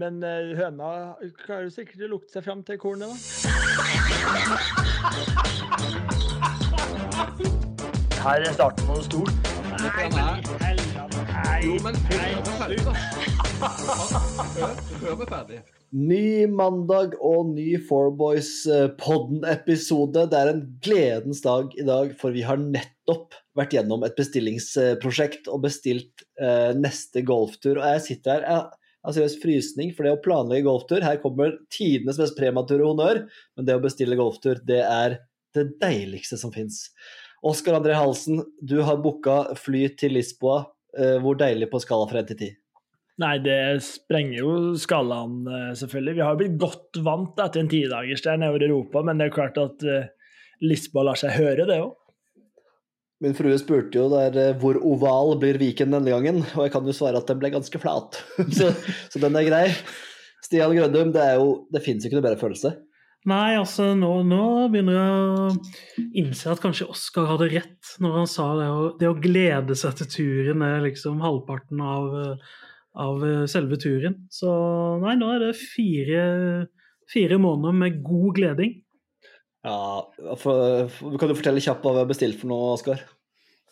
Men 0.00 0.22
eh, 0.24 0.54
høna 0.56 1.18
klarer 1.42 1.68
sikkert 1.74 2.00
å 2.06 2.08
lukte 2.14 2.32
seg 2.32 2.44
fram 2.46 2.62
til 2.64 2.78
kornet, 2.80 3.10
da. 3.10 3.16
Her 8.20 8.44
er 8.46 8.52
starten 8.56 8.84
på 8.86 8.92
noe 8.96 9.04
stort. 9.04 9.34
Nei, 9.80 10.06
men 10.08 10.24
helvete. 10.62 11.20
Jo, 11.66 11.74
men 11.84 11.94
før 15.02 15.14
vi 15.18 15.22
er 15.26 15.30
ferdig. 15.34 15.58
Ny 15.90 16.46
mandag 16.48 17.08
og 17.20 17.52
ny 17.52 17.76
Four 17.84 18.10
Boys-podden-episode. 18.16 20.24
Det 20.32 20.38
er 20.40 20.48
en 20.54 20.64
gledens 20.80 21.44
dag 21.44 21.68
i 21.76 21.84
dag, 21.84 22.16
for 22.16 22.32
vi 22.32 22.40
har 22.48 22.56
nettopp 22.62 23.34
vært 23.58 23.74
gjennom 23.76 24.04
et 24.08 24.16
bestillingsprosjekt 24.16 25.44
og 25.52 25.60
bestilt 25.68 26.24
eh, 26.40 26.72
neste 26.78 27.20
golftur. 27.26 27.76
Og 27.82 27.84
jeg 27.84 28.00
sitter 28.08 28.30
her 28.38 28.44
jeg 28.48 28.79
har 29.06 29.16
seriøst 29.16 29.40
frysning 29.42 29.94
for 29.96 30.06
det 30.06 30.14
å 30.16 30.20
planlegge 30.22 30.66
golftur. 30.68 31.04
Her 31.04 31.20
kommer 31.22 31.56
tidenes 31.72 32.20
mest 32.20 32.36
premature 32.38 32.84
honnør, 32.84 33.24
men 33.56 33.68
det 33.68 33.76
å 33.78 33.82
bestille 33.82 34.18
golftur, 34.18 34.60
det 34.66 34.82
er 34.84 35.20
det 35.56 35.66
deiligste 35.82 36.38
som 36.40 36.52
fins. 36.54 36.88
Oskar 37.46 37.78
André 37.78 37.96
Halsen, 37.96 38.42
du 38.60 38.80
har 38.84 39.00
booka 39.00 39.56
fly 39.58 39.86
til 39.98 40.18
Lisboa. 40.18 40.64
Eh, 40.98 41.16
hvor 41.22 41.38
deilig 41.38 41.70
på 41.70 41.80
skala 41.80 42.08
fra 42.10 42.20
1 42.20 42.32
til 42.32 42.40
10? 42.50 42.56
Nei, 43.20 43.34
det 43.44 43.60
sprenger 43.84 44.38
jo 44.40 44.52
skalaen, 44.80 45.42
eh, 45.46 45.72
selvfølgelig. 45.76 46.16
Vi 46.16 46.24
har 46.24 46.38
blitt 46.40 46.56
godt 46.60 47.00
vant 47.04 47.40
etter 47.40 47.62
en 47.62 47.70
tidagers 47.70 48.24
der 48.24 48.40
nedover 48.40 48.64
Europa, 48.66 49.02
men 49.06 49.20
det 49.20 49.28
er 49.28 49.34
klart 49.34 49.60
at 49.60 49.84
uh, 49.84 50.08
Lisboa 50.64 51.04
lar 51.10 51.20
seg 51.20 51.36
høre, 51.36 51.66
det 51.68 51.80
òg. 51.84 51.92
Min 53.20 53.34
frue 53.36 53.56
spurte 53.60 53.98
jo 53.98 54.06
der 54.08 54.36
eh, 54.40 54.54
hvor 54.60 54.78
oval 54.80 55.34
blir 55.40 55.58
Viken 55.60 55.92
denne 55.92 56.12
gangen, 56.12 56.40
og 56.56 56.62
jeg 56.64 56.72
kan 56.72 56.86
jo 56.88 56.96
svare 56.96 57.20
at 57.20 57.28
den 57.28 57.40
ble 57.42 57.52
ganske 57.52 57.80
flat. 57.82 58.22
så, 58.56 58.70
så 59.12 59.20
den 59.20 59.36
er 59.36 59.48
grei. 59.48 59.66
Stian 60.40 60.72
Grønnum, 60.72 61.12
det, 61.12 61.20
er 61.20 61.36
jo, 61.36 61.66
det 61.68 61.84
fins 61.84 62.06
ikke 62.06 62.16
noe 62.16 62.24
bedre 62.24 62.40
følelse. 62.40 62.72
Nei, 63.28 63.52
altså 63.60 63.90
nå, 63.92 64.08
nå 64.24 64.44
begynner 64.72 64.96
jeg 64.96 65.10
å 65.12 66.04
innse 66.22 66.48
at 66.48 66.62
kanskje 66.62 66.86
Oskar 66.88 67.26
hadde 67.28 67.50
rett 67.52 67.90
når 68.00 68.14
han 68.16 68.30
sa 68.32 68.46
det 68.56 68.68
å, 68.72 68.86
det 68.96 69.10
å 69.10 69.18
glede 69.20 69.76
seg 69.76 69.98
til 69.98 70.08
turen 70.14 70.64
er 70.64 70.78
liksom 70.86 71.20
halvparten 71.20 71.82
av, 71.84 72.14
av 73.04 73.26
eh, 73.28 73.44
selve 73.52 73.76
turen. 73.82 74.22
Så 74.32 74.48
nei, 75.04 75.18
nå 75.20 75.28
er 75.34 75.44
det 75.44 75.58
fire, 75.60 76.22
fire 77.12 77.36
måneder 77.44 77.76
med 77.82 78.00
god 78.06 78.40
gleding. 78.40 78.78
Ja, 79.66 80.06
for, 80.40 80.88
for, 80.88 81.16
Kan 81.20 81.28
du 81.30 81.36
fortelle 81.36 81.60
kjapt 81.60 81.82
hva 81.84 81.92
vi 81.92 82.00
har 82.02 82.08
bestilt 82.08 82.38
for 82.40 82.48
noe, 82.52 82.70
Oskar? 82.78 83.02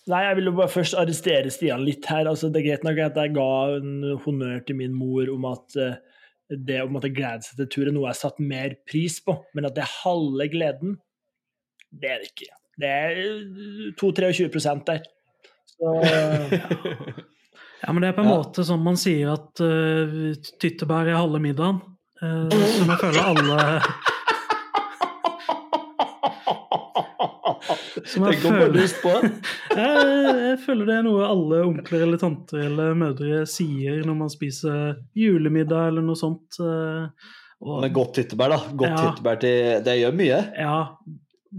Nei, 0.08 0.22
jeg 0.24 0.38
vil 0.38 0.48
jo 0.50 0.54
bare 0.56 0.72
først 0.72 0.96
arrestere 0.96 1.50
Stian 1.52 1.82
litt 1.84 2.06
her. 2.08 2.28
Altså, 2.28 2.48
det 2.52 2.62
er 2.62 2.66
greit 2.70 2.84
nok 2.86 3.00
at 3.04 3.16
jeg 3.20 3.34
ga 3.36 3.48
en 3.76 3.90
honnør 4.24 4.62
til 4.68 4.78
min 4.78 4.94
mor 4.96 5.28
om 5.32 5.44
at 5.50 5.76
uh, 5.80 5.96
det 6.48 6.78
om 6.80 6.96
at 6.96 7.04
jeg 7.04 7.16
gleder 7.18 7.44
seg 7.44 7.58
til 7.60 7.68
tur 7.74 7.88
er 7.90 7.92
noe 7.92 8.06
jeg 8.06 8.14
har 8.14 8.20
satt 8.22 8.38
mer 8.40 8.76
pris 8.88 9.18
på, 9.24 9.34
men 9.56 9.68
at 9.68 9.76
det 9.76 9.84
er 9.84 9.96
halve 10.00 10.46
gleden, 10.52 10.94
det 11.92 12.08
er 12.14 12.22
det 12.22 12.30
ikke. 12.32 12.48
Det 12.78 12.88
er 12.88 13.12
2-23 14.00 14.84
der. 14.88 15.02
Så 15.74 15.92
Ja, 17.84 17.92
men 17.92 18.02
det 18.02 18.08
er 18.08 18.16
på 18.16 18.24
en 18.24 18.30
Ja. 18.32 18.38
måte 18.40 18.64
som 18.66 18.80
man 18.82 18.96
sier 18.98 19.36
at 19.36 19.60
uh, 19.62 20.32
tyttebær 20.58 21.06
er 21.06 21.20
halve 21.20 21.38
middagen. 21.42 21.82
Uh, 22.18 22.48
som 22.50 22.90
jeg 22.90 22.98
føler 23.04 23.28
alle 23.28 23.82
jeg 27.98 28.40
føler- 28.42 28.78
jeg, 29.78 30.40
jeg 30.42 30.58
føler 30.64 30.88
det 30.90 30.96
er 30.98 31.06
noe 31.08 31.28
alle 31.28 31.60
onkler 31.68 32.06
eller 32.06 32.20
tanter 32.22 32.64
eller 32.68 32.94
mødre 32.98 33.44
sier 33.50 34.02
når 34.06 34.18
man 34.24 34.32
spiser 34.32 34.96
julemiddag 35.18 35.92
eller 35.92 36.04
noe 36.08 36.18
sånt. 36.18 36.58
eh, 36.62 37.30
og, 37.60 37.80
Men 37.82 37.92
godt 37.96 38.12
tyttebær, 38.20 38.52
da. 38.54 38.58
Godt 38.78 38.92
Ja. 38.92 38.98
tyttebær 39.08 39.40
til 39.42 39.80
Det 39.82 39.96
gjør 39.98 40.12
mye. 40.14 40.36
Ja, 40.58 40.76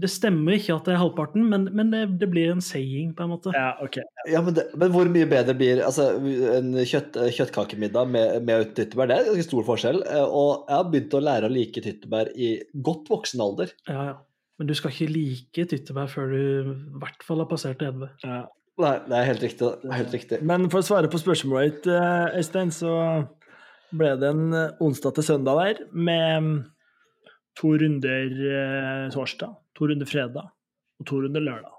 det 0.00 0.06
stemmer 0.08 0.54
ikke 0.54 0.76
at 0.76 0.86
det 0.86 0.92
er 0.94 1.00
halvparten, 1.02 1.42
men, 1.50 1.64
men 1.74 1.88
det, 1.90 2.04
det 2.20 2.28
blir 2.30 2.52
en 2.52 2.60
saying, 2.62 3.10
på 3.18 3.24
en 3.26 3.32
måte. 3.32 3.50
ja, 3.52 3.72
okay. 3.82 4.04
Ja, 4.30 4.40
men, 4.46 4.54
det, 4.54 4.68
men 4.78 4.92
hvor 4.94 5.08
mye 5.10 5.26
bedre 5.28 5.52
blir 5.58 5.82
altså, 5.82 6.06
en 6.54 6.70
kjøtt, 6.86 7.18
kjøttkakemiddag 7.36 8.06
med, 8.08 8.36
med 8.46 8.70
tyttebær? 8.78 9.10
Det 9.10 9.16
er 9.16 9.24
en 9.26 9.32
ganske 9.34 9.48
stor 9.50 9.66
forskjell. 9.66 9.98
eh, 10.06 10.22
Og 10.24 10.64
jeg 10.70 10.76
har 10.78 10.88
begynt 10.92 11.18
å 11.18 11.22
lære 11.26 11.50
å 11.50 11.52
like 11.52 11.82
tyttebær 11.84 12.30
i 12.38 12.52
godt 12.86 13.10
voksen 13.10 13.42
alder. 13.44 13.74
Ja, 13.90 14.04
ja. 14.12 14.16
Men 14.60 14.68
du 14.68 14.74
skal 14.76 14.92
ikke 14.92 15.08
like 15.08 15.62
tyttebær 15.70 16.10
før 16.12 16.32
du 16.34 16.40
i 16.40 16.72
hvert 17.00 17.22
fall 17.24 17.40
har 17.40 17.48
passert 17.48 17.78
30. 17.80 18.10
Ja. 18.26 18.42
Nei, 18.80 18.94
det 19.08 19.16
er 19.16 19.28
helt 19.28 19.44
riktig. 19.44 19.70
Det 19.80 19.88
er 19.88 19.98
helt 19.98 20.16
riktig. 20.16 20.40
Men 20.44 20.66
for 20.72 20.80
å 20.82 20.84
svare 20.84 21.08
på 21.12 21.20
spørsmålet 21.20 21.78
ditt, 21.78 21.88
eh, 21.92 22.36
Øystein, 22.40 22.72
så 22.72 22.92
ble 23.96 24.10
det 24.20 24.28
en 24.30 24.54
onsdag 24.84 25.16
til 25.16 25.26
søndag 25.26 25.60
der 25.64 25.80
med 25.92 26.50
to 27.58 27.72
runder 27.80 28.36
eh, 28.52 29.06
torsdag, 29.12 29.56
to 29.76 29.88
runder 29.90 30.08
fredag 30.08 30.52
og 31.00 31.08
to 31.08 31.22
runder 31.24 31.44
lørdag. 31.44 31.76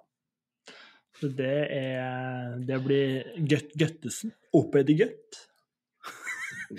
Så 1.22 1.30
det 1.38 1.58
er 1.70 2.58
Det 2.66 2.82
blir 2.82 3.46
Gøtt 3.46 3.78
Gøttesen. 3.78 4.34
Opphøyd 4.58 4.90
i 4.90 4.98
Gøtt. 5.04 5.42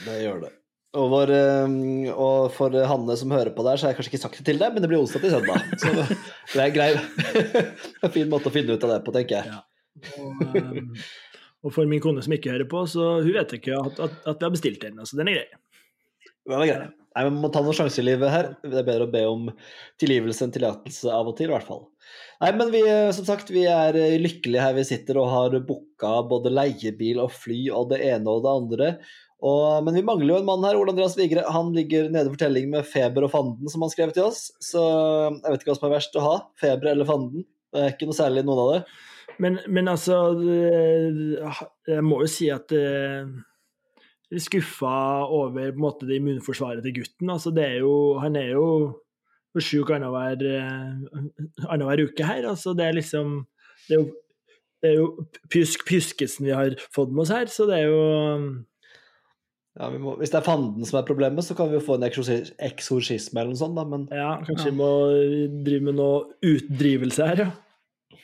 Det 0.03 0.19
gjør 0.25 0.43
det. 0.49 0.53
Og, 0.93 1.07
vår, 1.09 1.31
eh, 1.33 1.75
og 2.13 2.51
for 2.53 2.75
Hanne 2.89 3.15
som 3.17 3.33
hører 3.33 3.55
på 3.57 3.65
der, 3.65 3.81
så 3.81 3.87
har 3.87 3.95
jeg 3.95 4.01
kanskje 4.01 4.13
ikke 4.13 4.23
sagt 4.27 4.41
det 4.43 4.47
til 4.51 4.61
deg, 4.61 4.75
men 4.75 4.85
det 4.85 4.91
blir 4.91 5.01
onsdag 5.01 5.25
til 5.25 5.33
søndag. 5.33 5.63
Så 5.81 5.93
det 6.53 6.65
er 6.67 6.75
grei. 6.75 6.91
en 8.05 8.13
fin 8.13 8.29
måte 8.33 8.51
å 8.51 8.55
finne 8.55 8.77
ut 8.77 8.85
av 8.85 8.93
det 8.93 8.99
på, 9.07 9.15
tenker 9.17 9.39
jeg. 9.39 9.55
Ja. 9.55 9.63
Og, 10.21 10.43
eh, 10.61 11.07
og 11.63 11.73
for 11.73 11.89
min 11.89 12.03
kone 12.05 12.25
som 12.25 12.35
ikke 12.37 12.53
hører 12.53 12.69
på, 12.69 12.85
så 12.93 13.15
hun 13.23 13.33
vet 13.39 13.55
ikke 13.57 13.79
at, 13.79 14.03
at, 14.05 14.19
at 14.27 14.37
vi 14.37 14.49
har 14.49 14.53
bestilt 14.53 14.85
den, 14.85 15.01
så 15.09 15.17
den 15.17 15.33
er 15.33 15.41
grei. 15.41 15.63
Det 16.43 16.59
er 16.59 16.69
grei. 16.69 16.91
Nei, 17.13 17.25
Man 17.29 17.41
må 17.41 17.53
ta 17.53 17.63
noen 17.65 17.77
sjanser 17.77 18.05
i 18.05 18.11
livet 18.11 18.33
her. 18.33 18.53
Det 18.61 18.77
er 18.83 18.87
bedre 18.87 19.07
å 19.07 19.13
be 19.13 19.25
om 19.29 19.49
tilgivelse 20.01 20.47
enn 20.47 20.53
tillatelse 20.53 21.13
av 21.13 21.33
og 21.33 21.37
til, 21.39 21.49
i 21.51 21.55
hvert 21.55 21.69
fall. 21.69 21.87
Nei, 22.43 22.53
men 22.59 22.73
vi, 22.75 22.85
som 23.15 23.27
sagt, 23.29 23.53
vi 23.55 23.65
er 23.71 23.97
lykkelige 24.21 24.65
her 24.65 24.77
vi 24.77 24.85
sitter 24.89 25.21
og 25.23 25.29
har 25.31 25.59
booka 25.65 26.15
både 26.29 26.53
leiebil 26.53 27.21
og 27.23 27.33
fly 27.33 27.61
og 27.71 27.93
det 27.93 28.01
ene 28.09 28.33
og 28.33 28.45
det 28.45 28.55
andre. 28.61 28.89
Og, 29.43 29.83
men 29.83 29.97
vi 29.99 30.05
mangler 30.07 30.37
jo 30.37 30.39
en 30.39 30.47
mann 30.47 30.63
her, 30.63 30.77
Ole 30.79 30.93
Andreas 30.95 31.17
Vigre. 31.19 31.43
Han 31.51 31.73
ligger 31.75 32.11
nede 32.15 32.31
for 32.31 32.39
telling 32.39 32.69
med 32.71 32.87
feber 32.87 33.27
og 33.27 33.33
fanden, 33.33 33.71
som 33.73 33.83
han 33.83 33.91
skrev 33.91 34.13
til 34.15 34.29
oss. 34.29 34.53
Så 34.63 34.83
jeg 34.83 35.49
vet 35.49 35.65
ikke 35.65 35.73
hva 35.73 35.79
som 35.81 35.89
er 35.89 35.97
verst 35.97 36.19
å 36.19 36.27
ha. 36.27 36.35
Feber 36.63 36.93
eller 36.93 37.09
fanden. 37.09 37.47
Det 37.73 37.83
er 37.83 37.95
ikke 37.97 38.07
noe 38.07 38.19
særlig 38.19 38.45
noen 38.47 38.63
av 38.63 38.71
det. 38.71 38.83
Men, 39.43 39.57
men 39.73 39.89
altså 39.89 40.17
Jeg 41.89 42.03
må 42.05 42.19
jo 42.21 42.29
si 42.31 42.51
at 42.53 42.71
eh, 42.77 43.25
jeg 44.33 44.39
er 44.39 44.45
skuffa 44.47 44.97
over 45.27 45.73
på 45.73 45.77
en 45.77 45.83
måte, 45.83 46.07
det 46.09 46.21
immunforsvaret 46.21 46.85
til 46.87 47.01
gutten. 47.01 47.33
Altså, 47.33 47.51
er 47.61 47.81
jo, 47.83 47.95
han 48.23 48.37
er 48.39 48.55
jo 48.55 48.67
sjuk 49.61 49.91
eh, 49.93 50.03
annenhver 51.69 52.07
uke 52.07 52.25
her. 52.25 52.47
Altså, 52.49 52.73
det 52.79 52.87
er 52.87 52.97
liksom 52.97 53.43
Det 53.89 53.97
er 53.97 54.01
jo, 54.01 54.07
det 54.83 54.91
er 54.91 55.01
jo 55.01 55.09
Pjusk 55.51 55.85
Pjuskesen 55.89 56.47
vi 56.47 56.55
har 56.55 56.79
fått 56.95 57.11
med 57.11 57.27
oss 57.27 57.35
her, 57.35 57.51
så 57.51 57.67
det 57.69 57.83
er 57.83 57.91
jo 57.91 58.03
Ja, 59.81 59.87
vi 59.89 59.99
må, 60.03 60.17
hvis 60.21 60.29
det 60.35 60.37
er 60.43 60.45
fanden 60.45 60.85
som 60.85 60.99
er 61.01 61.07
problemet, 61.09 61.45
så 61.47 61.55
kan 61.57 61.71
vi 61.71 61.79
jo 61.79 61.85
få 61.85 61.95
en 61.97 62.05
eksorsisme 62.05 63.41
eller 63.41 63.55
noe 63.55 63.61
sånt, 63.61 63.79
da, 63.79 63.85
men 63.89 64.03
Ja, 64.13 64.35
kanskje 64.45 64.69
vi 64.69 64.77
må 64.77 64.89
drive 65.65 65.87
med 65.87 65.97
noe 65.97 66.27
utdrivelse 66.45 67.29
her, 67.31 67.41
ja. 67.47 68.19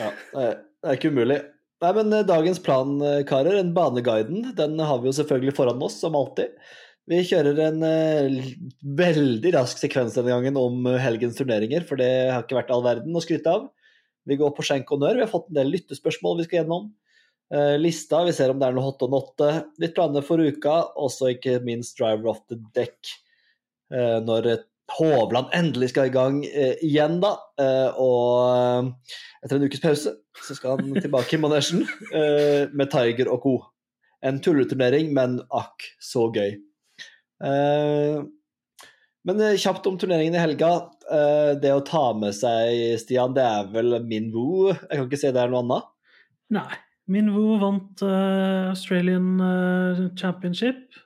Ja, 0.00 0.08
det 0.32 0.46
er- 0.46 0.56
det 0.56 0.88
er 0.92 0.96
ikke 0.96 1.10
umulig. 1.12 1.38
Nei, 1.82 1.92
men 1.92 2.12
eh, 2.16 2.22
dagens 2.24 2.58
plan, 2.64 2.94
eh, 3.02 3.22
karer, 3.28 3.58
den 3.58 3.74
baneguiden, 3.76 4.54
den 4.56 4.78
har 4.78 4.98
vi 5.02 5.10
jo 5.10 5.16
selvfølgelig 5.18 5.54
foran 5.58 5.82
oss, 5.82 5.98
som 6.00 6.14
alltid. 6.16 6.54
Vi 7.06 7.20
kjører 7.22 7.58
en 7.68 7.82
uh, 7.86 8.40
veldig 8.98 9.52
rask 9.54 9.78
sekvens 9.78 10.16
denne 10.16 10.32
gangen 10.32 10.56
om 10.58 10.88
helgens 10.98 11.36
turneringer, 11.38 11.84
for 11.86 12.00
det 12.00 12.08
har 12.32 12.42
ikke 12.42 12.56
vært 12.58 12.72
all 12.74 12.82
verden 12.82 13.14
å 13.14 13.22
skryte 13.22 13.46
av. 13.46 13.68
Vi 14.26 14.34
går 14.40 14.50
på 14.56 14.64
skjenk 14.66 14.88
honnør. 14.90 15.14
Vi 15.14 15.22
har 15.22 15.30
fått 15.30 15.46
en 15.52 15.54
del 15.60 15.70
lyttespørsmål 15.70 16.40
vi 16.40 16.46
skal 16.48 16.64
gjennom. 16.64 16.88
Eh, 17.54 17.78
lista, 17.78 18.24
vi 18.24 18.32
ser 18.34 18.50
om 18.50 18.58
det 18.58 18.66
er 18.66 18.74
noe 18.74 18.88
hot 18.88 19.04
og 19.06 19.12
notte. 19.12 19.50
Litt 19.82 19.94
planer 19.96 20.24
for 20.26 20.42
uka, 20.42 20.78
også 20.98 21.30
ikke 21.36 21.60
minst 21.66 21.98
driver 22.00 22.32
off 22.32 22.42
the 22.50 22.58
deck. 22.74 22.98
Eh, 23.94 24.18
når 24.24 24.56
Hovland 24.96 25.50
endelig 25.54 25.90
skal 25.92 26.10
i 26.10 26.14
gang 26.14 26.40
eh, 26.46 26.74
igjen, 26.86 27.20
da. 27.22 27.36
Og 28.02 28.92
etter 29.42 29.58
en 29.58 29.66
ukes 29.66 29.82
pause 29.82 30.14
så 30.46 30.54
skal 30.54 30.76
han 30.78 31.00
tilbake 31.00 31.34
i 31.34 31.40
manesjen 31.42 31.86
med 32.76 32.90
Tiger 32.92 33.30
og 33.32 33.42
co. 33.42 33.56
En 34.26 34.38
tulleturnering, 34.42 35.12
men 35.14 35.40
akk 35.54 35.86
så 36.02 36.26
gøy. 36.34 36.56
Men 39.26 39.42
kjapt 39.58 39.86
om 39.90 39.98
turneringen 40.00 40.38
i 40.38 40.42
helga. 40.42 40.70
Det 41.62 41.74
å 41.74 41.84
ta 41.86 42.08
med 42.18 42.34
seg 42.36 42.98
Stian, 43.02 43.34
det 43.36 43.44
er 43.46 43.70
vel 43.74 44.00
min 44.06 44.30
vo. 44.34 44.70
Jeg 44.70 44.92
kan 44.92 45.06
ikke 45.08 45.22
si 45.24 45.34
det 45.34 45.42
er 45.42 45.52
noe 45.52 45.64
annet. 45.66 45.94
Nei. 46.58 46.85
Minwoo 47.06 47.58
vant 47.62 48.02
uh, 48.02 48.72
Australian 48.72 49.40
uh, 49.40 50.08
Championship. 50.18 50.96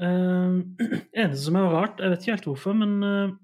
Uh, 0.00 0.64
eneste 1.16 1.44
som 1.44 1.58
er 1.60 1.68
rart, 1.72 2.00
jeg 2.00 2.12
vet 2.12 2.24
ikke 2.24 2.36
helt 2.36 2.48
hvorfor, 2.50 2.76
men 2.80 2.96
uh, 3.04 3.36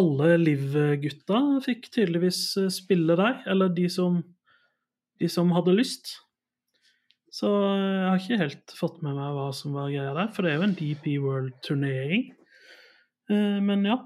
alle 0.00 0.32
Liv-gutta 0.40 1.42
fikk 1.66 1.90
tydeligvis 1.92 2.42
spille 2.72 3.16
der. 3.18 3.42
Eller 3.50 3.72
de 3.76 3.86
som, 3.92 4.22
de 5.20 5.28
som 5.28 5.52
hadde 5.56 5.76
lyst. 5.76 6.14
Så 7.30 7.46
jeg 7.46 8.06
har 8.08 8.18
ikke 8.18 8.40
helt 8.40 8.72
fått 8.74 9.02
med 9.04 9.14
meg 9.14 9.34
hva 9.36 9.50
som 9.54 9.74
var 9.76 9.90
greia 9.92 10.14
der, 10.16 10.30
for 10.34 10.42
det 10.42 10.52
er 10.52 10.56
jo 10.58 10.66
en 10.66 10.78
DP 10.78 11.04
World-turnering. 11.22 12.24
Men 13.30 13.84
ja, 13.86 14.00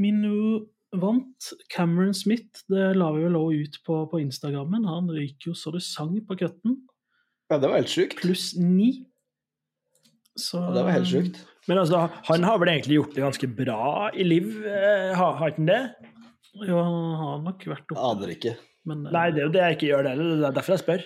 Minu 0.00 0.62
vant. 0.92 1.50
Cameron 1.74 2.14
Smith, 2.14 2.64
det 2.70 2.96
la 2.98 3.10
vi 3.14 3.22
vel 3.26 3.36
også 3.38 3.60
ut 3.64 3.78
på, 3.86 3.98
på 4.10 4.20
Instagrammen. 4.24 4.86
Han 4.88 5.10
ryker 5.14 5.50
jo 5.52 5.54
så 5.58 5.72
det 5.74 5.82
sang 5.86 6.16
på 6.26 6.36
cutten. 6.40 6.78
Ja, 7.50 7.58
det 7.58 7.68
var 7.70 7.80
helt 7.80 7.90
sjukt. 7.92 8.18
Pluss 8.22 8.52
ni. 8.58 9.06
Så 10.38 10.60
Ja, 10.62 10.70
det 10.74 10.84
var 10.86 10.94
helt 10.96 11.10
sjukt. 11.10 11.40
Men 11.68 11.78
altså, 11.82 12.06
han 12.30 12.42
har 12.46 12.58
vel 12.62 12.70
egentlig 12.72 12.96
gjort 13.00 13.14
det 13.14 13.22
ganske 13.26 13.48
bra 13.58 14.10
i 14.16 14.24
liv, 14.24 14.46
eh, 14.66 15.10
har 15.18 15.34
han 15.38 15.50
ikke 15.52 15.66
det? 15.68 15.80
Jo, 16.66 16.78
han 16.82 17.16
har 17.20 17.40
nok 17.44 17.64
vært 17.68 17.92
oppe. 17.92 18.00
Aner 18.10 18.32
ikke. 18.34 18.54
Men, 18.88 19.04
eh, 19.06 19.12
Nei, 19.14 19.26
det 19.30 19.42
er 19.42 19.46
jo 19.46 19.52
det 19.54 19.60
jeg 19.66 19.76
ikke 19.76 19.90
gjør 19.90 20.06
det 20.06 20.12
heller. 20.14 20.30
Det 20.40 20.48
er 20.48 20.56
derfor 20.56 20.74
jeg 20.76 20.82
spør. 20.84 21.04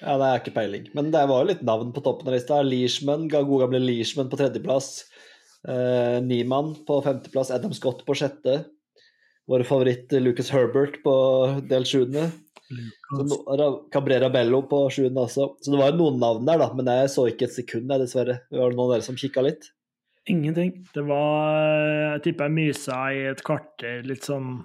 Ja, 0.00 0.14
det 0.16 0.28
er 0.30 0.38
ikke 0.40 0.54
peiling. 0.54 0.86
Men 0.96 1.10
det 1.12 1.24
var 1.28 1.42
jo 1.42 1.48
litt 1.50 1.64
navn 1.66 1.90
på 1.92 2.00
toppen 2.04 2.28
av 2.30 2.36
lista. 2.38 2.62
Leishman, 2.64 3.26
ga- 3.28 3.42
gode 3.44 3.66
gamle 3.66 3.82
Leishman 3.82 4.30
på 4.32 4.38
tredjeplass. 4.40 5.04
Eh, 5.68 6.18
Niemann 6.24 6.74
på 6.86 7.00
femteplass. 7.04 7.50
Adam 7.50 7.72
Scott 7.76 8.04
på 8.06 8.16
sjette. 8.16 8.62
Vår 9.50 9.64
favoritt 9.68 10.12
eh, 10.12 10.22
Lucas 10.22 10.52
Herbert 10.54 11.02
på 11.04 11.14
del 11.68 11.84
sjuende. 11.88 12.30
Cabrera 13.92 14.30
Bello 14.30 14.62
på 14.70 14.84
sjuende 14.94 15.26
også. 15.26 15.50
Så 15.60 15.74
det 15.74 15.82
var 15.82 15.98
noen 15.98 16.20
navn 16.22 16.48
der, 16.48 16.62
da. 16.62 16.70
Men 16.76 16.90
jeg 17.02 17.12
så 17.12 17.26
ikke 17.30 17.48
et 17.48 17.58
sekund, 17.58 17.90
jeg, 17.90 18.04
dessverre. 18.04 18.40
Var 18.52 18.72
det 18.72 18.78
noen 18.78 18.88
av 18.88 18.96
dere 18.96 19.08
som 19.08 19.18
kikka 19.20 19.44
litt? 19.44 19.70
Ingenting. 20.30 20.84
Det 20.94 21.02
var 21.08 21.56
Jeg 22.14 22.24
tipper 22.26 22.48
jeg 22.48 22.56
mysa 22.58 22.98
i 23.16 23.24
et 23.30 23.40
kvarter, 23.44 24.04
litt 24.06 24.26
sånn 24.26 24.60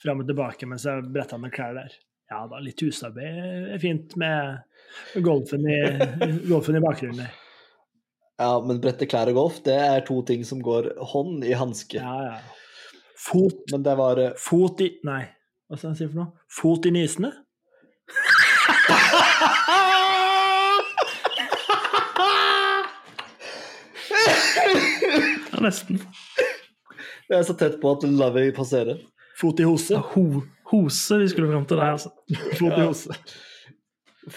fram 0.00 0.22
og 0.22 0.30
tilbake 0.30 0.68
mens 0.68 0.86
jeg 0.88 1.10
bretta 1.12 1.38
med 1.38 1.52
klær 1.54 1.76
der. 1.76 1.92
Ja 2.30 2.44
da, 2.48 2.60
litt 2.62 2.80
husarbeid 2.80 3.74
er 3.74 3.80
fint 3.82 4.14
med 4.20 5.22
golfen 5.26 5.66
i, 5.66 5.80
golfen 6.48 6.78
i 6.78 6.82
bakgrunnen 6.84 7.24
der. 7.24 7.39
Ja, 8.40 8.54
men 8.64 8.80
brette 8.80 9.04
klær 9.04 9.28
og 9.28 9.36
golf, 9.36 9.58
det 9.66 9.74
er 9.76 10.00
to 10.06 10.22
ting 10.24 10.46
som 10.48 10.62
går 10.64 10.94
hånd 11.12 11.44
i 11.44 11.52
hanske. 11.52 12.00
Ja, 12.00 12.16
ja. 12.24 12.38
Fot, 13.20 13.66
Men 13.68 13.82
det 13.84 13.92
var 13.98 14.16
eh, 14.16 14.32
fot 14.40 14.80
i 14.80 14.94
Nei, 15.04 15.26
hva 15.68 15.76
skal 15.76 15.90
jeg 15.90 15.98
si 15.98 16.06
for 16.08 16.22
noe? 16.22 16.30
Fot 16.48 16.88
i 16.88 16.94
nysene? 16.94 17.34
Ja, 25.50 25.58
nesten. 25.60 26.00
Det 27.28 27.36
er 27.36 27.44
så 27.46 27.54
tett 27.58 27.76
på 27.82 27.92
at 27.92 28.04
la 28.08 28.30
vi 28.34 28.48
passere. 28.54 28.96
Fot 29.38 29.60
i 29.60 29.66
hose? 29.68 29.98
Ho 30.14 30.42
hose 30.70 31.18
vi 31.20 31.28
skulle 31.30 31.50
fram 31.50 31.66
til 31.68 31.80
der, 31.80 31.94
altså. 31.96 32.12
Fot 32.58 32.76
i 32.76 32.82
hose. 32.84 33.16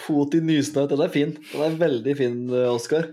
Fot 0.04 0.34
i 0.36 0.40
nysene, 0.44 0.86
Den 0.90 1.02
er 1.04 1.12
fin. 1.12 1.34
Den 1.52 1.64
er 1.66 1.80
veldig 1.80 2.16
fin, 2.18 2.38
eh, 2.52 2.70
Oskar. 2.72 3.10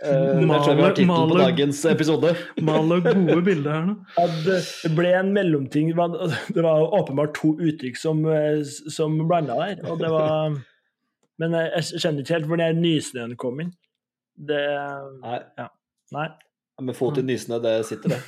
Uh, 0.00 0.40
det 0.40 0.46
tror 0.48 0.78
jeg 0.80 0.94
tittelen 0.96 1.28
på 1.28 1.36
dagens 1.36 1.80
episode. 1.90 2.30
Maler 2.68 3.02
gode 3.04 3.42
bilder 3.44 3.74
her 3.74 3.82
nå. 3.90 3.94
Ja, 4.16 4.24
det 4.46 4.92
ble 4.96 5.10
en 5.18 5.34
mellomting. 5.36 5.90
Det 5.92 6.64
var- 6.64 6.88
åpenbart 6.96 7.34
to 7.36 7.52
uttrykk 7.60 8.00
som, 8.00 8.24
eh, 8.24 8.62
som 8.64 9.18
blanda 9.28 9.58
der. 9.60 9.82
Og 9.90 10.00
det 10.00 10.08
var 10.12 10.56
Men 11.40 11.52
jeg 11.56 11.70
kjenner 11.72 12.00
skjønner 12.00 12.24
ikke 12.24 12.34
helt 12.36 12.48
hvor 12.48 12.60
den 12.60 12.82
nysnøen 12.84 13.36
kom 13.40 13.60
inn. 13.60 13.72
Det 14.36 14.60
Nei, 15.20 15.38
Nei. 16.12 16.28
med 16.80 16.96
fot 16.96 17.18
i 17.20 17.24
nysnø, 17.24 17.60
det 17.60 17.84
sitter 17.88 18.16
det. 18.16 18.20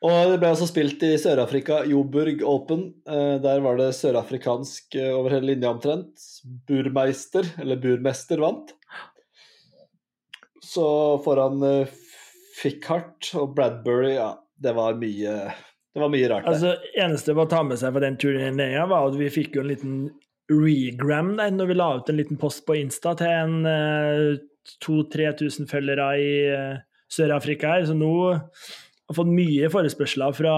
Og 0.00 0.30
det 0.32 0.38
ble 0.40 0.48
altså 0.54 0.66
spilt 0.66 1.02
i 1.04 1.12
Sør-Afrika, 1.20 1.82
Joburg 1.86 2.42
Open. 2.48 2.86
Eh, 3.06 3.38
der 3.42 3.60
var 3.60 3.76
det 3.76 3.90
sørafrikansk 3.98 4.96
over 5.12 5.34
hele 5.36 5.52
linja 5.52 5.70
omtrent. 5.70 6.14
Burmeister, 6.66 7.44
eller 7.60 7.76
burmester, 7.82 8.40
vant. 8.40 8.72
Så 10.70 10.86
foran 11.24 11.62
uh, 11.64 11.98
Fickhart 12.60 13.32
og 13.38 13.56
Bradbury, 13.56 14.14
ja, 14.18 14.32
det 14.60 14.74
var 14.76 14.98
mye 15.00 15.36
Det 15.90 16.02
var 16.02 16.12
mye 16.12 16.28
rart 16.30 16.46
Det 16.46 16.52
Altså, 16.52 16.74
eneste 16.94 17.34
å 17.34 17.48
ta 17.50 17.62
med 17.66 17.80
seg 17.80 17.94
fra 17.94 18.04
den 18.04 18.18
turneringa, 18.20 18.84
var 18.90 19.08
at 19.08 19.18
vi 19.18 19.30
fikk 19.32 19.58
jo 19.58 19.64
en 19.64 19.72
liten 19.72 19.96
regram 20.50 21.34
der 21.38 21.52
når 21.54 21.70
vi 21.70 21.78
la 21.78 21.88
ut 21.98 22.10
en 22.10 22.18
liten 22.18 22.38
post 22.40 22.64
på 22.66 22.76
Insta 22.78 23.16
til 23.18 23.30
en 23.30 23.66
uh, 23.66 24.38
2000-3000 24.84 25.68
følgere 25.70 26.06
i 26.20 26.30
uh, 26.52 26.78
Sør-Afrika 27.10 27.74
her. 27.74 27.86
Så 27.88 27.96
nå 27.98 28.12
har 29.10 29.16
fått 29.18 29.30
mye 29.34 29.68
forespørsler 29.72 30.34
fra, 30.38 30.54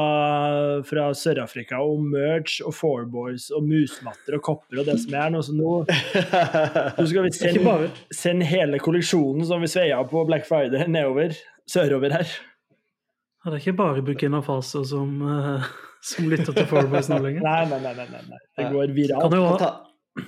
fra 0.85 1.07
Sør-Afrika 1.17 1.79
om 1.81 2.11
merch 2.13 2.59
og 2.67 2.75
fourboys 2.77 3.47
og 3.57 3.65
musmatter 3.65 4.37
og 4.37 4.43
kopper 4.45 4.83
og 4.83 4.89
det 4.91 4.99
som 5.01 5.17
er 5.17 5.33
Noe, 5.33 5.45
Så 5.47 5.55
nå, 5.57 5.71
nå 6.99 7.07
skal 7.09 7.25
vi 7.25 7.33
sende, 7.33 7.77
sende 8.13 8.49
hele 8.51 8.81
kolleksjonen 8.83 9.47
som 9.49 9.65
vi 9.65 9.71
sveia 9.73 10.03
på 10.09 10.25
Black 10.29 10.45
Friday, 10.49 10.85
nedover. 10.85 11.33
Sørover 11.71 12.13
her. 12.13 12.35
Ja, 13.41 13.51
det 13.51 13.57
er 13.57 13.63
ikke 13.63 13.79
bare 13.79 14.05
Burkina 14.05 14.43
Faso 14.45 14.83
som, 14.85 15.15
uh, 15.25 15.65
som 16.13 16.29
lytter 16.29 16.53
til 16.59 16.69
Fourboys 16.69 17.09
nå 17.09 17.23
lenger. 17.25 17.47
Nei, 17.47 17.65
nei, 17.73 17.81
nei. 17.87 17.95
nei, 18.03 18.23
nei. 18.35 18.43
Det 18.59 18.69
går 18.75 18.93
viralt. 18.99 19.25
Kan 19.25 19.39
jo 19.39 19.49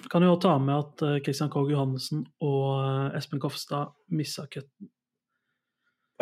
Kan 0.08 0.24
også- 0.30 0.40
ta- 0.46 0.58
med 0.64 0.74
at 0.78 1.04
uh, 1.04 1.18
Christian 1.20 1.52
Krogh 1.52 1.68
Johannessen 1.74 2.24
og 2.40 2.64
uh, 2.80 3.18
Espen 3.18 3.42
Kofstad 3.44 3.92
missa 4.08 4.46
cutten. 4.48 4.88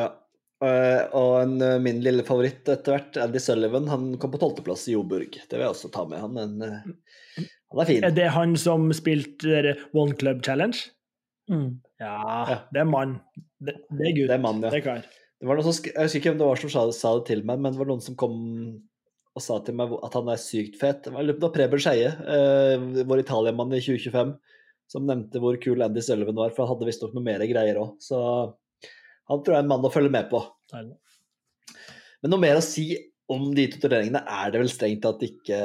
Ja. 0.01 0.11
Eh, 0.63 1.01
og 1.19 1.33
en, 1.41 1.55
eh, 1.65 1.79
min 1.83 1.99
lille 2.05 2.23
favoritt 2.27 2.69
etter 2.71 2.95
hvert, 2.95 3.17
Andy 3.19 3.41
Sullivan, 3.43 3.89
han 3.91 4.13
kom 4.23 4.31
på 4.31 4.39
tolvteplass 4.43 4.85
i 4.89 4.95
Joburg. 4.95 5.35
Det 5.35 5.57
vil 5.59 5.65
jeg 5.65 5.75
også 5.75 5.91
ta 5.95 6.05
med. 6.07 6.21
Han, 6.23 6.37
en, 6.39 6.63
eh, 6.63 7.47
han 7.73 7.83
er 7.83 7.89
fin. 7.89 8.05
Er 8.07 8.15
det 8.15 8.29
han 8.37 8.55
som 8.61 8.87
spilte 8.95 9.75
One 9.93 10.15
Club 10.21 10.45
Challenge? 10.47 10.79
Mm. 11.51 11.81
Ja, 11.99 12.15
Ja. 12.49 12.59
det 12.73 12.81
er 12.85 12.89
mann. 12.89 13.19
Det, 13.59 13.75
det 13.91 14.07
er 14.07 14.17
gutt. 14.17 14.29
Det 14.31 14.37
er 14.39 14.45
mann, 14.45 14.63
ja. 14.63 14.71
Det 14.71 14.83
er 14.83 14.87
kar. 14.87 15.03
Det 15.43 15.49
var 15.51 15.59
noen 15.59 15.67
som, 15.67 15.85
jeg 15.91 15.99
husker 16.07 16.21
ikke 16.21 16.31
hvem 16.31 16.39
det 16.39 16.47
var 16.53 16.61
som 16.63 16.71
sa, 16.71 16.87
sa 16.95 17.13
det 17.19 17.27
til 17.33 17.43
meg, 17.45 17.59
men 17.59 17.75
det 17.75 17.81
var 17.83 17.91
noen 17.91 18.03
som 18.05 18.15
kom 18.15 18.37
og 19.33 19.43
sa 19.43 19.57
til 19.65 19.75
meg 19.75 19.91
at 20.05 20.15
han 20.15 20.29
er 20.31 20.39
sykt 20.39 20.77
fet. 20.79 21.03
Det 21.03 21.13
var 21.15 21.27
det 21.27 21.41
var 21.43 21.51
Preben 21.55 21.81
Skeie, 21.83 22.13
eh, 22.13 23.03
vår 23.09 23.25
Italia-mann 23.25 23.73
i 23.75 23.81
2025, 23.83 24.35
som 24.93 25.07
nevnte 25.09 25.41
hvor 25.43 25.57
kul 25.59 25.83
Andy 25.83 26.05
Sullivan 26.05 26.37
var, 26.39 26.53
for 26.55 26.67
han 26.69 26.77
hadde 26.77 26.87
visstnok 26.87 27.15
noe 27.17 27.25
mer 27.27 27.43
greier 27.51 27.81
òg. 27.81 27.97
Så 27.99 28.21
han 29.33 29.45
tror 29.45 29.57
jeg 29.57 29.63
er 29.63 29.67
en 29.67 29.73
mann 29.73 29.89
å 29.89 29.93
følge 29.93 30.13
med 30.13 30.29
på. 30.31 30.43
Men 30.73 32.33
noe 32.33 32.43
mer 32.43 32.61
å 32.61 32.65
si 32.65 32.91
om 33.33 33.49
de 33.57 33.65
to 33.71 33.79
turneringene 33.81 34.21
er 34.29 34.53
det 34.53 34.61
vel 34.61 34.71
strengt 34.71 35.03
tatt 35.05 35.23
ikke, 35.25 35.59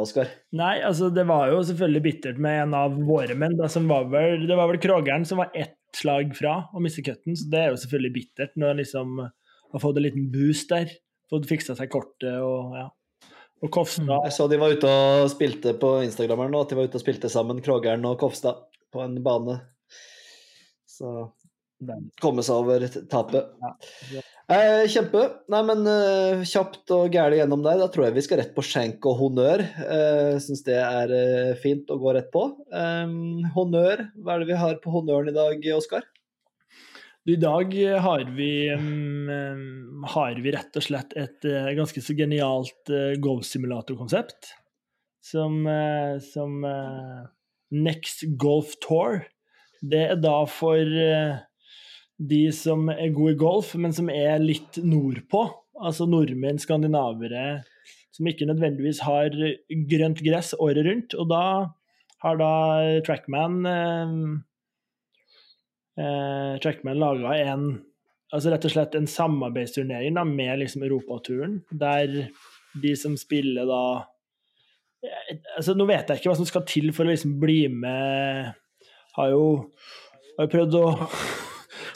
Oskar? 0.00 0.30
Nei, 0.56 0.76
altså 0.86 1.08
det 1.12 1.24
var 1.28 1.50
jo 1.50 1.62
selvfølgelig 1.66 2.04
bittert 2.04 2.40
med 2.42 2.64
en 2.66 2.76
av 2.78 2.94
våre 3.08 3.34
menn. 3.38 3.56
Da, 3.58 3.70
som 3.72 3.88
var 3.90 4.06
vel, 4.12 4.46
det 4.48 4.58
var 4.58 4.70
vel 4.70 4.80
Krogeren 4.82 5.26
som 5.28 5.42
var 5.42 5.50
ett 5.58 5.76
slag 5.96 6.36
fra 6.38 6.54
å 6.70 6.82
miste 6.82 7.02
cutten, 7.02 7.34
så 7.34 7.48
det 7.50 7.60
er 7.60 7.72
jo 7.72 7.80
selvfølgelig 7.82 8.14
bittert 8.14 8.54
når 8.54 8.72
han 8.72 8.82
liksom 8.82 9.20
har 9.20 9.82
fått 9.82 9.98
en 9.98 10.06
liten 10.06 10.30
boost 10.30 10.70
der. 10.70 10.92
Fått 11.30 11.48
fiksa 11.50 11.76
seg 11.78 11.90
kortet 11.92 12.38
og 12.42 12.74
ja. 12.78 12.88
Og 13.60 13.68
Kofstad 13.74 14.24
Jeg 14.24 14.32
så 14.32 14.46
de 14.48 14.56
var 14.56 14.72
ute 14.72 14.88
og 14.88 15.26
spilte 15.28 15.74
på 15.78 15.90
Instagrammeren 16.06 16.54
nå, 16.54 16.62
at 16.64 16.70
de 16.72 16.78
var 16.78 16.88
ute 16.88 16.96
og 16.96 17.02
spilte 17.02 17.28
sammen, 17.32 17.60
Krogeren 17.64 18.06
og 18.08 18.16
Kofstad, 18.22 18.62
på 18.90 19.02
en 19.04 19.18
bane. 19.24 19.58
Så. 20.88 21.28
Komme 22.20 22.44
seg 22.46 22.60
over 22.62 22.86
tapet. 23.10 23.50
Ja. 23.62 24.22
Eh, 24.50 24.84
kjempe. 24.90 25.22
Nei, 25.52 25.60
men 25.62 25.84
eh, 25.86 26.40
kjapt 26.48 26.90
og 26.94 27.14
gæli 27.14 27.38
gjennom 27.38 27.62
der. 27.62 27.78
Da 27.78 27.86
tror 27.92 28.08
jeg 28.08 28.16
vi 28.16 28.24
skal 28.26 28.40
rett 28.40 28.54
på 28.56 28.64
skjenk 28.66 29.06
og 29.06 29.18
honnør. 29.20 29.62
Eh, 29.62 30.38
Syns 30.42 30.64
det 30.66 30.78
er 30.82 31.12
eh, 31.14 31.52
fint 31.62 31.90
å 31.92 31.98
gå 32.02 32.14
rett 32.16 32.32
på. 32.34 32.48
Honnør, 33.54 34.08
hva 34.18 34.34
er 34.34 34.42
det 34.42 34.50
vi 34.50 34.58
har 34.58 34.80
på 34.82 34.94
honnøren 34.94 35.30
i 35.30 35.36
dag, 35.36 35.68
Oskar? 35.76 36.08
I 37.30 37.36
dag 37.38 37.74
har 38.02 38.24
vi, 38.34 38.52
um, 38.74 40.02
har 40.08 40.38
vi 40.40 40.54
rett 40.54 40.78
og 40.80 40.82
slett 40.82 41.12
et 41.20 41.44
uh, 41.46 41.68
ganske 41.76 42.00
så 42.02 42.16
genialt 42.16 42.90
uh, 42.90 43.12
golfsimulatorkonsept. 43.22 44.48
Som, 45.30 45.60
uh, 45.68 46.16
som 46.24 46.64
Next 47.70 48.24
Golf 48.40 48.72
Tour. 48.82 49.20
Det 49.84 50.02
er 50.16 50.18
da 50.18 50.40
for 50.50 50.96
de 52.20 52.44
som 52.52 52.88
er 52.92 53.14
gode 53.16 53.34
i 53.34 53.40
golf, 53.40 53.72
men 53.80 53.94
som 53.96 54.10
er 54.12 54.42
litt 54.42 54.78
nordpå. 54.84 55.46
Altså 55.80 56.04
nordmenn, 56.04 56.60
skandinavere, 56.60 57.62
som 58.12 58.28
ikke 58.28 58.48
nødvendigvis 58.50 59.00
har 59.06 59.32
grønt 59.88 60.20
gress 60.24 60.52
året 60.60 60.84
rundt. 60.84 61.16
Og 61.16 61.30
da 61.32 61.44
har 62.20 62.40
da 62.40 62.52
Trackman 63.06 63.60
eh, 63.70 64.16
eh, 66.02 66.58
Trackman 66.60 67.00
laga 67.00 67.38
en 67.40 67.70
altså 68.30 68.52
rett 68.52 68.66
og 68.68 68.74
slett 68.74 68.94
en 68.94 69.08
samarbeidsturnering 69.10 70.14
da, 70.14 70.24
med 70.28 70.60
liksom 70.60 70.84
Europaturen, 70.86 71.60
der 71.72 72.28
de 72.80 72.92
som 72.94 73.16
spiller 73.18 73.66
da 73.66 73.82
eh, 75.02 75.38
altså 75.56 75.74
Nå 75.74 75.88
vet 75.88 76.10
jeg 76.12 76.20
ikke 76.20 76.30
hva 76.30 76.38
som 76.38 76.48
skal 76.48 76.66
til 76.68 76.92
for 76.94 77.08
å 77.08 77.10
liksom 77.10 77.38
bli 77.42 77.64
med 77.72 78.52
Har 79.16 79.32
jo, 79.32 79.46
har 80.36 80.52
prøvd 80.52 80.76
å 80.78 80.84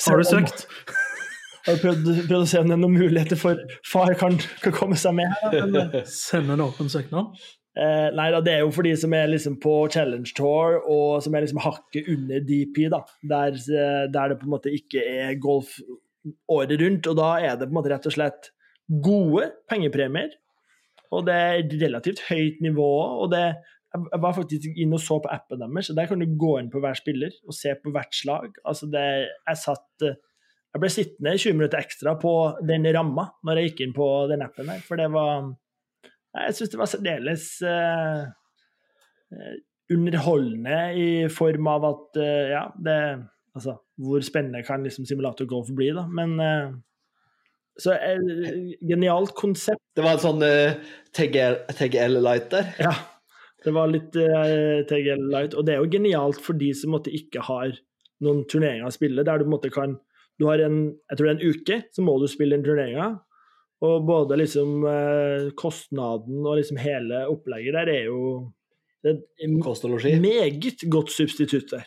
Har 0.06 0.20
du 0.20 0.28
søkt? 0.28 0.66
Har 1.64 1.78
du 1.78 1.80
prøvd, 1.80 2.08
prøvd 2.28 2.42
å 2.42 2.48
se 2.48 2.60
om 2.60 2.68
det 2.68 2.76
er 2.76 2.80
noen 2.82 2.96
muligheter 2.98 3.38
for 3.40 3.60
far 3.88 4.12
kan, 4.20 4.36
kan 4.60 4.74
komme 4.80 4.98
seg 5.00 5.16
med. 5.16 5.32
Men, 5.52 5.78
eh, 5.80 6.16
en 6.40 6.64
åpen 6.64 6.90
søknad? 6.92 7.38
Eh, 7.74 8.10
nei 8.14 8.28
da, 8.30 8.38
det 8.44 8.52
er 8.52 8.62
jo 8.62 8.70
for 8.74 8.86
de 8.86 8.92
som 9.00 9.14
er 9.16 9.32
liksom 9.32 9.56
på 9.62 9.72
Challenge 9.90 10.30
Tour, 10.36 10.76
og 10.84 11.24
som 11.24 11.34
er 11.34 11.46
liksom 11.46 11.62
hakket 11.64 12.10
under 12.12 12.44
DP, 12.44 12.84
da. 12.92 13.00
Der, 13.32 13.56
eh, 13.56 14.04
der 14.12 14.34
det 14.34 14.38
på 14.42 14.46
en 14.46 14.54
måte 14.54 14.74
ikke 14.76 15.02
er 15.24 15.38
golf 15.40 15.78
året 16.52 16.76
rundt. 16.80 17.08
Og 17.10 17.18
da 17.18 17.30
er 17.40 17.56
det 17.56 17.68
på 17.68 17.72
en 17.72 17.80
måte 17.80 17.94
rett 17.94 18.10
og 18.10 18.16
slett 18.16 18.50
gode 19.04 19.48
pengepremier. 19.70 20.36
Og 21.14 21.24
det 21.26 21.34
er 21.34 21.78
relativt 21.80 22.26
høyt 22.28 22.60
nivå. 22.64 22.90
og 23.22 23.30
det 23.32 23.46
jeg 23.94 24.22
var 24.22 24.34
faktisk 24.34 24.78
inn 24.80 24.94
og 24.96 25.02
så 25.02 25.20
på 25.22 25.30
appen 25.30 25.60
deres, 25.62 25.88
så 25.88 25.96
der 25.96 26.08
kan 26.10 26.22
du 26.22 26.38
gå 26.38 26.54
inn 26.58 26.70
på 26.72 26.80
hver 26.82 26.96
spiller 26.98 27.34
og 27.46 27.54
se 27.54 27.74
på 27.78 27.92
hvert 27.94 28.16
slag. 28.16 28.56
Altså 28.66 28.88
det, 28.90 29.04
jeg, 29.30 29.60
satt, 29.60 30.06
eh, 30.06 30.16
jeg 30.74 30.82
ble 30.82 30.90
sittende 30.90 31.34
20 31.38 31.58
minutter 31.60 31.82
ekstra 31.82 32.16
på 32.20 32.32
den 32.66 32.88
ramma 32.96 33.28
når 33.46 33.60
jeg 33.60 33.70
gikk 33.70 33.84
inn 33.86 33.94
på 33.96 34.08
den 34.32 34.42
appen 34.46 34.72
der, 34.72 34.82
for 34.86 35.00
det 35.00 35.10
var 35.14 35.52
Jeg 36.34 36.56
syns 36.56 36.72
det 36.72 36.78
var 36.80 36.90
særdeles 36.90 37.44
uh, 37.62 38.24
underholdende 39.94 40.80
i 40.98 41.06
form 41.30 41.70
av 41.70 41.86
at 41.92 42.18
uh, 42.18 42.50
Ja, 42.50 42.66
det 42.74 42.98
Altså, 43.54 43.76
hvor 44.02 44.18
spennende 44.26 44.64
kan 44.66 44.82
liksom 44.82 45.06
simulator 45.06 45.46
golf 45.46 45.68
bli, 45.70 45.92
da? 45.94 46.08
Men 46.10 46.32
uh, 46.42 46.74
så 47.78 47.94
genialt 48.82 49.30
konsept. 49.38 49.78
Det 49.94 50.02
var 50.02 50.16
en 50.16 50.24
sånn 50.24 50.42
TGL, 51.14 51.60
TGL 51.70 52.18
Light 52.18 52.50
der? 52.50 52.72
Ja. 52.82 52.96
Det 53.64 53.73
var 53.73 53.92
litt 53.92 54.16
uh, 54.21 54.85
TGL 54.88 55.28
Light. 55.33 55.54
Og 55.56 55.66
det 55.66 55.75
er 55.75 55.83
jo 55.83 55.92
genialt 55.92 56.40
for 56.44 56.56
de 56.61 56.71
som 56.76 56.94
måtte 56.94 57.12
ikke 57.14 57.44
har 57.47 57.73
noen 58.25 58.44
turneringer 58.49 58.88
å 58.88 58.94
spille, 58.94 59.25
der 59.26 59.42
du 59.42 59.50
måtte 59.50 59.73
kan 59.75 59.99
Du 60.40 60.49
har 60.49 60.59
en 60.62 60.97
jeg 61.11 61.16
tror 61.16 61.26
det 61.26 61.33
er 61.33 61.38
en 61.38 61.54
uke, 61.54 61.76
så 61.94 62.02
må 62.02 62.18
du 62.18 62.26
spille 62.30 62.56
den 62.56 62.66
turneringa. 62.66 63.09
Og 63.85 64.06
både 64.09 64.38
liksom 64.40 64.85
uh, 64.87 65.50
kostnaden 65.59 66.44
og 66.44 66.59
liksom 66.61 66.80
hele 66.80 67.25
opplegget 67.30 67.76
der 67.76 67.92
er 67.92 68.06
jo 68.09 68.21
det 69.04 69.18
er 69.44 70.21
meget 70.21 70.80
godt 70.88 71.11
substitutt 71.12 71.68
der. 71.75 71.85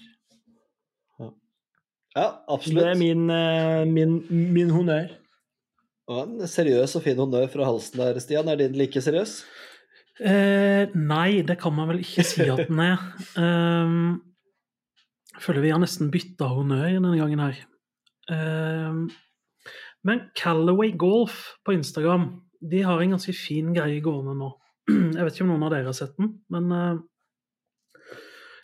Ja, 2.18 2.28
absolutt. 2.50 2.84
Det 2.84 2.92
er 2.92 3.00
min, 3.00 3.24
uh, 3.30 3.88
min, 3.90 4.20
min 4.54 4.70
honnør. 4.74 5.10
En 6.08 6.38
seriøs 6.48 6.96
og 6.96 7.04
fin 7.04 7.18
honnør 7.20 7.50
fra 7.52 7.66
halsen 7.68 8.00
der, 8.00 8.20
Stian. 8.22 8.48
Er 8.48 8.62
din 8.62 8.78
like 8.78 9.02
seriøs? 9.02 9.42
Eh, 10.18 10.90
nei, 10.98 11.44
det 11.46 11.60
kan 11.62 11.76
man 11.78 11.92
vel 11.92 12.02
ikke 12.02 12.26
si 12.26 12.46
at 12.50 12.64
den 12.66 12.80
er. 12.82 13.02
Um, 13.38 14.22
føler 15.38 15.62
vi 15.62 15.74
har 15.74 15.82
nesten 15.82 16.10
bytta 16.14 16.50
honnør 16.50 16.88
denne 16.90 17.14
gangen 17.20 17.44
her. 17.44 17.60
Um, 18.32 19.04
men 20.08 20.26
Callaway 20.38 20.96
Golf 20.98 21.60
på 21.66 21.76
Instagram 21.78 22.32
de 22.66 22.82
har 22.82 23.02
en 23.02 23.14
ganske 23.14 23.36
fin 23.38 23.70
greie 23.76 24.02
gående 24.02 24.34
nå. 24.38 24.50
Jeg 24.90 25.22
vet 25.22 25.36
ikke 25.36 25.46
om 25.46 25.54
noen 25.54 25.68
av 25.68 25.76
dere 25.76 25.92
har 25.92 25.98
sett 25.98 26.18
den, 26.18 26.34
men 26.50 26.74
uh, 26.74 26.98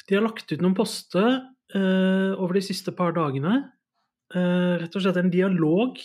de 0.10 0.18
har 0.18 0.26
lagt 0.26 0.50
ut 0.50 0.64
noen 0.64 0.78
poster 0.78 1.30
uh, 1.76 2.34
over 2.34 2.58
de 2.58 2.66
siste 2.66 2.96
par 2.98 3.14
dagene. 3.14 3.60
Uh, 4.34 4.82
rett 4.82 4.98
og 4.98 5.06
slett 5.06 5.22
en 5.22 5.34
dialog 5.34 6.02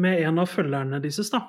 med 0.00 0.22
en 0.24 0.38
av 0.40 0.48
følgerne 0.48 0.96
deres. 1.04 1.28
da 1.28 1.42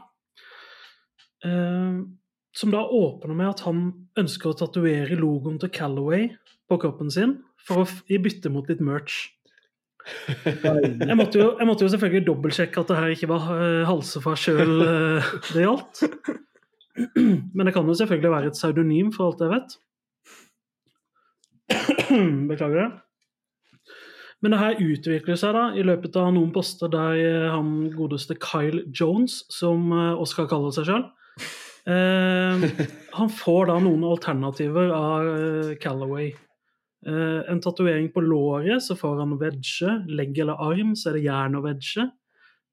som 1.42 2.74
da 2.74 2.82
åpner 2.84 3.34
med 3.34 3.48
at 3.50 3.64
han 3.66 3.86
ønsker 4.20 4.52
å 4.52 4.58
tatovere 4.60 5.18
logoen 5.18 5.58
til 5.62 5.72
Calaway 5.74 6.28
på 6.70 6.80
kroppen 6.82 7.12
sin 7.14 7.38
for 7.66 7.84
å 7.84 7.88
i 8.12 8.20
bytte 8.22 8.52
mot 8.54 8.68
litt 8.70 8.84
merch. 8.84 9.30
Jeg 10.42 11.14
måtte, 11.14 11.38
jo, 11.38 11.52
jeg 11.60 11.68
måtte 11.70 11.86
jo 11.86 11.92
selvfølgelig 11.94 12.26
dobbeltsjekke 12.26 12.82
at 12.82 12.90
det 12.90 12.96
her 12.98 13.12
ikke 13.14 13.28
var 13.30 13.44
uh, 13.54 13.84
halsefar 13.86 14.40
sjøl 14.40 14.82
uh, 14.82 15.28
det 15.52 15.62
gjaldt. 15.62 16.02
Men 17.54 17.70
det 17.70 17.74
kan 17.76 17.86
jo 17.86 17.94
selvfølgelig 18.00 18.32
være 18.34 18.50
et 18.50 18.58
pseudonym, 18.58 19.12
for 19.14 19.30
alt 19.30 19.44
jeg 19.46 19.52
vet. 19.54 19.78
Beklager 22.50 22.80
det. 22.80 22.90
Men 24.42 24.56
det 24.56 24.60
her 24.64 24.82
utvikler 24.82 25.38
seg 25.38 25.54
da 25.54 25.68
i 25.78 25.86
løpet 25.86 26.18
av 26.18 26.34
noen 26.34 26.50
poster 26.56 26.90
der 26.92 27.52
han 27.54 27.92
godeste 27.94 28.36
Kyle 28.42 28.82
Jones, 28.90 29.44
som 29.54 29.94
Oscar 29.94 30.50
kaller 30.50 30.74
seg 30.74 30.90
sjøl, 30.90 31.06
Uh, 31.82 32.62
han 33.18 33.30
får 33.34 33.72
da 33.72 33.76
noen 33.82 34.04
alternativer 34.06 34.92
av 34.94 35.28
uh, 35.28 35.76
Callaway. 35.82 36.32
Uh, 37.08 37.42
en 37.50 37.62
tatovering 37.62 38.12
på 38.14 38.22
låret, 38.22 38.84
så 38.84 38.96
får 38.98 39.24
han 39.24 39.38
vedge. 39.42 39.96
Legg 40.10 40.38
eller 40.44 40.62
arm, 40.62 40.94
så 40.96 41.10
er 41.10 41.18
det 41.18 41.26
jern 41.26 41.58
og 41.58 41.66
vedge. 41.66 42.06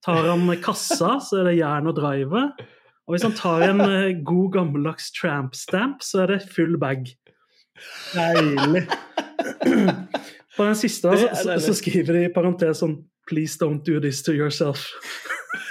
Tar 0.04 0.28
han 0.28 0.50
kassa, 0.62 1.16
så 1.24 1.40
er 1.40 1.50
det 1.50 1.58
jern 1.58 1.88
og 1.90 1.96
drive. 1.98 2.44
Og 3.08 3.14
hvis 3.14 3.24
han 3.24 3.36
tar 3.38 3.64
en 3.70 3.80
uh, 3.80 4.12
god, 4.20 4.52
gammeldags 4.58 5.10
tramp 5.16 5.56
stamp, 5.56 6.04
så 6.04 6.26
er 6.26 6.34
det 6.34 6.42
full 6.52 6.76
bag. 6.80 7.08
Deilig. 8.12 8.84
På 10.58 10.64
den 10.66 10.74
siste 10.76 11.12
så, 11.16 11.28
så, 11.38 11.60
så 11.62 11.74
skriver 11.78 12.16
de 12.16 12.24
i 12.26 12.32
parentes 12.34 12.80
sånn 12.82 12.96
Please 13.28 13.60
don't 13.60 13.84
do 13.84 14.00
this 14.00 14.22
to 14.24 14.32
yourself. 14.32 14.88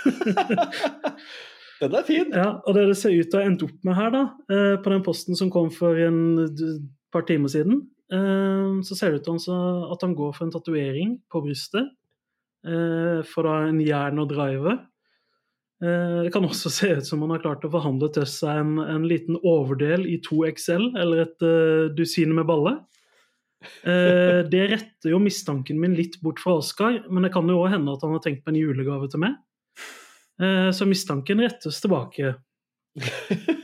Den 1.82 1.94
er 1.94 2.08
fin. 2.08 2.34
Ja, 2.34 2.50
og 2.66 2.74
det 2.78 2.88
det 2.90 2.98
ser 2.98 3.14
ut 3.14 3.30
til 3.30 3.38
å 3.38 3.44
ha 3.44 3.52
endt 3.52 3.64
opp 3.68 3.86
med 3.86 3.98
her, 3.98 4.10
da, 4.14 4.24
eh, 4.50 4.76
på 4.82 4.94
den 4.94 5.06
posten 5.06 5.38
som 5.38 5.52
kom 5.54 5.70
for 5.74 5.98
en 6.02 6.48
par 7.14 7.28
timer 7.30 7.52
siden, 7.54 7.84
eh, 8.12 8.82
så 8.88 8.98
ser 8.98 9.14
det 9.14 9.22
ut 9.22 9.30
til 9.30 9.54
at 9.94 10.02
han 10.06 10.16
går 10.18 10.34
for 10.34 10.48
en 10.48 10.54
tatovering 10.56 11.18
på 11.30 11.44
brystet. 11.46 11.94
Eh, 12.66 13.22
for 13.30 13.48
da 13.48 13.68
en 13.68 13.80
jern 13.80 14.20
og 14.20 14.30
drive. 14.34 14.80
Det 15.78 16.32
kan 16.34 16.42
også 16.42 16.72
se 16.74 16.88
ut 16.98 17.06
som 17.06 17.22
han 17.22 17.36
har 17.36 17.44
klart 17.44 17.66
å 17.68 17.70
forhandle 17.70 18.10
til 18.10 18.26
seg 18.26 18.64
en, 18.64 18.80
en 18.82 19.04
liten 19.06 19.38
overdel 19.46 20.08
i 20.10 20.18
2XL, 20.26 20.88
eller 20.98 21.22
et 21.22 21.46
uh, 21.46 21.94
dusin 21.94 22.34
med 22.34 22.48
balle. 22.50 22.80
Uh, 23.86 24.42
det 24.50 24.64
retter 24.72 25.14
jo 25.14 25.20
mistanken 25.22 25.78
min 25.78 25.94
litt 25.94 26.18
bort 26.26 26.42
fra 26.42 26.56
Oskar, 26.58 27.04
men 27.14 27.28
det 27.28 27.32
kan 27.36 27.46
jo 27.46 27.60
òg 27.62 27.76
hende 27.76 27.94
at 27.94 28.02
han 28.02 28.16
har 28.18 28.26
tenkt 28.26 28.42
på 28.42 28.56
en 28.56 28.58
julegave 28.58 29.06
til 29.14 29.22
meg. 29.22 29.38
Eh, 30.42 30.72
så 30.72 30.86
mistanken 30.86 31.42
rettes 31.42 31.82
tilbake. 31.82 32.36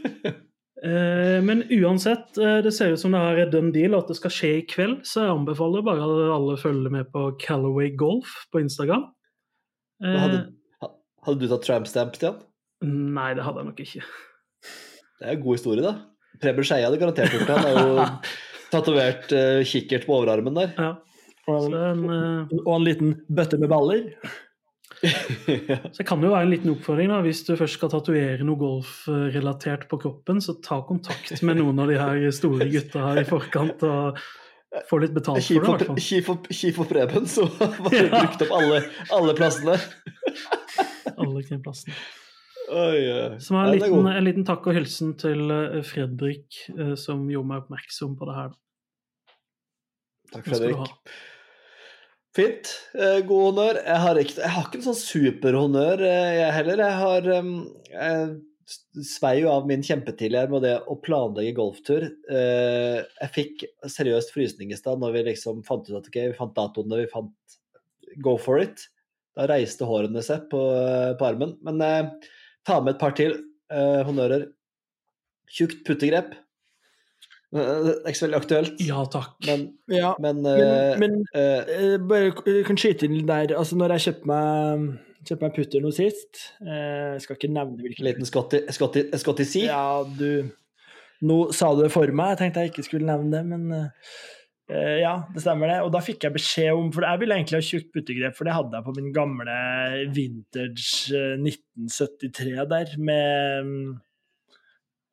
Eh, 0.83 1.39
men 1.39 1.61
uansett, 1.71 2.37
eh, 2.37 2.57
det 2.59 2.73
ser 2.75 2.91
ut 2.91 2.99
som 2.99 3.13
det 3.15 3.19
her 3.23 3.37
er 3.39 3.51
done 3.53 3.69
deal, 3.71 3.93
og 3.95 4.01
at 4.01 4.09
det 4.11 4.17
skal 4.17 4.33
skje 4.35 4.49
i 4.57 4.65
kveld. 4.67 4.97
Så 5.07 5.21
jeg 5.23 5.31
anbefaler 5.31 5.85
bare 5.87 6.03
at 6.03 6.31
alle 6.35 6.57
følger 6.59 6.91
med 6.91 7.07
på 7.13 7.21
Callaway 7.39 7.93
Golf 7.95 8.33
på 8.51 8.59
Instagram. 8.59 9.05
Hadde, 10.03 10.41
hadde, 10.83 11.37
du 11.39 11.47
tatt 11.47 11.63
trampstamp, 11.63 12.19
Stian? 12.19 12.41
Nei, 12.83 13.29
det 13.31 13.45
hadde 13.47 13.63
jeg 13.63 13.69
nok 13.69 13.79
ikke. 13.79 14.03
Det 15.21 15.29
er 15.29 15.37
en 15.37 15.45
god 15.45 15.55
historie, 15.55 15.87
da. 15.87 15.95
Preben 16.43 16.67
Skeie 16.67 16.83
hadde 16.83 16.99
garantert 16.99 17.31
gjort 17.31 17.47
det. 17.47 17.61
Han 17.61 17.71
er 17.71 17.79
jo 17.79 18.35
tatovert 18.75 19.35
kikkert 19.71 20.09
på 20.09 20.17
overarmen 20.19 20.59
der. 20.59 20.75
Ja. 20.75 20.91
Og 21.47 21.71
en, 21.79 22.03
og 22.59 22.73
en 22.75 22.89
liten 22.89 23.15
bøtte 23.31 23.55
med 23.63 23.71
baller. 23.71 24.11
Så 25.93 25.97
det 25.99 26.05
kan 26.07 26.23
jo 26.23 26.31
være 26.31 26.45
en 26.47 26.53
liten 26.53 26.71
oppfordring 26.71 27.11
da, 27.11 27.19
hvis 27.25 27.43
du 27.47 27.53
først 27.59 27.75
skal 27.79 27.91
tatovere 27.91 28.45
noe 28.47 28.59
golfrelatert 28.59 29.89
på 29.91 29.99
kroppen, 30.05 30.39
så 30.43 30.55
ta 30.63 30.79
kontakt 30.87 31.35
med 31.43 31.59
noen 31.59 31.81
av 31.83 31.91
de 31.91 31.99
her 31.99 32.23
store 32.35 32.69
gutta 32.71 33.09
her 33.09 33.21
i 33.23 33.27
forkant 33.27 33.83
og 33.89 34.21
få 34.89 34.99
litt 35.03 35.13
betalt 35.15 35.43
for 35.43 35.77
det. 35.77 35.99
Kji 36.01 36.71
for, 36.73 36.87
Preben, 36.89 37.27
så 37.29 37.45
var 37.83 37.93
det 37.93 38.07
ja. 38.07 38.23
brukt 38.23 38.45
opp 38.45 38.55
alle, 38.57 38.81
alle 39.19 39.35
plassene. 39.37 39.77
alle 41.17 41.43
plassene. 41.59 41.97
Oi, 42.73 43.03
oi. 43.11 43.39
Som 43.43 43.59
er 43.59 43.67
en 43.67 43.75
liten, 43.75 44.07
en 44.07 44.25
liten, 44.25 44.45
takk 44.47 44.65
og 44.71 44.77
hilsen 44.77 45.17
til 45.19 45.51
eh, 45.51 45.81
Fredrik, 45.85 46.63
eh, 46.71 46.95
som 46.99 47.27
gjorde 47.29 47.51
meg 47.51 47.65
oppmerksom 47.65 48.15
på 48.17 48.29
det 48.29 48.37
her. 48.39 48.55
Takk, 50.31 50.47
Fredrik. 50.47 50.95
Fint. 52.33 52.71
Eh, 52.97 53.19
god 53.29 53.43
honnør. 53.49 53.77
Jeg 53.83 54.01
har 54.03 54.19
ikke, 54.19 54.39
jeg 54.41 54.53
har 54.55 54.65
ikke 54.65 54.79
en 54.79 54.87
sånn 54.87 54.97
superhonnør, 54.97 56.01
eh, 56.07 56.31
jeg 56.39 56.55
heller. 56.57 56.81
Jeg 56.81 56.97
har 57.03 57.29
Jeg 57.93 59.03
svei 59.05 59.33
jo 59.41 59.51
av 59.51 59.67
min 59.67 59.83
kjempetidligere 59.83 60.49
med 60.49 60.63
det 60.65 60.77
å 60.89 60.95
planlegge 60.97 61.53
golftur. 61.59 62.07
Eh, 62.31 63.03
jeg 63.21 63.33
fikk 63.35 63.65
seriøst 63.85 64.33
frysning 64.33 64.71
i 64.71 64.79
stad 64.79 64.99
når 64.99 65.13
vi 65.13 65.23
liksom 65.29 65.61
fant 65.67 65.85
ut 65.89 65.99
at 65.99 66.07
okay, 66.07 66.31
vi 66.31 66.37
fant 66.37 66.55
datoen 66.55 66.89
da 66.89 67.01
vi 67.03 67.11
fant 67.11 67.57
go 68.23 68.37
for 68.37 68.57
it. 68.57 68.87
Da 69.37 69.45
reiste 69.49 69.85
hårene 69.85 70.23
seg 70.25 70.47
på, 70.49 70.61
på 71.19 71.27
armen. 71.27 71.57
Men 71.61 71.81
ta 72.65 72.79
med 72.81 72.95
et 72.95 73.01
par 73.01 73.13
til 73.17 73.37
honnører. 73.69 74.47
Tjukt 75.49 75.85
puttegrep. 75.85 76.33
Det 77.53 77.63
er 78.01 78.09
ikke 78.09 78.17
så 78.17 78.25
veldig 78.25 78.39
aktuelt. 78.39 78.81
Ja 78.81 79.03
takk. 79.13 79.35
Men, 79.45 79.65
ja, 79.93 80.13
men, 80.23 80.41
men, 80.41 81.01
men 81.03 81.17
uh, 81.37 81.95
bare 82.09 82.33
kan 82.65 82.79
skyte 82.79 83.05
inn 83.05 83.27
der. 83.29 83.53
Altså, 83.59 83.77
når 83.77 83.95
jeg 83.95 84.07
kjøpte 84.07 84.29
meg, 84.31 84.87
kjøpt 85.29 85.45
meg 85.45 85.55
putter 85.57 85.83
nå 85.83 85.91
sist 85.93 86.41
uh, 86.65 87.13
Jeg 87.13 87.23
skal 87.23 87.37
ikke 87.37 87.53
nevne 87.53 87.85
hvilken 87.85 88.07
Liten 88.09 88.27
Scotty 88.27 89.45
C? 89.45 89.67
Ja, 89.67 90.01
du 90.03 90.49
Nå 91.23 91.37
sa 91.55 91.69
du 91.71 91.85
det 91.85 91.93
for 91.93 92.09
meg, 92.11 92.33
jeg 92.33 92.39
tenkte 92.41 92.63
jeg 92.63 92.73
ikke 92.73 92.83
skulle 92.83 93.07
nevne 93.07 93.31
det, 93.31 93.43
men 93.47 93.69
uh, 93.71 94.87
ja, 94.99 95.13
det 95.31 95.43
stemmer 95.43 95.69
det. 95.69 95.77
Og 95.85 95.91
da 95.93 96.01
fikk 96.03 96.25
jeg 96.25 96.35
beskjed 96.35 96.75
om 96.75 96.89
For 96.95 97.05
jeg 97.05 97.21
ville 97.21 97.37
egentlig 97.37 97.59
ha 97.61 97.67
tjukt 97.67 97.93
puttegrep, 97.93 98.35
for 98.35 98.49
det 98.49 98.55
hadde 98.57 98.75
jeg 98.75 98.87
på 98.87 98.95
min 98.97 99.13
gamle 99.15 99.59
vintage 100.15 101.21
1973 101.37 102.57
der, 102.73 102.97
med 102.99 103.71
Eh, 103.71 104.12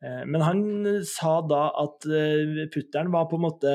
Men 0.01 0.41
han 0.41 0.61
sa 1.05 1.41
da 1.45 1.67
at 1.77 2.07
eh, 2.09 2.69
putteren 2.73 3.11
var 3.13 3.27
på 3.29 3.37
en 3.37 3.43
måte 3.45 3.73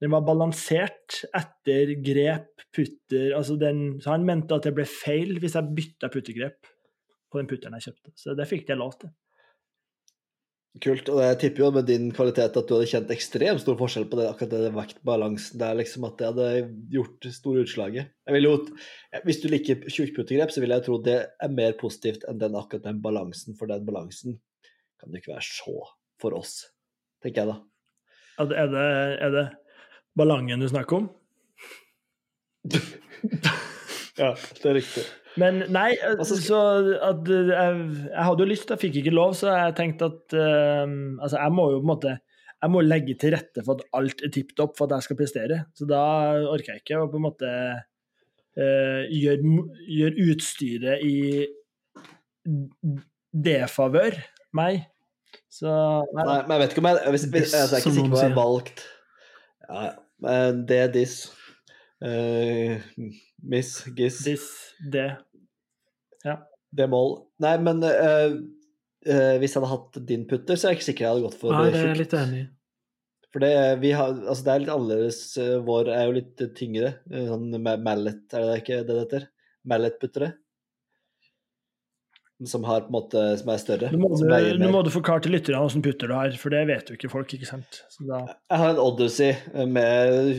Den 0.00 0.12
var 0.14 0.22
balansert 0.22 1.24
etter 1.34 1.96
grep, 2.04 2.62
putter 2.70 3.34
altså 3.36 3.56
den, 3.58 3.98
Så 4.00 4.14
han 4.14 4.28
mente 4.28 4.54
at 4.54 4.68
det 4.68 4.76
ble 4.76 4.86
feil 4.86 5.40
hvis 5.42 5.58
jeg 5.58 5.74
bytta 5.76 6.12
puttergrep 6.14 6.70
på 7.30 7.40
den 7.40 7.50
putteren 7.50 7.76
jeg 7.78 7.90
kjøpte. 7.90 8.14
Så 8.18 8.36
det 8.38 8.46
fikk 8.50 8.70
jeg 8.70 8.78
lov 8.80 8.94
til. 9.02 9.10
Kult. 10.78 11.08
Og 11.10 11.18
jeg 11.24 11.38
tipper 11.42 11.64
jo 11.64 11.68
med 11.74 11.88
din 11.88 12.10
kvalitet 12.14 12.54
at 12.54 12.68
du 12.68 12.76
hadde 12.76 12.86
kjent 12.90 13.08
ekstremt 13.10 13.62
stor 13.62 13.74
forskjell 13.78 14.04
på 14.10 14.20
det, 14.20 14.28
akkurat 14.30 14.52
det 14.52 14.74
vektbalansen 14.76 15.58
der, 15.58 15.74
liksom 15.80 16.06
at 16.06 16.20
det 16.20 16.28
hadde 16.28 16.50
gjort 16.94 17.26
store 17.34 17.64
utslaget. 17.66 18.12
Jeg 18.26 18.36
vil 18.36 18.46
jo, 18.46 18.52
hvis 19.26 19.40
du 19.42 19.48
liker 19.50 19.82
tjukkputtegrep, 19.90 20.54
så 20.54 20.62
vil 20.62 20.74
jeg 20.76 20.86
tro 20.86 21.00
det 21.02 21.16
er 21.26 21.56
mer 21.56 21.74
positivt 21.80 22.26
enn 22.30 22.38
den 22.38 22.54
akkurat 22.58 22.86
den 22.86 23.02
balansen, 23.02 23.58
for 23.58 23.70
den 23.70 23.82
balansen 23.88 24.38
kan 25.00 25.10
det 25.10 25.22
ikke 25.22 25.34
være 25.34 25.46
så 25.48 25.76
for 26.20 26.36
oss, 26.36 26.54
tenker 27.24 27.42
jeg 27.42 27.54
da. 27.54 27.58
Er 28.40 28.68
det, 28.72 28.84
er 29.20 29.32
det 29.34 29.46
Ballangen 30.16 30.62
du 30.62 30.68
snakker 30.70 31.02
om? 31.02 31.10
Ja, 34.20 34.34
det 34.36 34.66
er 34.68 34.74
riktig. 34.76 35.02
Men 35.40 35.62
nei, 35.72 35.94
Altså, 36.04 36.36
så 36.42 36.58
at 37.06 37.28
eh, 37.30 37.52
jeg, 37.54 37.76
jeg 38.10 38.24
hadde 38.26 38.42
jo 38.44 38.48
lyst, 38.50 38.72
jeg 38.72 38.82
fikk 38.82 38.98
ikke 39.00 39.14
lov, 39.14 39.32
så 39.38 39.54
jeg 39.54 39.76
tenkte 39.78 40.10
at 40.10 40.34
eh, 40.36 40.90
Altså, 41.22 41.38
jeg 41.38 41.54
må 41.56 41.70
jo 41.72 41.78
på 41.78 41.86
en 41.86 41.92
måte 41.94 42.16
jeg 42.60 42.72
må 42.74 42.82
legge 42.84 43.14
til 43.16 43.32
rette 43.32 43.62
for 43.64 43.78
at 43.78 43.86
alt 43.96 44.20
er 44.26 44.32
tipp 44.34 44.50
topp 44.58 44.74
for 44.76 44.84
at 44.84 44.98
jeg 44.98 45.06
skal 45.06 45.16
prestere. 45.16 45.56
Så 45.72 45.86
da 45.88 46.02
orker 46.52 46.74
jeg 46.74 46.82
ikke 46.82 46.98
å 47.00 47.06
på 47.08 47.16
en 47.16 47.24
måte 47.24 47.48
uh, 47.48 49.00
gjøre 49.08 49.54
gjør 49.88 50.18
utstyret 50.26 51.06
i 51.06 51.14
defavør 53.32 54.18
meg. 54.56 54.84
Så 55.50 55.70
nei, 56.14 56.24
Nei, 56.26 56.38
men 56.46 56.54
jeg 56.56 56.62
vet 56.62 56.72
ikke 56.74 56.82
om 56.82 56.88
jeg, 56.90 57.10
hvis, 57.14 57.24
hvis, 57.34 57.52
jeg 57.54 57.66
er 57.66 57.80
ikke 57.82 57.94
sikker 57.96 58.10
på 58.10 58.16
hva 58.16 58.22
jeg 58.24 58.32
har 58.32 58.38
valgt. 58.38 58.84
Ja, 59.68 59.82
ja. 59.88 59.92
Men 60.20 60.62
det 60.68 60.78
er 60.84 60.90
diss. 60.94 61.18
Uh, 62.00 62.80
miss, 63.44 63.74
giss, 63.96 64.22
Diss, 64.24 64.46
det. 64.92 65.08
demoll. 66.76 67.14
Nei, 67.44 67.54
men 67.60 67.82
uh, 67.84 68.34
uh, 69.08 69.34
hvis 69.40 69.52
jeg 69.54 69.60
hadde 69.60 69.70
hatt 69.74 69.98
din 70.08 70.24
putter, 70.30 70.56
så 70.56 70.68
er 70.68 70.74
jeg 70.74 70.80
ikke 70.80 70.88
sikker 70.90 71.06
jeg 71.06 71.12
hadde 71.14 71.26
gått 71.28 71.38
for 71.40 71.56
Nei, 71.56 71.66
det 71.70 71.80
er 71.82 71.90
jeg 71.92 72.00
litt 72.02 72.16
enig 72.20 72.42
i. 72.44 72.46
For 73.30 73.44
det, 73.44 73.50
vi 73.78 73.92
har, 73.94 74.16
altså 74.26 74.42
det 74.46 74.52
er 74.52 74.62
litt 74.64 74.72
annerledes. 74.74 75.18
eh, 75.38 75.52
Vår 75.62 75.88
er 75.94 76.08
jo 76.08 76.14
litt 76.16 76.40
tyngre. 76.58 76.88
eh, 77.14 77.28
Sånn 77.28 77.52
mallet, 77.62 78.24
er 78.34 78.46
det 78.48 78.56
ikke 78.64 78.78
det 78.80 78.88
det 78.90 78.96
heter? 79.04 79.26
Mallet-puttere. 79.70 80.32
Som 82.48 82.62
har 82.64 82.80
på 82.86 82.88
en 82.88 82.94
måte, 82.96 83.22
som 83.36 83.48
er 83.52 83.58
større. 83.60 83.90
Nå 83.92 83.98
må, 84.00 84.08
du, 84.16 84.24
nå 84.56 84.68
må 84.72 84.80
du 84.86 84.88
forklare 84.94 85.20
til 85.26 85.34
lytterne 85.36 85.58
hvordan 85.60 85.82
putter 85.84 86.08
du 86.08 86.14
har, 86.16 86.30
for 86.40 86.48
det 86.54 86.62
vet 86.70 86.88
jo 86.88 86.94
ikke 86.96 87.10
folk, 87.12 87.34
ikke 87.36 87.48
sant? 87.50 87.82
Så 87.92 88.06
da, 88.08 88.22
Jeg 88.48 88.58
har 88.62 88.70
en 88.72 88.78
Odyssey 88.80 89.34
med 89.68 90.30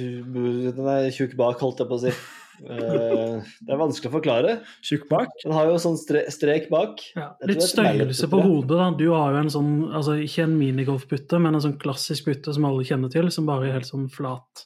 Den 0.78 0.88
er 0.90 1.12
tjukk 1.14 1.36
bak, 1.38 1.60
holdt 1.62 1.84
jeg 1.84 1.92
på 1.92 2.00
å 2.00 2.02
si. 2.08 2.14
Eh, 2.62 3.38
Det 3.66 3.72
er 3.74 3.80
vanskelig 3.80 4.10
å 4.12 4.16
forklare. 4.18 4.56
tjukk 4.86 5.08
bak. 5.10 5.30
Den 5.44 5.54
har 5.54 5.70
jo 5.70 5.78
sånn 5.82 5.96
stre 6.02 6.24
strek 6.34 6.68
bak. 6.74 7.00
Ja, 7.18 7.32
litt 7.50 7.62
størrelse 7.66 8.28
på 8.30 8.42
hodet. 8.42 8.74
da. 8.82 8.90
Du 8.98 9.08
har 9.14 9.34
jo 9.34 9.40
en 9.46 9.50
sånn, 9.54 9.72
altså 9.94 10.18
ikke 10.26 10.44
en 10.50 10.58
minigolfputte, 10.60 11.40
men 11.42 11.56
en 11.58 11.62
sånn 11.62 11.78
klassisk 11.82 12.26
putte 12.30 12.54
som 12.54 12.66
alle 12.70 12.84
kjenner 12.86 13.10
til, 13.14 13.30
som 13.34 13.46
bare 13.50 13.70
er 13.70 13.78
helt 13.80 13.90
sånn 13.90 14.10
flat. 14.14 14.66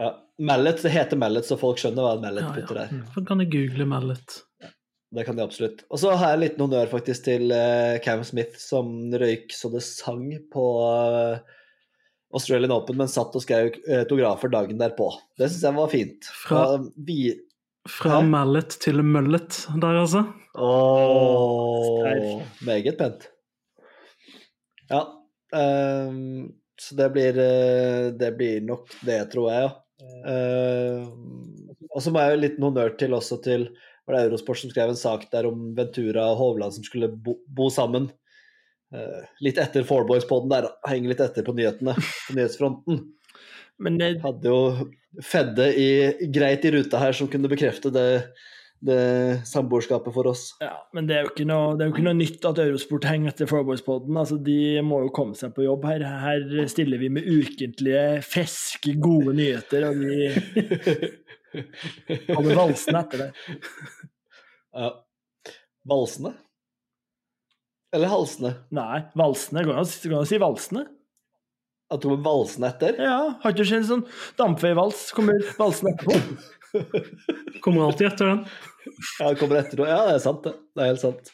Ja. 0.00 0.14
Mallet, 0.44 0.80
det 0.82 0.90
heter 0.90 1.16
mallet, 1.20 1.44
så 1.46 1.56
folk 1.60 1.78
skjønner 1.78 2.02
hva 2.04 2.16
en 2.16 2.24
Ja, 2.24 2.30
mallet-putter 2.30 2.80
ja. 2.80 2.86
er. 2.88 3.04
Så 3.14 3.24
kan 3.28 3.38
du 3.38 3.44
google 3.46 3.86
mallet. 3.86 4.40
Det 5.14 5.24
kan 5.26 5.36
de 5.38 5.44
absolutt. 5.44 5.84
Og 5.92 6.00
så 6.02 6.10
har 6.16 6.32
jeg 6.32 6.38
en 6.38 6.42
liten 6.44 6.62
honnør 6.64 6.88
faktisk 6.90 7.26
til 7.28 7.52
eh, 7.54 7.98
Cam 8.02 8.24
Smith, 8.26 8.56
som 8.58 8.88
røyk 9.14 9.52
så 9.54 9.70
det 9.70 9.82
sang 9.86 10.24
på 10.50 10.64
eh, 10.88 11.36
Australian 12.34 12.74
Open, 12.74 12.98
men 12.98 13.10
satt 13.12 13.36
og 13.38 13.44
skrev 13.44 13.68
eh, 13.86 14.00
autografer 14.02 14.50
dagen 14.50 14.80
derpå. 14.80 15.06
Det 15.38 15.46
syns 15.52 15.66
jeg 15.68 15.76
var 15.78 15.92
fint. 15.92 16.30
Fra- 16.42 16.64
Og 16.74 16.88
vi 17.06 17.18
Fra 17.86 18.18
mallet 18.26 18.74
til 18.82 19.02
møllet 19.06 19.60
der, 19.76 20.00
altså. 20.02 20.24
Åh, 20.58 22.42
meget 22.66 22.98
pent. 22.98 23.28
Ja. 24.90 25.02
Um, 25.54 26.48
så 26.80 26.96
det 26.98 27.08
blir, 27.14 27.38
det 28.18 28.30
blir 28.38 28.60
nok 28.66 28.90
det, 29.06 29.20
tror 29.32 29.50
jeg, 29.52 29.66
ja. 29.68 29.72
Uh, 30.26 31.06
og 31.94 32.02
så 32.02 32.10
må 32.10 32.20
jeg 32.20 32.32
jo 32.32 32.38
en 32.38 32.42
liten 32.42 32.64
honnør 32.66 32.96
til 32.98 33.14
også 33.14 33.38
til 33.44 33.68
var 34.06 34.16
det 34.16 34.26
Eurosport 34.28 34.60
som 34.60 34.72
skrev 34.72 34.92
en 34.92 35.00
sak 35.00 35.26
der 35.32 35.48
om 35.48 35.72
Ventura 35.76 36.28
og 36.32 36.40
Hovland 36.40 36.76
som 36.76 36.86
skulle 36.86 37.08
bo, 37.08 37.38
bo 37.46 37.70
sammen. 37.72 38.10
Uh, 38.94 39.24
litt 39.42 39.58
etter 39.58 39.86
Fourboys-poden 39.86 40.52
der, 40.52 40.68
henger 40.86 41.14
litt 41.14 41.22
etter 41.24 41.46
på 41.46 41.54
nyhetene, 41.56 41.96
på 42.28 42.36
nyhetsfronten. 42.36 43.00
Men 43.82 43.96
det, 43.98 44.16
Hadde 44.22 44.52
jo 44.52 44.90
Fedde 45.24 45.68
i, 45.78 45.88
greit 46.34 46.64
i 46.66 46.74
ruta 46.74 46.98
her 46.98 47.14
som 47.14 47.28
kunne 47.30 47.50
bekrefte 47.50 47.90
det, 47.94 48.06
det 48.84 49.42
samboerskapet 49.46 50.14
for 50.14 50.26
oss. 50.30 50.48
ja, 50.62 50.74
men 50.94 51.06
det 51.06 51.20
er 51.20 51.46
noe, 51.46 51.76
det 51.78 51.84
er 51.84 51.88
jo 51.90 51.94
ikke 51.94 52.06
noe 52.06 52.18
nytt 52.18 52.48
at 52.50 52.60
Eurosport 52.64 53.06
henger 53.08 53.30
etter 53.30 53.50
Fourboys-poden. 53.50 54.18
Altså, 54.20 54.38
de 54.42 54.82
må 54.86 55.04
jo 55.04 55.12
komme 55.14 55.38
seg 55.38 55.54
på 55.56 55.66
jobb 55.66 55.86
her. 55.88 56.04
Her 56.24 56.66
stiller 56.70 57.00
vi 57.02 57.12
med 57.14 57.28
ukentlige, 57.30 58.04
friske, 58.26 58.96
gode 59.02 59.36
nyheter, 59.38 59.88
og 59.90 60.02
vi 60.02 60.28
holder 62.34 62.58
valsene 62.62 63.04
etter 63.04 63.24
det. 63.26 63.30
Ja. 64.74 64.88
Valsene? 65.86 66.32
Eller 67.94 68.10
halsene? 68.10 68.50
Nei, 68.74 69.04
valsene. 69.14 69.62
Går 69.62 69.76
det 69.76 69.82
an 69.84 70.16
å 70.18 70.24
si- 70.26 70.40
valsene? 70.42 70.82
At 71.94 72.02
du 72.02 72.08
kommer 72.08 72.24
valsene 72.24 72.72
etter? 72.72 72.96
Ja, 72.98 73.18
har 73.38 73.54
ikke 73.54 73.66
skjedd 73.68 73.86
sånn 73.86 74.02
dampveivals? 74.40 75.04
Kommer 75.14 75.38
valsen 75.60 75.92
etterpå? 75.92 76.18
Kommer 77.62 77.84
alltid 77.86 78.08
etter 78.08 78.32
den. 78.32 78.40
Ja, 79.20 79.28
det 79.30 79.38
kommer 79.38 79.60
etter. 79.60 79.84
Ja, 79.86 80.00
det 80.08 80.16
er 80.16 80.22
sant, 80.24 80.42
det. 80.42 80.56
Det 80.74 80.82
er 80.82 80.90
helt 80.90 81.04
sant. 81.04 81.30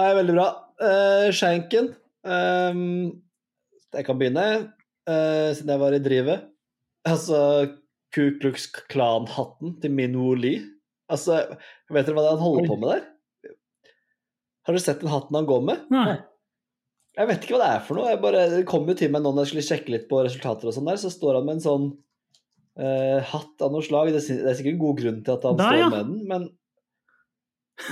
Nei, 0.00 0.08
veldig 0.16 0.36
bra. 0.38 0.46
Uh, 0.80 1.28
Skjenken. 1.36 1.90
um, 2.24 2.80
jeg 3.92 4.06
kan 4.08 4.16
begynne, 4.20 4.46
uh, 5.04 5.50
siden 5.52 5.74
jeg 5.74 5.82
var 5.84 5.96
i 5.98 6.00
drivet. 6.06 6.48
Altså, 7.06 7.42
Ku 8.16 8.30
Klux 8.40 8.70
Klan-hatten 8.88 9.76
til 9.82 9.92
Min 9.92 10.16
Woo 10.16 10.32
Lee. 10.38 10.62
Altså, 11.12 11.42
vet 11.92 12.08
dere 12.08 12.16
hva 12.16 12.24
det 12.24 12.30
er 12.30 12.38
han 12.38 12.42
holder 12.42 12.70
på 12.70 12.78
med 12.80 12.88
der? 12.94 13.04
Har 14.66 14.74
dere 14.74 14.82
sett 14.82 15.04
den 15.04 15.12
hatten 15.12 15.36
han 15.38 15.46
går 15.46 15.62
med? 15.68 15.84
Nei. 15.92 16.16
Jeg 17.16 17.30
vet 17.30 17.44
ikke 17.44 17.54
hva 17.54 17.62
det 17.62 17.68
er 17.76 17.84
for 17.86 18.00
noe. 18.00 18.10
Jeg 18.10 18.20
bare, 18.24 18.42
det 18.52 18.64
kom 18.68 18.88
jo 18.88 18.96
til 18.98 19.12
meg 19.12 19.22
nå 19.22 19.30
når 19.32 19.46
jeg 19.46 19.52
skulle 19.52 19.68
sjekke 19.68 19.92
litt 19.94 20.08
på 20.10 20.24
resultater 20.26 20.68
og 20.68 20.74
sånn 20.74 20.88
der, 20.88 20.98
så 21.00 21.12
står 21.12 21.38
han 21.38 21.46
med 21.46 21.58
en 21.58 21.64
sånn 21.64 21.86
uh, 22.80 23.20
hatt 23.30 23.64
av 23.64 23.72
noe 23.72 23.84
slag. 23.86 24.10
Det 24.12 24.24
er, 24.24 24.42
det 24.42 24.50
er 24.50 24.58
sikkert 24.58 24.74
en 24.74 24.82
god 24.82 25.00
grunn 25.00 25.22
til 25.24 25.36
at 25.36 25.46
han 25.48 25.60
Der, 25.60 25.70
står 25.70 25.80
ja. 25.80 25.90
med 25.92 26.10
den, 26.10 26.22
men 26.32 26.48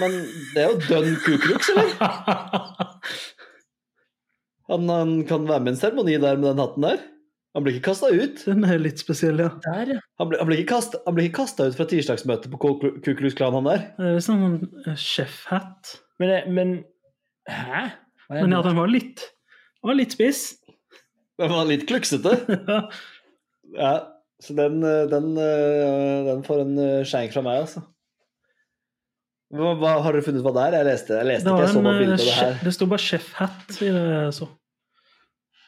men 0.00 0.14
det 0.54 0.62
er 0.62 0.70
jo 0.72 0.78
dønn 0.88 1.16
kukrux, 1.20 1.68
eller? 1.74 1.90
Han, 4.64 4.88
han 4.88 5.10
kan 5.28 5.42
være 5.44 5.60
med 5.60 5.74
i 5.74 5.74
en 5.74 5.76
seremoni 5.76 6.14
der 6.16 6.38
med 6.38 6.46
den 6.48 6.60
hatten 6.62 6.87
der. 6.87 7.02
Han 7.55 7.62
blir 7.62 7.77
ikke 7.77 7.93
kasta 7.93 8.11
ut. 8.11 8.40
Den 8.49 8.67
er 8.67 8.81
litt 8.83 8.99
spesiell, 9.03 9.38
ja. 9.38 9.53
Der, 9.62 9.93
ja. 9.97 10.01
Han 10.19 10.31
blir, 10.31 10.40
han 10.43 10.49
blir 10.49 11.29
ikke 11.29 11.38
kasta 11.38 11.69
ut 11.69 11.77
fra 11.79 11.87
tirsdagsmøtet 11.90 12.51
på 12.51 12.59
Ku 12.59 12.73
Ku 13.05 13.14
Klan, 13.31 13.55
han 13.55 13.69
der. 13.69 13.87
Det 13.99 14.11
er 14.17 14.25
sånn 14.27 14.59
eh, 14.83 14.99
chef-hat. 14.99 15.95
Men, 16.23 16.35
men 16.55 16.75
Hæ? 17.51 17.87
Hva 18.27 18.38
er 18.38 18.47
Men 18.47 18.57
ja, 18.57 18.62
den 18.64 18.79
var 18.79 18.90
litt, 18.90 19.23
den 19.83 19.90
var 19.90 19.99
litt 19.99 20.14
spiss. 20.17 20.45
Den 21.38 21.53
var 21.55 21.67
litt 21.71 21.88
kluksete. 21.90 22.38
Ja, 23.75 23.95
så 24.45 24.55
den, 24.55 24.77
eh, 24.87 25.07
den, 25.11 25.33
eh, 25.40 26.27
den 26.29 26.43
får 26.47 26.61
en 26.62 26.77
skjeng 26.77 27.07
skjenk 27.11 27.33
fra 27.35 27.43
meg, 27.43 27.64
altså. 27.64 27.81
Hva, 29.55 29.73
hva, 29.79 29.95
har 30.03 30.14
dere 30.14 30.25
funnet 30.27 30.43
ut 30.43 30.47
hva 30.47 30.53
det 30.57 30.67
er? 30.67 30.77
Jeg 30.79 30.88
leste, 30.88 31.17
jeg 31.19 31.29
leste 31.29 31.47
Det, 31.47 31.55
ikke, 31.55 31.64
jeg 31.64 31.73
så 31.73 31.83
bare 31.85 31.95
eh, 31.95 32.03
bildet 32.03 32.14
av 32.14 32.27
det 32.29 32.37
her. 32.38 32.55
det 32.67 32.75
sto 32.77 32.88
bare 32.90 33.05
chef-hat 33.05 33.75
i 33.79 33.90
det 33.95 34.05
jeg 34.05 34.37
så. 34.38 34.49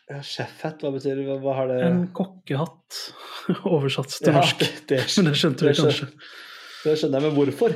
Ja, 0.07 0.21
Sjefhatt, 0.23 0.83
hva 0.85 0.93
betyr 0.95 1.19
det? 1.19 1.25
Hva, 1.43 1.53
har 1.59 1.67
det 1.71 1.81
En 1.83 2.05
kokkehatt, 2.15 2.99
oversatt 3.75 4.13
til 4.21 4.31
Ja, 4.31 4.39
norsk. 4.39 4.63
det, 4.87 5.01
Men 5.19 5.31
det 5.33 5.37
skjønte 5.41 5.67
vi 5.67 5.73
det 5.73 5.81
kanskje. 5.81 6.07
det 6.85 6.95
skjønner 7.01 7.19
jeg, 7.21 7.27
men 7.27 7.35
hvorfor? 7.41 7.75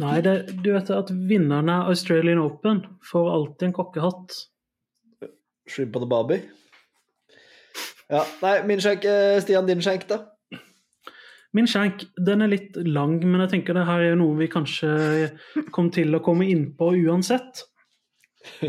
Nei, 0.00 0.14
det, 0.24 0.34
du 0.64 0.70
vet 0.74 0.88
at 0.92 1.10
vinneren 1.28 1.68
av 1.72 1.90
Australian 1.92 2.40
Open 2.44 2.80
får 3.10 3.28
alltid 3.34 3.66
en 3.68 3.76
kokkehatt. 3.76 4.38
Shrimp 5.68 5.96
on 5.96 6.04
the 6.04 6.08
Barbie? 6.08 6.42
Ja, 8.08 8.22
nei, 8.40 8.54
min 8.68 8.80
skjenk, 8.80 9.04
eh, 9.04 9.36
Stian, 9.44 9.68
din 9.68 9.84
skjenk, 9.84 10.06
da? 10.08 10.22
Min 11.56 11.68
skjenk 11.68 12.04
den 12.24 12.44
er 12.44 12.50
litt 12.52 12.76
lang, 12.88 13.18
men 13.24 13.40
jeg 13.44 13.52
tenker 13.54 13.76
det 13.76 13.84
her 13.88 14.04
er 14.10 14.16
noe 14.20 14.36
vi 14.40 14.48
kanskje 14.52 14.90
kom 15.76 15.88
til 15.92 16.16
å 16.16 16.20
komme 16.24 16.48
inn 16.48 16.70
på 16.76 16.90
uansett. 17.04 17.64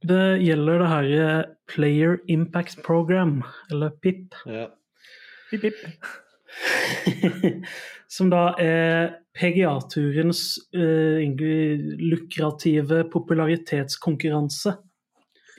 Det 0.00 0.40
gjelder 0.40 0.80
det 0.80 0.90
her 0.90 1.46
Player 1.68 2.18
Impact 2.32 2.82
Program, 2.86 3.42
eller 3.70 3.90
PIP. 3.90 4.34
Ja. 4.46 4.68
Pip, 5.50 5.60
pip. 5.60 5.74
som 8.10 8.30
da 8.32 8.54
er 8.58 9.12
PGA-turens 9.36 10.42
uh, 10.74 11.20
lukrative 12.00 13.04
popularitetskonkurranse. 13.12 14.74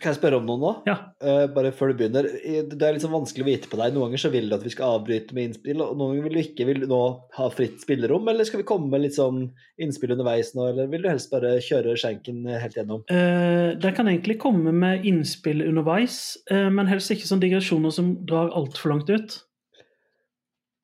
Kan 0.02 0.16
jeg 0.16 0.18
spørre 0.18 0.40
om 0.42 0.48
noe 0.50 0.58
nå? 0.58 0.70
Ja. 0.90 0.96
Uh, 1.22 1.44
bare 1.54 1.70
før 1.78 1.92
du 1.92 2.00
begynner. 2.00 2.26
Det 2.26 2.82
er 2.88 2.96
liksom 2.96 3.12
vanskelig 3.14 3.44
å 3.46 3.50
vite 3.52 3.70
på 3.70 3.78
deg. 3.78 3.92
Noen 3.94 4.08
ganger 4.10 4.22
så 4.24 4.32
vil 4.34 4.48
du 4.50 4.56
at 4.58 4.64
vi 4.66 4.72
skal 4.74 4.96
avbryte 4.98 5.36
med 5.38 5.52
innspill, 5.52 5.84
og 5.86 5.94
noen 6.00 6.16
ganger 6.16 6.26
vil 6.26 6.38
du 6.38 6.42
ikke. 6.42 6.66
Vil 6.72 6.82
du 6.82 6.88
nå 6.90 7.02
ha 7.38 7.50
fritt 7.54 7.84
spillerom, 7.84 8.26
eller 8.32 8.48
skal 8.50 8.64
vi 8.64 8.66
komme 8.72 8.90
med 8.90 9.04
litt 9.06 9.14
sånn 9.20 9.44
innspill 9.82 10.16
underveis 10.16 10.50
nå, 10.58 10.72
eller 10.72 10.90
vil 10.90 11.06
du 11.06 11.10
helst 11.12 11.30
bare 11.34 11.54
kjøre 11.62 11.94
skjenken 12.02 12.42
helt 12.50 12.80
gjennom? 12.80 13.06
Uh, 13.14 13.78
Den 13.78 13.96
kan 14.00 14.10
egentlig 14.10 14.40
komme 14.42 14.74
med 14.74 15.06
innspill 15.06 15.62
underveis, 15.68 16.18
uh, 16.50 16.72
men 16.74 16.90
helst 16.90 17.14
ikke 17.14 17.30
sånne 17.30 17.46
digresjoner 17.46 17.94
som 17.94 18.16
drar 18.26 18.50
altfor 18.58 18.96
langt 18.96 19.14
ut. 19.14 19.38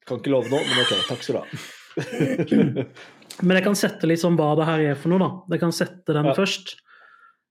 Kan 0.08 0.22
ikke 0.22 0.36
love 0.38 0.54
noe, 0.54 0.62
men 0.62 0.86
ok, 0.86 0.94
takk 1.10 1.26
skal 1.26 1.40
du 1.40 1.42
ha. 1.42 1.48
Men 3.46 3.60
jeg 3.60 3.66
kan 3.68 3.76
sette 3.78 4.08
litt 4.10 4.22
sånn 4.24 4.38
hva 4.38 4.54
det 4.58 4.66
her 4.66 4.82
er 4.94 4.96
for 4.98 5.12
noe, 5.14 5.22
da. 5.22 5.28
Jeg 5.54 5.62
kan 5.62 5.74
sette 5.76 6.14
den 6.16 6.26
Ja. 6.26 6.34
først. 6.34 6.76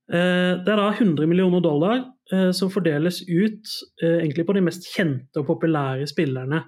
Eh, 0.07 0.63
Det 0.63 0.71
er 0.71 0.79
da 0.79 0.91
100 0.93 1.27
millioner 1.27 1.61
dollar 1.61 2.05
eh, 2.33 2.51
som 2.55 2.71
fordeles 2.71 3.23
ut 3.27 3.67
eh, 4.03 4.23
egentlig 4.23 4.47
på 4.47 4.55
de 4.55 4.63
mest 4.63 4.87
kjente 4.95 5.43
og 5.43 5.49
populære 5.51 6.07
spillerne. 6.11 6.65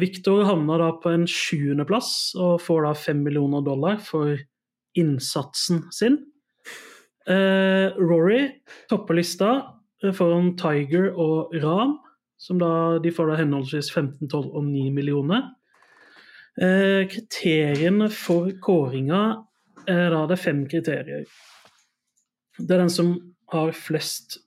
Victor 0.00 0.40
havner 0.48 0.80
da 0.82 0.88
på 0.98 1.12
en 1.14 1.28
sjuendeplass 1.30 2.32
og 2.42 2.56
får 2.58 2.80
da 2.88 2.90
5 2.98 3.20
millioner 3.22 3.62
dollar 3.62 4.00
for 4.02 4.32
innsatsen 4.98 5.84
sin. 5.94 6.16
Rory 7.30 8.48
topper 8.90 9.14
lista 9.14 9.52
foran 10.18 10.56
Tiger 10.58 11.06
og 11.14 11.54
Ram, 11.62 12.00
som 12.34 12.58
da 12.58 12.98
de 12.98 13.14
får 13.14 13.30
da 13.30 13.38
henholdsvis 13.44 13.92
15, 13.94 14.26
12 14.26 14.42
og 14.50 14.66
9 14.72 14.90
millioner. 14.98 15.46
Kriteriene 16.58 18.10
for 18.10 18.50
kåringa 18.58 19.24
er 19.86 20.08
da 20.18 20.26
det 20.34 20.42
fem 20.42 20.66
kriterier. 20.66 21.30
Det 22.58 22.70
er 22.70 22.84
den 22.84 22.92
som 22.92 23.14
har 23.52 23.74
flest 23.76 24.38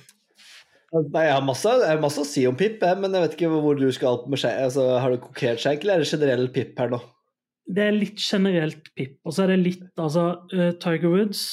Nei, 0.95 1.25
Jeg 1.27 1.36
har 1.36 1.43
masse, 1.43 1.71
jeg 1.79 1.91
har 1.91 2.03
masse 2.03 2.21
å 2.23 2.27
si 2.27 2.45
om 2.47 2.55
pip, 2.60 2.84
men 2.99 3.13
jeg 3.13 3.23
vet 3.23 3.36
ikke 3.39 3.55
hvor 3.55 3.75
du 3.79 3.88
skal 3.95 4.23
med 4.31 4.39
skjenk. 4.41 4.63
Altså, 4.67 4.86
har 4.99 5.12
du 5.12 5.21
konkret 5.23 5.62
skjenk, 5.62 5.84
eller 5.84 5.99
er 5.99 6.05
det 6.05 6.12
generell 6.12 6.49
pip 6.55 6.79
her 6.79 6.91
nå? 6.91 7.01
Det 7.65 7.82
er 7.82 7.95
litt 7.95 8.21
generelt 8.21 8.91
pip. 8.93 9.17
Og 9.25 9.34
så 9.34 9.45
er 9.45 9.56
det 9.56 9.62
litt 9.63 10.01
Altså, 10.01 10.25
uh, 10.54 10.71
Tiger 10.82 11.10
Woods 11.10 11.45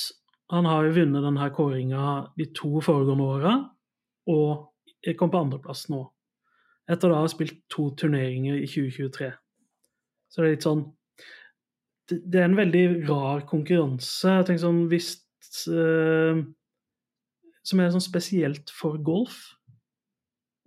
han 0.52 0.68
har 0.68 0.84
jo 0.84 0.96
vunnet 0.98 1.24
denne 1.24 1.46
kåringa 1.56 2.08
de 2.36 2.46
to 2.52 2.80
foregående 2.84 3.24
åra, 3.24 3.52
og 4.28 5.14
kom 5.16 5.30
på 5.32 5.40
andreplass 5.40 5.86
nå. 5.88 6.02
Etter 6.92 7.08
da 7.08 7.22
å 7.22 7.24
ha 7.24 7.30
spilt 7.30 7.62
to 7.72 7.86
turneringer 7.96 8.58
i 8.58 8.66
2023. 8.68 9.30
Så 10.28 10.42
det 10.42 10.48
er 10.48 10.54
litt 10.56 10.66
sånn 10.66 10.84
Det, 12.10 12.18
det 12.28 12.40
er 12.40 12.48
en 12.50 12.58
veldig 12.58 12.84
rar 13.08 13.44
konkurranse. 13.48 14.28
Jeg 14.28 14.46
tenker 14.48 14.64
sånn 14.66 14.84
hvis 14.90 15.08
uh, 15.72 16.42
Som 17.64 17.80
er 17.80 17.92
sånn 17.94 18.04
spesielt 18.04 18.72
for 18.74 18.98
golf. 19.00 19.38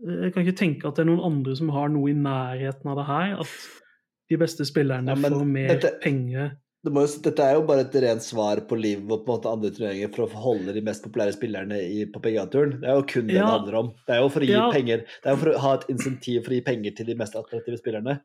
Jeg 0.01 0.33
kan 0.33 0.43
ikke 0.43 0.59
tenke 0.63 0.87
at 0.87 0.97
det 0.97 1.05
er 1.05 1.09
noen 1.11 1.27
andre 1.29 1.53
som 1.59 1.69
har 1.75 1.91
noe 1.91 2.09
i 2.09 2.17
nærheten 2.17 2.89
av 2.89 2.97
det 2.99 3.07
her. 3.09 3.35
At 3.43 3.83
de 4.29 4.37
beste 4.41 4.65
spillerne 4.65 5.13
Ja, 5.13 5.15
får 5.15 5.45
mer 5.45 5.67
dette- 5.75 5.99
penger. 6.01 6.55
Det 6.85 6.93
jo, 6.93 7.05
dette 7.25 7.41
er 7.41 7.53
jo 7.55 7.63
bare 7.65 7.81
et 7.81 7.95
rent 8.03 8.21
svar 8.21 8.59
på 8.69 8.77
liv 8.77 8.99
og 9.11 9.25
på 9.25 9.33
en 9.33 9.39
måte 9.39 9.49
andre 9.51 9.71
turneringer 9.73 10.11
for 10.13 10.27
å 10.27 10.41
holde 10.43 10.73
de 10.75 10.81
mest 10.85 11.01
populære 11.03 11.33
spillerne 11.33 11.79
i, 11.81 12.05
på 12.05 12.21
PGA-turen. 12.21 12.75
Det 12.81 12.85
er 12.91 12.93
jo 12.99 13.05
kun 13.09 13.25
det 13.27 13.33
Ja. 13.39 13.45
det 13.45 13.53
handler 13.55 13.75
om. 13.79 13.87
Det 14.05 14.13
er 14.13 14.21
jo 14.21 14.29
for 14.29 14.39
å 14.41 14.45
gi 14.45 14.51
Ja. 14.53 14.71
penger 14.71 14.97
Det 15.01 15.25
er 15.25 15.31
jo 15.31 15.37
for 15.41 15.49
å 15.49 15.57
ha 15.59 15.73
et 15.73 15.87
insentiv 15.89 16.43
for 16.45 16.51
å 16.51 16.53
gi 16.59 16.61
penger 16.61 16.91
til 16.95 17.05
de 17.07 17.15
mest 17.15 17.33
attraktive 17.35 17.77
spillerne. 17.81 18.19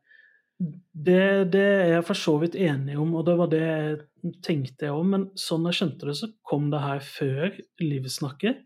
Det, 0.60 1.50
det 1.50 1.64
er 1.64 1.88
jeg 1.94 2.04
for 2.04 2.14
så 2.14 2.38
vidt 2.38 2.54
enig 2.54 2.98
om, 3.00 3.14
og 3.16 3.24
det 3.24 3.36
var 3.38 3.46
det 3.48 3.60
jeg 3.64 4.34
tenkte 4.44 4.82
jeg 4.90 4.92
om. 4.92 5.08
Men 5.08 5.30
sånn 5.34 5.64
jeg 5.64 5.78
skjønte 5.80 6.06
det, 6.10 6.16
så 6.20 6.28
kom 6.44 6.68
det 6.70 6.80
her 6.84 6.98
før 7.00 7.56
Livsnakket. 7.80 8.58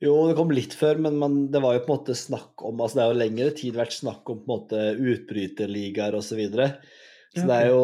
Jo, 0.00 0.14
det 0.30 0.36
kom 0.38 0.48
litt 0.56 0.72
før, 0.72 0.96
men 1.04 1.18
man, 1.20 1.34
det 1.52 1.60
var 1.60 1.74
jo 1.76 1.82
på 1.84 1.92
en 1.92 1.98
måte 1.98 2.14
snakk 2.16 2.62
om 2.64 2.78
altså 2.80 2.96
Det 2.96 3.02
har 3.04 3.10
jo 3.12 3.18
lengre 3.20 3.50
tid 3.58 3.74
vært 3.76 3.92
snakk 3.92 4.30
om 4.32 4.38
på 4.40 4.46
en 4.46 4.52
måte 4.54 4.84
utbryterligaer 4.96 6.14
osv. 6.16 6.30
Så, 6.30 6.38
videre. 6.38 6.68
så 7.36 7.42
det 7.50 7.56
er 7.58 7.66
jo 7.68 7.82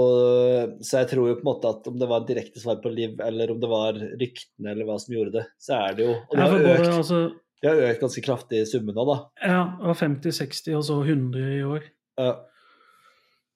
Så 0.80 1.02
jeg 1.02 1.10
tror 1.12 1.28
jo 1.28 1.34
på 1.36 1.44
en 1.44 1.50
måte 1.50 1.72
at 1.74 1.90
om 1.92 1.98
det 2.00 2.08
var 2.08 2.22
et 2.24 2.30
direkte 2.32 2.62
svar 2.62 2.78
på 2.80 2.92
Liv, 2.94 3.20
eller 3.20 3.52
om 3.52 3.60
det 3.60 3.68
var 3.68 3.98
ryktene 4.00 4.72
eller 4.72 4.88
hva 4.88 4.96
som 5.02 5.12
gjorde 5.12 5.34
det, 5.36 5.44
så 5.60 5.76
er 5.82 5.98
det 5.98 6.06
jo 6.08 6.14
Og 6.16 6.32
det 6.38 6.46
har 6.46 6.64
økt, 6.72 6.88
altså, 6.94 7.20
de 7.62 7.68
har 7.68 7.82
økt 7.90 8.02
ganske 8.06 8.24
kraftig 8.24 8.62
i 8.62 8.66
summen 8.68 8.96
nå, 8.96 9.04
da. 9.12 9.18
ja, 9.44 9.60
det 9.80 9.86
var 9.92 10.00
50, 10.00 10.40
60 10.40 10.74
og 10.80 10.86
så 10.88 10.96
100 11.04 11.52
i 11.56 11.62
år. 11.68 11.86
Ja. 12.20 12.32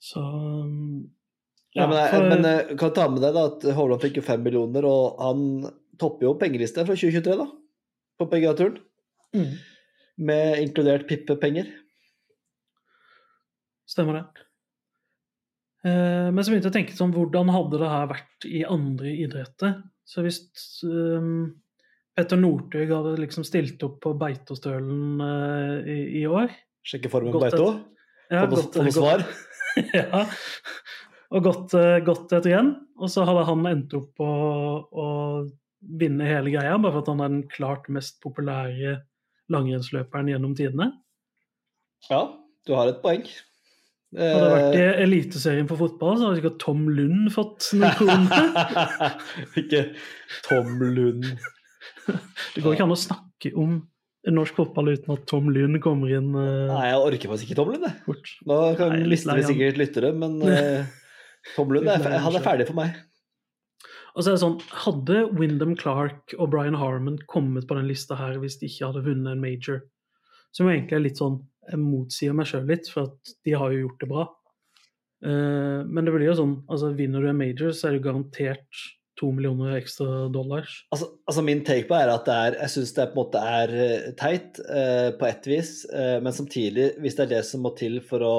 Så 0.00 0.20
ja, 1.76 1.82
Ja, 1.82 1.86
men, 1.86 1.96
jeg, 2.00 2.10
for- 2.12 2.28
men 2.28 2.46
jeg 2.48 2.78
kan 2.80 2.92
ta 2.96 3.08
med 3.12 3.22
deg 3.22 3.34
da 3.36 3.42
at 3.52 3.66
Hovland 3.76 4.02
fikk 4.02 4.16
jo 4.20 4.24
5 4.26 4.42
millioner, 4.42 4.84
og 4.88 5.20
han 5.22 5.42
topper 6.00 6.26
jo 6.26 6.32
pengelista 6.40 6.82
fra 6.84 6.96
2023, 6.96 7.36
da. 7.38 7.46
På 8.20 8.28
PGA-turen. 8.28 8.76
mm, 9.32 9.52
Med 10.28 10.60
inkludert 10.60 11.06
Pippe-penger. 11.08 11.70
Stemmer 13.90 14.18
det. 14.20 14.24
Eh, 15.88 16.28
men 16.30 16.44
så 16.44 16.52
begynte 16.52 16.68
jeg 16.68 16.74
å 16.74 16.76
tenke 16.76 16.96
sånn, 16.98 17.14
hvordan 17.16 17.50
hadde 17.54 17.80
det 17.80 17.88
her 17.90 18.10
vært 18.10 18.46
i 18.50 18.60
andre 18.68 19.14
idretter? 19.24 19.78
Så 20.04 20.24
hvis 20.26 20.42
um, 20.84 21.46
Petter 22.18 22.38
Northug 22.40 22.90
hadde 22.92 23.14
liksom 23.22 23.46
stilt 23.46 23.82
opp 23.86 24.00
på 24.04 24.12
Beitostølen 24.18 25.22
uh, 25.22 25.78
i, 25.86 25.98
i 26.20 26.24
år 26.28 26.50
Sjekke 26.86 27.10
formen 27.12 27.32
på 27.32 27.40
Beito. 27.44 27.70
ja, 28.32 28.44
Få 28.50 28.82
noe- 28.82 28.92
svar. 28.94 29.24
ja. 29.96 30.24
Og 31.30 31.44
gått, 31.44 31.74
eh, 31.78 31.98
gått 32.02 32.32
etter 32.34 32.50
igjen. 32.50 32.70
Og 32.98 33.10
så 33.12 33.22
hadde 33.28 33.44
han 33.46 33.66
endt 33.70 33.92
opp 33.94 34.08
på 34.18 34.26
å 34.26 35.04
vinne 35.80 36.26
hele 36.28 36.52
greia, 36.52 36.78
bare 36.78 36.94
for 36.94 37.04
at 37.04 37.12
han 37.12 37.22
er 37.24 37.32
den 37.32 37.44
klart 37.52 37.88
mest 37.92 38.20
populære 38.24 38.98
langrennsløperen 39.50 40.30
gjennom 40.30 40.56
tidene. 40.58 40.90
Ja, 42.08 42.24
du 42.66 42.76
har 42.76 42.90
et 42.90 43.00
poeng. 43.04 43.24
Hadde 44.10 44.42
det 44.42 44.50
vært 44.50 44.74
i 44.74 44.82
Eh, 44.82 45.00
Eliteserien 45.04 45.68
for 45.70 45.78
fotball, 45.78 46.16
så 46.18 46.26
hadde 46.26 46.40
sikkert 46.40 46.58
Tom 46.62 46.88
Lund 46.90 47.30
fått 47.34 47.70
noen 47.78 47.94
kroner. 48.00 49.14
Ikke 49.60 49.84
Tom 50.48 50.82
Lund. 50.82 51.28
Det 52.56 52.64
går 52.64 52.74
ikke 52.74 52.86
an 52.88 52.94
å 52.94 52.98
snakke 52.98 53.52
om 53.60 53.76
norsk 54.34 54.56
fotball 54.58 54.90
uten 54.90 55.14
at 55.14 55.22
Tom 55.30 55.46
Lund 55.54 55.78
kommer 55.84 56.10
inn 56.12 56.32
Uh... 56.34 56.72
Nei, 56.72 56.88
jeg 56.90 57.04
orker 57.06 57.30
faktisk 57.30 57.50
ikke 57.50 57.58
Tom 57.60 57.70
Lund. 57.70 57.86
jeg. 57.86 58.32
Nå 58.50 58.58
kan 58.80 58.96
Nei, 58.96 59.04
vi 59.06 59.18
sikkert 59.20 59.46
sikkert 59.48 59.78
lyttere, 59.78 60.10
men 60.16 60.40
uh, 60.42 60.90
Tom 61.54 61.70
Lund 61.72 61.88
er, 61.88 62.18
han 62.24 62.36
er 62.36 62.44
ferdig 62.44 62.66
for 62.68 62.80
meg. 62.80 62.98
Og 64.14 64.22
så 64.22 64.30
er 64.30 64.36
det 64.36 64.42
sånn, 64.42 64.58
Hadde 64.84 65.22
Wyndham 65.38 65.76
Clark 65.78 66.34
og 66.38 66.50
Brian 66.52 66.78
Harmon 66.78 67.18
kommet 67.30 67.68
på 67.70 67.78
den 67.78 67.88
lista 67.90 68.18
her 68.18 68.40
hvis 68.42 68.58
de 68.60 68.70
ikke 68.70 68.90
hadde 68.90 69.04
vunnet 69.06 69.34
en 69.34 69.42
major? 69.42 69.84
Som 70.56 70.70
egentlig 70.70 70.98
er 70.98 71.04
litt 71.06 71.20
sånn 71.20 71.40
Jeg 71.70 71.78
motsier 71.78 72.34
meg 72.34 72.48
sjøl 72.50 72.64
litt, 72.66 72.88
for 72.90 73.06
at 73.06 73.34
de 73.46 73.52
har 73.54 73.70
jo 73.70 73.84
gjort 73.84 74.00
det 74.00 74.08
bra. 74.10 74.24
Uh, 75.20 75.84
men 75.84 76.06
det 76.06 76.14
blir 76.14 76.30
jo 76.30 76.38
sånn 76.38 76.54
altså 76.72 76.94
Vinner 76.96 77.22
du 77.22 77.28
en 77.30 77.38
major, 77.38 77.74
så 77.76 77.90
er 77.90 77.98
det 77.98 78.06
garantert 78.06 78.80
to 79.20 79.28
millioner 79.36 79.76
ekstra 79.76 80.30
dollars. 80.32 80.80
Altså, 80.94 81.10
altså 81.28 81.44
Min 81.44 81.60
take 81.66 81.84
på 81.90 81.96
er 81.98 82.08
at 82.08 82.24
det 82.26 82.36
er, 82.46 82.56
jeg 82.64 82.74
syns 82.74 82.94
det 82.96 83.08
på 83.10 83.18
en 83.18 83.20
måte 83.20 83.42
er 83.52 83.74
eh, 83.84 84.10
teit 84.18 84.60
uh, 84.64 85.10
på 85.20 85.28
ett 85.28 85.50
vis, 85.50 85.74
Uh, 85.90 86.18
men 86.24 86.32
samtidig, 86.32 86.94
hvis 87.02 87.18
det 87.18 87.26
er 87.26 87.32
det 87.36 87.44
som 87.48 87.64
må 87.64 87.74
til 87.76 88.00
for 88.06 88.24
å 88.24 88.36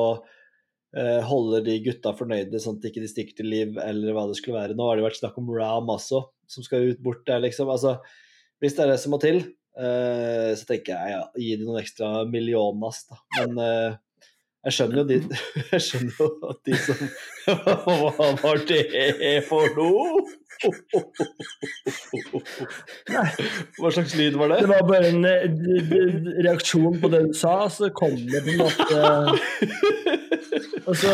eh, 0.97 1.21
holde 1.27 1.63
de 1.65 1.77
gutta 1.85 2.13
fornøyde, 2.17 2.59
sånn 2.61 2.77
at 2.79 2.83
de 2.83 2.91
ikke 2.91 3.07
stikker 3.09 3.39
til 3.39 3.49
liv, 3.51 3.79
eller 3.81 4.15
hva 4.15 4.27
det 4.29 4.37
skulle 4.39 4.59
være 4.59 4.77
Nå 4.77 4.89
har 4.89 4.99
det 4.99 5.07
vært 5.07 5.21
snakk 5.21 5.39
om 5.41 5.49
Ram 5.55 5.91
også, 5.93 6.23
som 6.51 6.67
skal 6.67 6.91
ut 6.91 7.01
bort 7.03 7.25
der, 7.29 7.43
liksom. 7.45 7.71
Altså, 7.71 7.97
hvis 8.61 8.77
det 8.77 8.85
er 8.85 8.93
det 8.93 9.01
som 9.01 9.15
må 9.15 9.19
til, 9.23 9.41
uh, 9.79 10.51
så 10.57 10.67
tenker 10.69 10.93
jeg 10.93 11.15
ja, 11.15 11.25
gi 11.39 11.55
de 11.57 11.67
noen 11.67 11.81
ekstra 11.81 12.11
millionas, 12.29 13.05
da. 13.09 13.21
Men 13.39 13.61
uh, 13.61 13.99
jeg 14.61 14.75
skjønner 14.75 14.99
jo 14.99 15.05
de 15.09 15.15
Jeg 15.71 15.81
skjønner 15.87 16.19
jo 16.19 16.27
at 16.51 16.59
de 16.67 16.77
som 16.77 16.99
Hva 17.65 18.27
var 18.43 18.59
det 18.69 19.39
for 19.47 19.65
noe? 19.73 20.21
Hva 23.79 23.89
slags 23.95 24.13
lyd 24.19 24.37
var 24.37 24.53
Det 24.53 24.59
det? 24.61 24.69
var 24.69 24.85
bare 24.85 25.09
en 25.09 25.25
reaksjon 26.45 26.99
på 27.01 27.09
det 27.09 27.23
du 27.31 27.33
sa, 27.37 27.55
så 27.73 27.89
kom 27.97 28.13
det 28.29 28.43
på 28.45 28.53
en 28.53 28.61
måte 28.61 30.19
Altså, 30.87 31.11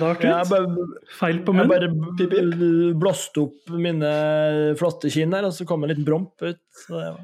Rart 0.00 0.22
jeg 0.24 0.32
ut. 0.34 0.50
bare, 0.50 0.86
Feil 1.18 1.38
på 1.46 1.54
jeg 1.56 1.68
bare 1.70 1.88
b- 1.92 2.94
blåste 3.00 3.42
opp 3.44 3.70
mine 3.70 4.10
flotte 4.80 5.10
kinn 5.12 5.30
der, 5.34 5.44
og 5.48 5.52
så 5.54 5.66
kom 5.68 5.84
en 5.86 5.92
liten 5.92 6.06
bromp 6.08 6.34
ut. 6.42 6.60
Så 6.86 6.98
det 6.98 7.10
var. 7.14 7.20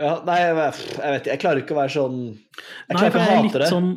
Ja, 0.00 0.14
nei, 0.24 0.38
jeg 0.40 0.54
vet, 0.56 0.78
jeg 0.96 1.12
vet 1.12 1.20
ikke. 1.26 1.32
Jeg 1.34 1.40
klarer 1.42 1.60
ikke 1.60 1.74
å 1.76 1.80
være 1.82 1.92
sånn 1.92 2.20
Jeg 2.30 2.94
klarer 2.96 3.10
ikke 3.10 3.20
å 3.20 3.30
hate 3.44 3.60
det. 3.64 3.68
sånn 3.72 3.90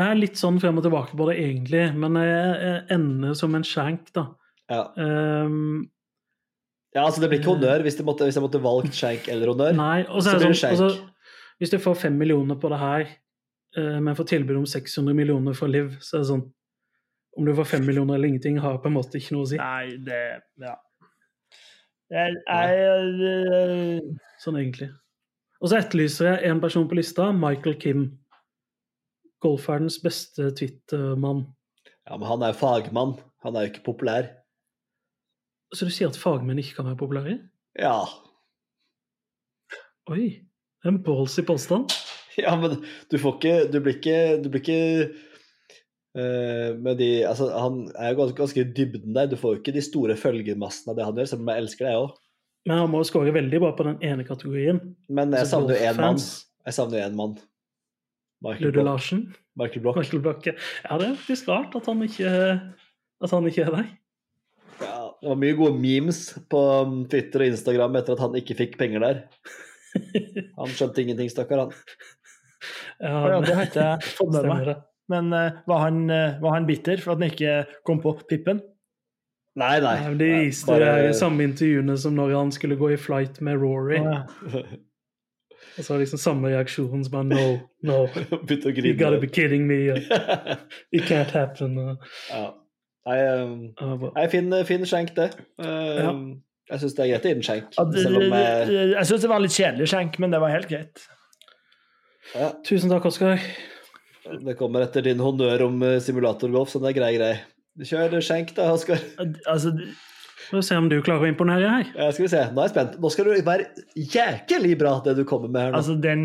jeg 0.00 0.06
er 0.14 0.16
litt 0.16 0.38
sånn 0.40 0.56
frem 0.62 0.78
og 0.80 0.84
tilbake 0.86 1.16
på 1.18 1.24
det 1.28 1.34
egentlig, 1.42 1.80
men 1.98 2.14
jeg, 2.16 2.52
jeg 2.64 2.76
ender 2.94 3.34
som 3.36 3.56
en 3.58 3.64
skjenk, 3.66 4.06
da. 4.16 4.22
Ja. 4.70 4.84
Um, 4.96 5.82
ja, 6.94 7.02
altså 7.04 7.20
Det 7.20 7.28
blir 7.28 7.40
ikke 7.42 7.50
honnør 7.52 7.82
hvis, 7.84 7.98
det 7.98 8.06
måtte, 8.06 8.24
hvis 8.24 8.38
jeg 8.38 8.44
måtte 8.46 8.62
valgt 8.64 8.96
skjenk 8.96 9.26
eller 9.34 9.50
honnør. 9.52 9.74
nei, 9.76 9.98
og 10.06 10.22
Så 10.22 10.30
så 10.30 10.36
er 10.36 10.38
blir 10.38 10.46
det 10.46 10.54
det 10.54 10.56
sånn 10.56 10.62
skjenk. 10.62 10.84
altså, 10.86 11.34
Hvis 11.60 11.74
du 11.74 11.78
får 11.84 11.98
fem 12.06 12.16
millioner 12.22 12.56
på 12.62 12.70
det 12.72 12.78
her, 12.80 13.04
men 13.76 14.16
får 14.18 14.26
tilbud 14.32 14.56
om 14.58 14.66
600 14.66 15.14
millioner 15.14 15.54
fra 15.54 15.68
Liv, 15.70 15.92
så 16.02 16.16
er 16.16 16.24
det 16.24 16.28
sånn 16.32 16.46
Om 17.38 17.46
du 17.46 17.52
får 17.54 17.68
5 17.76 17.84
millioner 17.86 18.16
eller 18.16 18.28
ingenting, 18.28 18.56
har 18.58 18.80
på 18.82 18.90
en 18.90 18.96
måte 18.96 19.20
ikke 19.20 19.36
noe 19.36 19.46
å 19.46 19.50
si. 19.52 19.58
Nei, 19.60 19.96
det 20.02 20.22
Ja. 20.58 20.74
Jeg, 22.10 22.34
jeg, 22.42 24.00
Sånn 24.42 24.58
egentlig. 24.58 24.88
Og 25.60 25.70
så 25.70 25.78
etterlyser 25.78 26.26
jeg 26.32 26.50
en 26.50 26.62
person 26.62 26.88
på 26.90 26.98
lista, 26.98 27.28
Michael 27.36 27.76
Kim. 27.78 28.04
Golfverdens 29.44 30.00
beste 30.02 30.50
Twitter-mann. 30.58 31.44
Ja, 32.08 32.16
Men 32.16 32.26
han 32.28 32.42
er 32.42 32.52
jo 32.52 32.60
fagmann. 32.64 33.14
Han 33.44 33.56
er 33.56 33.66
jo 33.66 33.72
ikke 33.72 33.86
populær. 33.92 34.26
Så 35.70 35.86
du 35.86 35.94
sier 35.94 36.10
at 36.10 36.18
fagmenn 36.18 36.58
ikke 36.58 36.80
kan 36.80 36.88
være 36.90 36.98
populære? 36.98 37.36
Ja. 37.78 38.02
Oi, 40.10 40.40
en 40.84 40.98
ballsy 41.06 41.44
påstand. 41.46 41.94
ja, 42.44 42.54
men 42.60 42.78
du 43.10 43.18
får 43.18 43.36
ikke 43.38 43.56
Du 43.72 43.80
blir 43.82 43.98
ikke, 43.98 44.18
du 44.42 44.48
blir 44.52 44.62
ikke 44.62 44.80
eh, 46.14 46.70
med 46.78 46.98
de 47.00 47.10
Altså, 47.28 47.50
han 47.54 47.84
er 47.96 48.12
jo 48.12 48.22
ganske, 48.22 48.38
ganske 48.38 48.64
i 48.64 48.72
dybden 48.76 49.16
der. 49.16 49.30
Du 49.30 49.38
får 49.40 49.56
jo 49.56 49.62
ikke 49.62 49.76
de 49.76 49.84
store 49.84 50.18
følgemassene 50.18 50.94
av 50.94 50.98
det 50.98 51.08
han 51.08 51.20
gjør, 51.20 51.30
selv 51.32 51.44
om 51.44 51.52
jeg 51.52 51.64
elsker 51.64 51.86
det, 51.86 51.94
jeg 51.94 52.08
òg. 52.08 52.18
Men 52.68 52.82
han 52.82 52.90
må 52.92 53.00
score 53.08 53.32
veldig 53.32 53.60
bra 53.62 53.70
på 53.76 53.86
den 53.88 54.02
ene 54.04 54.26
kategorien. 54.28 54.82
Men 55.08 55.32
jeg 55.32 55.46
Altså, 55.46 55.60
savner 55.60 55.78
jo 55.78 55.92
én 55.92 56.02
mann. 56.02 56.20
Jeg 56.66 56.76
savner 56.76 57.00
jo 57.00 57.06
én 57.06 57.16
mann. 57.16 57.38
Michael 58.44 58.72
Block. 58.72 58.86
Larsen. 58.86 59.24
Michael 59.56 59.84
Block. 59.84 59.96
Michael 60.00 60.22
Block. 60.24 60.46
Ja, 60.46 60.98
det 61.00 61.08
er 61.08 61.16
faktisk 61.16 61.48
rart 61.48 61.74
at 61.76 61.88
han 61.88 62.04
ikke, 62.04 62.28
at 63.24 63.34
han 63.34 63.48
ikke 63.48 63.64
er 63.66 63.74
der. 63.76 63.88
Ja, 64.80 65.00
det 65.20 65.28
var 65.28 65.40
mye 65.40 65.56
gode 65.56 65.76
memes 65.76 66.22
på 66.52 66.60
um, 66.86 67.02
Twitter 67.10 67.44
og 67.44 67.52
Instagram 67.52 67.98
etter 68.00 68.16
at 68.16 68.22
han 68.24 68.38
ikke 68.40 68.56
fikk 68.62 68.78
penger 68.80 69.04
der. 69.04 69.18
Han 70.60 70.70
skjønte 70.70 71.02
ingenting, 71.02 71.26
stakkar 71.32 71.64
han. 71.64 71.72
Ja, 73.00 73.14
ja, 73.34 73.38
det 73.44 73.54
har 73.56 73.68
ikke 73.68 73.86
jeg 73.86 74.16
fått 74.18 74.34
med 74.36 74.48
meg. 74.50 74.74
Men 75.10 75.32
eh, 75.34 75.62
var, 75.66 75.86
han, 75.86 76.02
eh, 76.14 76.36
var 76.42 76.54
han 76.54 76.66
bitter 76.68 77.00
for 77.02 77.14
at 77.14 77.22
han 77.22 77.30
ikke 77.32 77.54
kom 77.88 78.02
på 78.02 78.12
pippen? 78.30 78.60
Nei, 79.58 79.80
nei. 79.82 79.96
Nei, 79.98 80.10
men 80.12 80.20
de 80.20 80.28
viste 80.46 80.70
Bare- 80.70 81.08
de 81.08 81.16
samme 81.18 81.42
intervjuene 81.48 81.96
som 81.98 82.14
når 82.14 82.36
han 82.36 82.52
skulle 82.54 82.78
gå 82.78 82.92
i 82.94 83.00
flight 83.00 83.40
med 83.42 83.58
Rory. 83.60 83.98
Ja. 83.98 84.22
Og 85.78 85.84
så 85.86 85.96
liksom 86.00 86.18
samme 86.20 86.50
reaksjon 86.50 87.04
som 87.04 87.12
bare 87.12 87.26
No, 87.30 87.42
no, 87.86 87.98
Begynte 88.46 88.70
å 88.70 88.74
you 88.74 88.94
gotta 88.98 89.20
be 89.22 89.28
kidding 89.30 89.66
me. 89.68 89.90
uh, 89.92 90.56
It 90.94 91.04
can't 91.08 91.30
happen. 91.34 91.76
uh. 91.78 91.94
ja. 92.30 92.46
Nei, 93.08 93.16
um, 93.40 94.04
fin, 94.30 94.52
fin 94.68 94.84
skjenk, 94.86 95.14
det. 95.16 95.30
Ja. 95.58 96.10
Um, 96.10 96.42
Jeg 96.70 96.82
syns 96.82 96.94
det 96.94 97.02
er 97.02 97.08
greit 97.14 97.24
å 97.24 97.30
gi 97.30 97.36
den 97.38 97.46
skjenk. 97.46 97.78
Eh, 97.80 98.68
jeg 98.70 98.90
jeg 98.92 99.08
syns 99.08 99.24
det 99.24 99.30
var 99.30 99.40
en 99.40 99.46
litt 99.46 99.56
kjedelig 99.56 99.88
skjenk, 99.90 100.18
men 100.22 100.34
det 100.34 100.38
var 100.42 100.52
helt 100.54 100.68
greit. 100.70 101.00
Ja, 102.36 102.50
Tusen 102.66 102.90
takk, 102.92 103.06
Oskar. 103.10 103.40
det 104.44 104.54
kommer 104.58 104.84
etter 104.86 105.02
din 105.06 105.20
honnør 105.22 105.66
om 105.68 105.82
eh, 105.86 105.98
simulatorgolf, 106.04 106.70
så 106.72 106.80
det 106.82 106.92
er 106.92 106.98
grei 107.00 107.10
grei. 107.16 107.32
Kjør 107.86 108.18
skjenk, 108.22 108.54
da, 108.56 108.68
Oskar. 108.74 109.00
Altså, 109.48 109.72
Vi 109.78 110.56
får 110.56 110.64
se 110.66 110.76
om 110.80 110.88
du 110.90 110.96
klarer 111.06 111.28
å 111.28 111.30
imponere 111.30 111.68
her. 111.70 111.90
Ja, 111.94 112.08
skal 112.12 112.26
vi 112.26 112.30
se. 112.32 112.40
Nå 112.52 112.60
er 112.62 112.66
jeg 112.68 112.74
spent. 112.74 112.96
Nå 113.00 113.10
skal 113.14 113.28
du 113.28 113.34
være 113.46 113.66
jækelig 113.94 114.72
bra, 114.80 114.96
det 115.04 115.14
du 115.20 115.24
kommer 115.28 115.48
med 115.52 115.62
her 115.68 115.70
nå. 115.74 115.78
altså 115.78 115.94
den, 116.02 116.24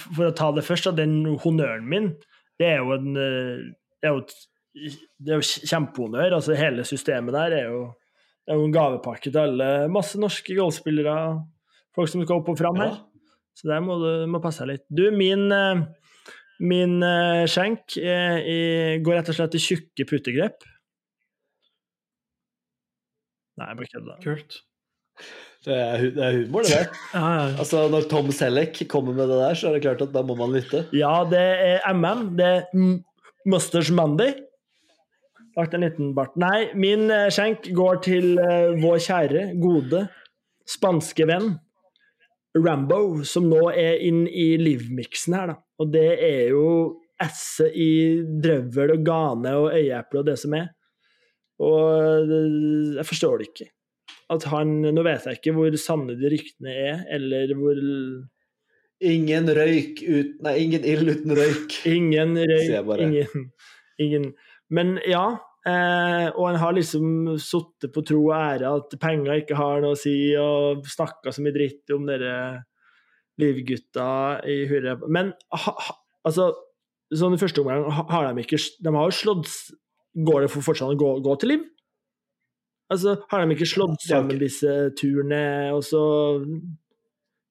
for, 0.00 0.30
å 0.30 0.34
ta 0.36 0.48
det 0.56 0.64
først, 0.66 0.88
den 0.96 1.18
honnøren 1.44 1.84
min, 1.90 2.12
det 2.60 2.70
er 2.74 2.80
jo 2.80 2.94
en 2.96 3.10
eh, 3.20 3.66
Det 4.00 4.08
er 4.10 4.14
jo, 4.14 4.22
et- 4.24 5.02
det 5.24 5.32
er 5.32 5.38
jo 5.40 5.66
kjempehonnør. 5.72 6.34
Altså, 6.36 6.52
hele 6.56 6.82
systemet 6.84 7.32
der 7.36 7.54
er 7.56 7.68
jo, 7.70 7.78
det 8.46 8.52
er 8.54 8.58
jo 8.60 8.66
en 8.68 8.74
gavepakke 8.74 9.30
til 9.32 9.38
alle. 9.40 9.68
Masse 9.92 10.18
norske 10.20 10.52
golfspillere, 10.56 11.14
folk 11.96 12.10
som 12.12 12.20
skal 12.24 12.42
opp 12.42 12.50
og 12.52 12.58
fram 12.60 12.76
her. 12.82 12.92
Ja. 12.92 13.15
Så 13.56 13.70
der 13.70 13.80
må 13.84 13.96
du 14.02 14.10
må 14.28 14.40
passe 14.44 14.64
deg 14.64 14.76
litt. 14.76 14.84
Du, 14.92 15.06
min, 15.16 15.48
eh, 15.54 15.80
min 16.60 17.00
eh, 17.04 17.44
skjenk 17.48 17.96
eh, 17.96 18.38
i, 18.44 18.58
går 19.04 19.20
rett 19.20 19.32
og 19.32 19.38
slett 19.38 19.54
til 19.56 19.64
tjukke 19.64 20.08
puttegrep. 20.10 20.66
Nei, 23.56 23.70
jeg 23.70 23.78
bare 23.78 23.92
kødder. 23.94 24.18
Kult. 24.26 24.58
Det 25.64 25.74
er, 25.74 26.02
det 26.12 26.22
er 26.22 26.34
humor, 26.42 26.66
det 26.66 26.74
der. 26.76 26.90
Ja, 27.16 27.28
ja. 27.32 27.46
Altså, 27.56 27.86
Når 27.90 28.10
Tom 28.10 28.28
Selleck 28.36 28.82
kommer 28.92 29.16
med 29.16 29.32
det 29.32 29.40
der, 29.40 29.56
så 29.56 29.70
er 29.70 29.78
det 29.78 29.86
klart 29.86 30.04
at 30.04 30.12
da 30.12 30.22
må 30.26 30.36
man 30.36 30.52
lytte. 30.52 30.84
Ja, 30.94 31.22
det 31.30 31.40
er 31.40 31.80
MM. 31.96 32.26
Det 32.36 32.50
er 32.50 32.66
Musters 33.48 33.88
Monday. 33.90 34.36
Lagt 35.56 35.72
en 35.72 35.86
liten 35.86 36.12
bart. 36.12 36.36
Nei, 36.36 36.68
min 36.76 37.08
skjenk 37.32 37.70
går 37.72 38.02
til 38.04 38.34
vår 38.82 39.00
kjære, 39.00 39.46
gode, 39.62 40.04
spanske 40.68 41.24
venn 41.30 41.54
Rambo, 42.56 43.24
som 43.28 43.48
nå 43.50 43.68
er 43.72 44.00
inn 44.06 44.24
i 44.28 44.54
livmiksen 44.60 45.36
her, 45.36 45.52
da. 45.52 45.56
Og 45.82 45.92
det 45.92 46.08
er 46.24 46.42
jo 46.54 46.66
esse 47.22 47.68
i 47.72 48.22
drøvel 48.42 48.94
og 48.96 49.04
gane 49.06 49.52
og 49.56 49.70
øyeeple 49.76 50.20
og 50.22 50.28
det 50.28 50.36
som 50.40 50.56
er. 50.56 50.70
Og 51.64 52.28
eh, 52.28 52.96
jeg 52.98 53.08
forstår 53.08 53.40
det 53.40 53.50
ikke. 53.50 53.68
At 54.32 54.44
han 54.50 54.80
Nå 54.82 55.02
vet 55.06 55.26
jeg 55.28 55.38
ikke 55.38 55.54
hvor 55.54 55.76
sanne 55.80 56.16
de 56.18 56.30
ryktene 56.32 56.72
er, 56.72 57.04
eller 57.14 57.52
hvor 57.58 57.78
Ingen 59.06 59.50
røyk 59.52 60.00
uten 60.00 60.38
nei, 60.46 60.54
ingen 60.64 60.84
ild 60.88 61.10
uten 61.12 61.34
røyk. 61.36 61.74
Ingen 61.90 62.32
røyk, 62.40 63.02
ingen, 63.04 63.50
ingen 64.00 64.30
Men 64.72 64.96
ja. 65.04 65.36
Eh, 65.66 66.28
og 66.30 66.44
han 66.46 66.60
har 66.62 66.76
liksom 66.76 67.34
sittet 67.42 67.90
på 67.94 68.04
tro 68.06 68.20
og 68.28 68.36
ære 68.36 68.70
at 68.78 68.92
penger 69.02 69.40
ikke 69.42 69.58
har 69.58 69.82
noe 69.82 69.96
å 69.96 69.98
si, 69.98 70.14
og 70.38 70.86
snakka 70.86 71.32
så 71.34 71.42
mye 71.42 71.56
dritt 71.56 71.94
om 71.96 72.06
dere 72.06 72.36
livgutta 73.42 74.06
i 74.46 74.60
Hurra. 74.70 74.94
Men 75.10 75.34
ha, 75.54 75.74
ha, 75.74 75.98
altså 76.26 76.52
Sånn 77.14 77.36
i 77.36 77.38
første 77.38 77.62
omgang 77.62 77.84
har 78.10 78.24
de 78.34 78.42
ikke 78.42 78.58
De 78.82 78.90
har 78.90 79.04
jo 79.06 79.14
slått 79.14 79.50
Går 80.26 80.42
det 80.42 80.48
for 80.50 80.66
fortsatt 80.66 80.90
å 80.90 80.98
gå, 80.98 81.10
gå 81.22 81.36
til 81.38 81.52
Liv? 81.52 81.60
Altså, 82.90 83.16
har 83.30 83.42
de 83.42 83.54
ikke 83.54 83.68
slått 83.68 84.02
sammen 84.06 84.38
disse 84.40 84.72
turene, 84.98 85.70
og 85.74 85.84
så 85.86 86.02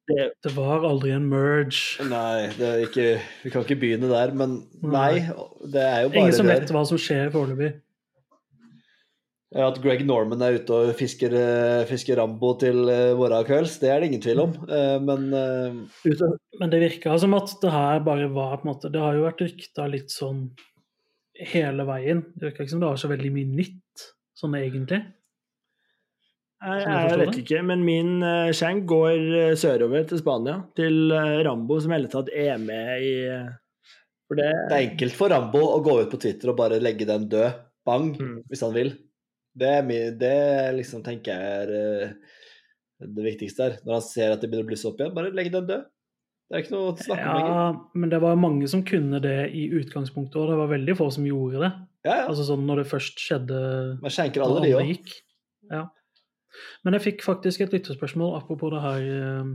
det, 0.07 0.29
Det 0.43 0.53
var 0.55 0.85
aldri 0.87 1.11
en 1.11 1.25
merge. 1.27 2.03
Nei, 2.07 2.47
det 2.55 2.67
er 2.69 2.83
ikke, 2.85 3.07
vi 3.43 3.51
kan 3.51 3.65
ikke 3.65 3.79
begynne 3.81 4.11
der, 4.11 4.31
men 4.37 4.61
nei. 4.79 5.25
Det 5.67 5.83
er 5.83 6.05
jo 6.05 6.13
bare 6.13 6.21
Ingen 6.23 6.37
som 6.39 6.47
vet 6.49 6.71
hva 6.71 6.85
som 6.87 7.01
skjer 7.01 7.33
foreløpig. 7.35 7.73
Ja, 9.55 9.69
At 9.71 9.77
Greg 9.79 10.01
Norman 10.03 10.41
er 10.43 10.57
ute 10.59 10.75
og 10.75 10.89
fisker, 10.99 11.31
eh, 11.31 11.85
fisker 11.87 12.17
Rambo 12.19 12.49
til 12.59 12.89
eh, 12.91 13.13
morgen 13.15 13.45
kvelds, 13.47 13.77
det 13.79 13.87
er 13.93 14.01
det 14.03 14.09
ingen 14.11 14.23
tvil 14.25 14.41
om. 14.43 14.55
Eh, 14.67 14.97
Men 14.99 15.29
eh, 15.31 16.15
Men 16.59 16.73
det 16.73 16.81
virka 16.83 17.15
som 17.21 17.33
at 17.37 17.53
det 17.61 17.71
her 17.71 18.01
bare 18.03 18.27
var 18.35 18.57
på 18.59 18.67
en 18.67 18.73
måte 18.73 18.91
Det 18.91 18.99
har 18.99 19.15
jo 19.15 19.23
vært 19.27 19.43
rykta 19.45 19.87
litt 19.91 20.11
sånn 20.11 20.49
hele 21.39 21.83
veien. 21.87 22.25
Det 22.35 22.49
virka 22.49 22.63
ikke 22.63 22.73
som 22.75 22.83
det 22.83 22.89
var 22.91 22.99
så 22.99 23.11
veldig 23.11 23.31
mye 23.35 23.51
nytt 23.61 24.03
sånn 24.35 24.55
egentlig. 24.59 25.01
Jeg, 26.65 26.83
jeg 26.87 27.17
vet 27.19 27.37
ikke, 27.43 27.59
men 27.67 27.81
min 27.85 28.11
uh, 28.23 28.49
skjenk 28.55 28.85
går 28.89 29.17
eh, 29.37 29.55
sørover 29.59 30.05
til 30.09 30.17
Spania, 30.21 30.55
til 30.75 31.11
eh, 31.13 31.41
Rambo, 31.45 31.77
som 31.83 31.91
i 31.91 31.97
hele 31.99 32.09
tatt 32.09 32.31
er 32.33 32.55
med 32.63 33.03
i 33.05 33.11
eh, 33.29 33.49
For 34.25 34.39
det 34.39 34.47
det 34.71 34.77
er 34.79 34.85
enkelt 34.87 35.15
for 35.19 35.29
Rambo 35.35 35.61
å 35.75 35.81
gå 35.85 35.97
ut 36.01 36.09
på 36.15 36.19
Twitter 36.23 36.49
og 36.53 36.57
bare 36.57 36.79
legge 36.81 37.05
den 37.07 37.27
død. 37.31 37.59
Bang, 37.85 38.15
Mm. 38.17 38.39
hvis 38.49 38.63
han 38.65 38.73
vil. 38.73 38.95
Det, 39.55 39.71
er 39.79 39.85
mye, 39.87 40.11
det 40.19 40.37
liksom 40.75 41.03
tenker 41.05 41.31
jeg 41.31 41.59
er 41.63 41.73
eh, 41.79 42.39
det 43.15 43.25
viktigste 43.25 43.67
her. 43.67 43.77
Når 43.85 43.97
han 43.97 44.07
ser 44.07 44.33
at 44.35 44.43
det 44.43 44.49
begynner 44.51 44.67
å 44.67 44.71
blusse 44.73 44.89
opp 44.89 45.01
igjen, 45.01 45.13
bare 45.15 45.33
legg 45.35 45.51
den 45.53 45.69
død. 45.69 45.85
Det 46.45 46.57
er 46.57 46.61
ikke 46.61 46.75
noe 46.75 46.89
å 46.91 46.95
snakke 46.99 47.25
om 47.25 47.39
lenger. 47.39 47.55
Ja, 47.57 47.69
men 47.97 48.11
det 48.11 48.21
var 48.21 48.37
mange 48.37 48.67
som 48.69 48.83
kunne 48.85 49.19
det 49.23 49.37
i 49.57 49.65
utgangspunktet, 49.79 50.37
og 50.37 50.51
det 50.51 50.57
var 50.59 50.69
veldig 50.75 50.95
få 50.99 51.07
som 51.15 51.25
gjorde 51.25 51.63
det. 51.63 51.71
Ja, 52.05 52.19
ja. 52.19 52.25
Altså 52.27 52.45
sånn 52.45 52.67
når 52.67 52.83
det 52.83 52.89
først 52.91 53.21
skjedde 53.21 53.61
Man 54.03 54.13
skjenker 54.13 54.45
alle 54.45 54.61
de 54.61 54.75
òg. 54.77 55.15
Ja. 55.71 55.87
Men 56.85 56.95
jeg 56.95 57.05
fikk 57.07 57.25
faktisk 57.25 57.63
et 57.65 57.73
lytterspørsmål 57.73 58.37
apropos 58.37 58.71
det 58.75 58.83
her 58.83 59.07
eh, 59.09 59.49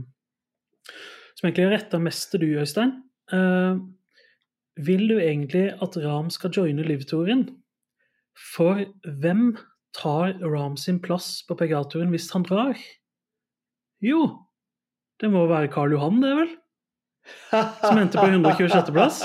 Som 1.39 1.47
egentlig 1.47 1.65
er 1.69 1.73
retta 1.77 2.01
mest 2.01 2.27
til 2.33 2.43
du, 2.43 2.49
Øystein. 2.59 2.97
Uh, 3.31 3.79
vil 4.83 5.05
du 5.07 5.15
egentlig 5.15 5.69
at 5.83 5.95
Ram 6.03 6.27
skal 6.33 6.51
joine 6.51 6.83
Liv-touren? 6.83 7.45
For 8.51 8.83
hvem 9.23 9.53
tar 9.97 10.33
Ram 10.43 10.77
sin 10.79 10.99
plass 11.03 11.41
på 11.47 11.57
PGA-turen 11.59 12.11
hvis 12.13 12.29
han 12.35 12.45
drar? 12.47 12.79
Jo, 14.01 14.25
det 15.21 15.29
må 15.29 15.45
være 15.49 15.69
Karl 15.73 15.93
Johan, 15.93 16.21
det, 16.23 16.33
vel? 16.39 16.51
Som 17.51 17.99
endte 18.01 18.17
på 18.17 18.25
126. 18.25 18.87
plass. 18.95 19.19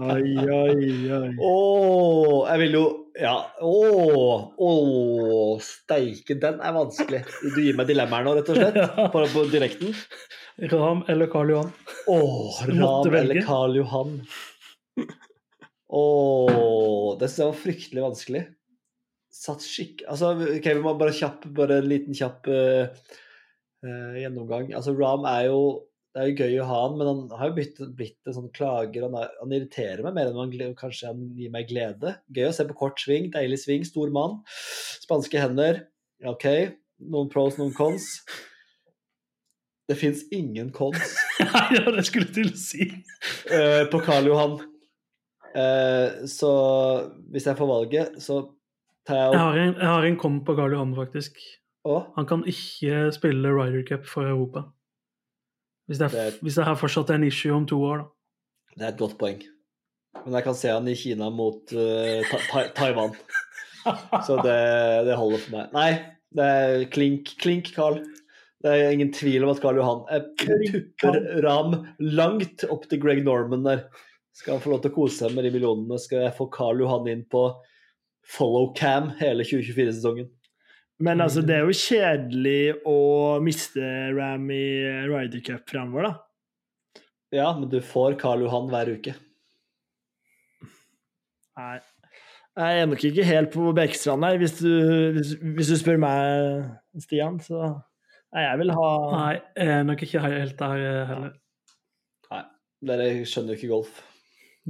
Oi, 0.00 0.38
oi, 0.40 0.86
oi. 1.12 1.32
Åh, 1.36 2.36
jeg 2.48 2.62
vil 2.62 2.76
jo 2.78 2.84
Ja. 3.20 3.34
Åh, 3.60 4.46
åh, 4.56 5.58
steike, 5.60 6.38
den 6.40 6.62
er 6.64 6.72
vanskelig. 6.72 7.20
Du 7.42 7.58
gir 7.60 7.76
meg 7.76 7.90
dilemmaer 7.90 8.24
nå, 8.24 8.32
rett 8.38 8.48
og 8.48 8.56
slett, 8.56 8.78
på, 9.12 9.24
på 9.34 9.42
direkten. 9.52 9.92
Ram 10.72 11.02
eller 11.12 11.28
Karl 11.32 11.52
Johan? 11.52 11.74
Åh, 12.08 12.62
Ram 12.70 13.12
eller. 13.20 13.42
Karl 13.44 13.76
Johan. 13.82 14.14
Åh, 15.90 17.18
det 17.20 17.28
syns 17.28 17.42
jeg 17.42 17.50
var 17.50 17.60
fryktelig 17.66 18.06
vanskelig. 18.06 18.42
Satt 19.30 19.62
skikk... 19.64 20.04
Altså, 20.10 20.32
ok, 20.34 20.66
vi 20.66 20.82
må 20.84 20.96
bare 20.98 21.14
kjapp, 21.14 21.46
bare 21.56 21.80
en 21.80 21.88
liten 21.90 22.16
kjapp 22.16 22.48
uh, 22.50 22.90
uh, 23.86 24.18
gjennomgang. 24.18 24.72
Altså, 24.76 24.96
Ram 24.98 25.28
er 25.30 25.48
jo 25.50 25.62
det 26.10 26.22
er 26.22 26.26
jo 26.26 26.42
gøy 26.42 26.56
å 26.58 26.66
ha 26.66 26.78
han, 26.82 26.94
men 26.98 27.06
han 27.06 27.18
har 27.38 27.50
jo 27.50 27.54
blitt, 27.54 27.76
blitt 27.94 28.26
en 28.26 28.34
sånn 28.34 28.50
klager. 28.54 29.04
Han, 29.06 29.14
er, 29.14 29.28
han 29.38 29.52
irriterer 29.54 30.02
meg 30.02 30.16
mer 30.16 30.30
enn 30.32 30.40
han, 30.40 30.74
kanskje 30.78 31.12
han 31.12 31.20
gir 31.38 31.52
meg 31.54 31.68
glede. 31.70 32.16
Gøy 32.34 32.48
å 32.48 32.54
se 32.56 32.66
på 32.66 32.74
kort 32.80 32.98
sving, 32.98 33.28
deilig 33.30 33.60
sving, 33.62 33.84
stor 33.86 34.10
mann. 34.14 34.40
Spanske 35.04 35.38
hender. 35.38 35.84
OK. 36.26 36.48
Noen 37.14 37.30
pros, 37.30 37.60
noen 37.60 37.70
cons. 37.76 38.08
Det 39.90 39.96
fins 39.98 40.20
ingen 40.34 40.68
cons 40.70 41.16
ja, 41.74 41.86
det 41.90 42.04
skulle 42.06 42.30
til 42.34 42.50
å 42.52 42.58
si. 42.58 42.90
uh, 43.50 43.86
på 43.90 44.02
Karl 44.02 44.26
Johan. 44.30 44.58
Uh, 45.54 46.26
så 46.30 46.50
hvis 47.30 47.46
jeg 47.46 47.58
får 47.58 47.70
valget, 47.70 48.18
så 48.22 48.42
jeg 49.08 49.38
har 49.40 49.56
en, 49.58 49.74
jeg 49.74 49.86
har 49.88 50.04
en 50.06 50.16
kom 50.20 50.40
på 50.44 50.54
Karl 50.58 50.72
Johan, 50.76 50.94
faktisk. 50.94 51.38
Å, 51.88 51.94
Han 52.16 52.26
kan 52.28 52.42
ikke 52.44 53.06
spille 53.16 53.48
Ryder 53.56 53.86
Cup 53.88 54.04
for 54.08 54.28
Europa. 54.28 54.66
Hvis 55.88 55.98
det, 55.98 56.10
er, 56.10 56.10
Det 56.12 56.26
er- 56.34 56.38
hvis 56.44 56.54
det 56.60 56.64
her 56.68 56.76
fortsatt 56.78 57.10
er 57.10 57.14
en 57.18 57.24
issue 57.24 57.54
om 57.56 57.66
to 57.66 57.80
år, 57.82 57.98
da. 57.98 58.06
Det 58.76 58.84
er 58.86 58.92
et 58.92 58.98
godt 59.00 59.16
poeng. 59.18 59.40
Men 60.24 60.34
jeg 60.36 60.44
kan 60.44 60.54
se 60.54 60.68
han 60.70 60.86
i 60.88 60.94
Kina 60.94 61.30
mot 61.30 61.72
uh, 61.72 62.20
ta 62.30 62.38
ta 62.50 62.62
Taiwan. 62.76 63.14
Så 64.26 64.36
det, 64.44 64.58
det 65.08 65.16
holder 65.16 65.38
for 65.42 65.56
meg. 65.56 65.72
Nei, 65.72 65.90
det 66.36 66.44
er 66.46 66.84
klink, 66.92 67.32
klink, 67.40 67.72
Carl. 67.74 67.98
Det 68.60 68.70
er 68.76 68.92
ingen 68.92 69.10
tvil 69.16 69.42
om 69.46 69.50
at 69.54 69.60
Karl 69.62 69.78
Johan 69.80 70.02
Jeg 70.12 70.26
tupper 71.00 71.16
Ram 71.46 71.78
langt 71.98 72.66
opp 72.68 72.84
til 72.90 73.00
Greg 73.00 73.22
Norman 73.24 73.64
der. 73.64 73.86
Skal 74.36 74.58
han 74.58 74.62
få 74.62 74.74
lov 74.74 74.82
til 74.84 74.92
å 74.92 74.94
kose 74.98 75.16
seg 75.24 75.34
med 75.34 75.44
de 75.48 75.50
millionene, 75.54 75.96
skal 75.98 76.26
jeg 76.26 76.36
få 76.36 76.46
Karl 76.52 76.82
Johan 76.84 77.08
inn 77.08 77.24
på 77.32 77.46
follow 78.30 78.70
cam 78.78 79.10
hele 79.20 79.46
2024-sesongen. 79.46 80.30
Men 81.00 81.22
altså, 81.24 81.40
det 81.40 81.56
er 81.56 81.64
jo 81.64 81.76
kjedelig 81.76 82.62
å 82.88 82.98
miste 83.42 83.84
Ram 84.12 84.50
i 84.52 84.64
Ryder 85.08 85.40
Cup 85.46 85.70
fremover, 85.70 86.10
da. 86.10 87.02
Ja, 87.32 87.46
men 87.56 87.70
du 87.72 87.78
får 87.84 88.18
Karl 88.20 88.44
Johan 88.44 88.68
hver 88.68 88.90
uke. 88.98 89.14
Nei. 91.60 91.78
Jeg 92.60 92.80
er 92.82 92.88
nok 92.90 93.04
ikke 93.06 93.24
helt 93.24 93.52
på 93.54 93.70
Bekkstrand 93.72 94.26
her, 94.26 94.36
hvis 94.42 94.56
du, 94.58 94.70
hvis, 95.16 95.32
hvis 95.56 95.70
du 95.70 95.76
spør 95.80 96.00
meg, 96.02 96.66
Stian. 97.00 97.38
Så 97.40 97.62
Nei, 98.30 98.44
jeg 98.44 98.58
vil 98.60 98.72
ha 98.76 98.88
Nei, 99.10 99.32
jeg 99.58 99.72
er 99.74 99.86
nok 99.86 100.02
ikke 100.06 100.22
helt 100.22 100.58
der 100.58 100.82
heller. 101.08 101.32
Nei, 102.30 102.42
dere 102.90 103.08
skjønner 103.26 103.54
jo 103.54 103.58
ikke 103.58 103.72
golf. 103.72 104.02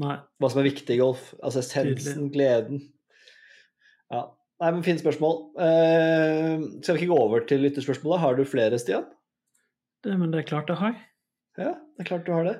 Nei. 0.01 0.17
Hva 0.41 0.53
som 0.53 0.63
er 0.63 0.69
viktig 0.71 0.97
i 0.97 1.01
golf. 1.01 1.33
Altså 1.43 1.65
essensen, 1.65 2.31
gleden. 2.33 2.85
Ja. 4.11 4.27
Nei, 4.61 4.73
men 4.77 4.85
fine 4.85 5.01
spørsmål. 5.01 5.37
Uh, 5.57 6.83
skal 6.85 6.97
vi 6.97 7.05
ikke 7.05 7.15
gå 7.15 7.21
over 7.21 7.47
til 7.49 7.63
lytterspørsmålet? 7.65 8.21
Har 8.21 8.37
du 8.37 8.45
flere, 8.45 8.79
Stian? 8.79 9.07
Det, 10.05 10.17
men 10.19 10.33
det 10.33 10.43
er 10.43 10.49
klart 10.49 10.69
jeg 10.73 10.81
har. 10.81 10.99
Ja, 11.61 11.73
det 11.97 12.05
er 12.05 12.09
klart 12.09 12.27
du 12.27 12.33
har 12.33 12.45
det. 12.49 12.57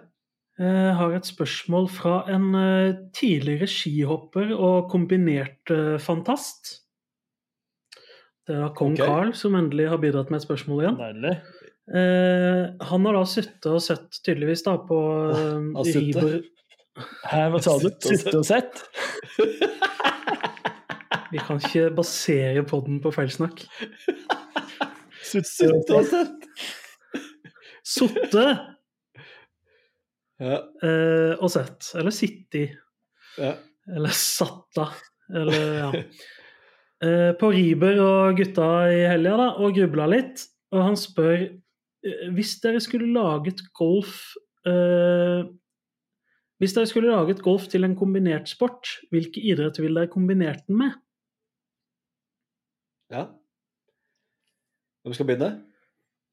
Jeg 0.61 0.95
har 0.99 1.15
et 1.17 1.25
spørsmål 1.25 1.87
fra 1.89 2.15
en 2.29 2.51
eh, 2.59 2.99
tidligere 3.17 3.69
skihopper 3.71 4.51
og 4.53 4.91
kombinert 4.93 5.73
eh, 5.73 5.97
fantast. 6.03 6.75
Det 8.45 8.59
er 8.59 8.67
da 8.67 8.69
kong 8.77 8.93
okay. 8.99 9.07
Carl 9.07 9.33
som 9.39 9.57
endelig 9.57 9.89
har 9.89 10.03
bidratt 10.03 10.29
med 10.29 10.43
et 10.43 10.45
spørsmål 10.45 10.83
igjen. 10.83 11.01
Deilig. 11.01 11.33
Eh, 11.97 12.87
han 12.91 13.09
har 13.09 13.17
da 13.17 13.25
sittet 13.31 13.71
og 13.73 13.81
sett 13.81 14.21
tydeligvis 14.21 14.67
da 14.69 14.77
på 14.85 15.01
eh, 15.81 16.41
Hæ, 17.31 17.45
hva 17.55 17.63
sa 17.65 17.79
du? 17.81 17.89
Sittet 17.89 18.11
og 18.11 18.21
Sitte 18.21 18.39
og 18.43 18.49
sett? 18.51 18.85
Vi 21.31 21.39
kan 21.39 21.61
ikke 21.63 21.91
basere 21.95 22.65
podden 22.67 22.99
på 23.03 23.13
feilsnakk. 23.15 23.63
Sutte 25.31 25.71
og 25.95 26.09
sett. 26.11 26.49
Sotte 27.87 28.45
Ja, 30.41 30.57
eh, 30.83 31.35
og 31.37 31.51
sett. 31.53 31.93
Eller 32.01 32.15
sitti. 32.15 32.65
ja. 33.39 33.55
Eller 33.91 34.15
satta. 34.15 34.89
Eller 35.35 35.67
ja. 35.79 35.91
Eh, 37.01 37.31
på 37.41 37.49
Riber 37.55 37.97
og 38.05 38.37
gutta 38.37 38.67
i 38.93 39.05
helga 39.09 39.37
da, 39.41 39.47
og 39.57 39.73
grubla 39.77 40.05
litt. 40.13 40.43
Og 40.75 40.83
han 40.85 40.99
spør 41.01 41.47
eh, 41.47 42.27
hvis 42.37 42.59
dere 42.61 42.83
skulle 42.85 43.09
laget 43.15 43.63
golf 43.77 44.35
eh, 44.69 45.47
Hvis 46.61 46.75
dere 46.77 46.91
skulle 46.91 47.09
laget 47.15 47.41
golf 47.41 47.71
til 47.73 47.87
en 47.89 47.97
kombinert 47.97 48.51
sport, 48.53 48.99
hvilke 49.11 49.41
idretter 49.41 49.87
ville 49.87 50.03
dere 50.03 50.13
kombinert 50.13 50.67
den 50.69 50.77
med? 50.83 50.99
Ja. 53.11 53.27
Hvem 55.05 55.17
skal 55.17 55.29
begynne? 55.29 55.51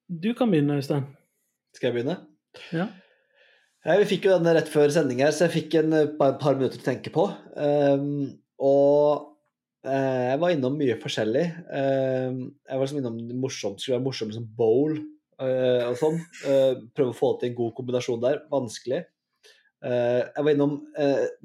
Du 0.08 0.32
kan 0.36 0.50
begynne, 0.50 0.78
Øystein. 0.80 1.06
Skal 1.76 1.90
jeg 1.90 1.98
begynne? 1.98 2.18
Ja. 2.72 2.88
Jeg, 3.86 4.02
vi 4.02 4.08
fikk 4.10 4.26
jo 4.26 4.34
denne 4.34 4.52
rett 4.56 4.68
før 4.68 4.90
sending 4.92 5.22
her, 5.22 5.32
så 5.32 5.46
jeg 5.46 5.54
fikk 5.54 5.78
en 5.80 5.94
eh, 5.96 6.08
par, 6.18 6.34
par 6.40 6.56
minutter 6.58 6.80
å 6.80 6.84
tenke 6.84 7.12
på. 7.14 7.28
Um, 7.54 8.32
og 8.60 9.28
uh, 9.86 10.24
jeg 10.32 10.40
var 10.42 10.54
innom 10.54 10.74
mye 10.80 10.96
forskjellig. 11.00 11.44
Um, 11.70 12.40
jeg 12.66 12.74
var 12.74 12.84
liksom 12.84 13.00
innom 13.00 13.20
det 13.30 13.38
morsomt, 13.38 13.80
skulle 13.80 13.96
være 13.96 14.06
morsomt 14.08 14.34
som 14.34 14.48
bowl 14.58 14.98
uh, 14.98 15.84
og 15.86 15.96
sånn. 16.00 16.18
Uh, 16.42 16.82
prøve 16.96 17.14
å 17.14 17.18
få 17.20 17.32
til 17.38 17.52
en 17.52 17.58
god 17.62 17.76
kombinasjon 17.78 18.24
der. 18.24 18.42
Vanskelig. 18.52 19.06
Jeg 19.78 20.42
var 20.42 20.50
innom 20.50 20.72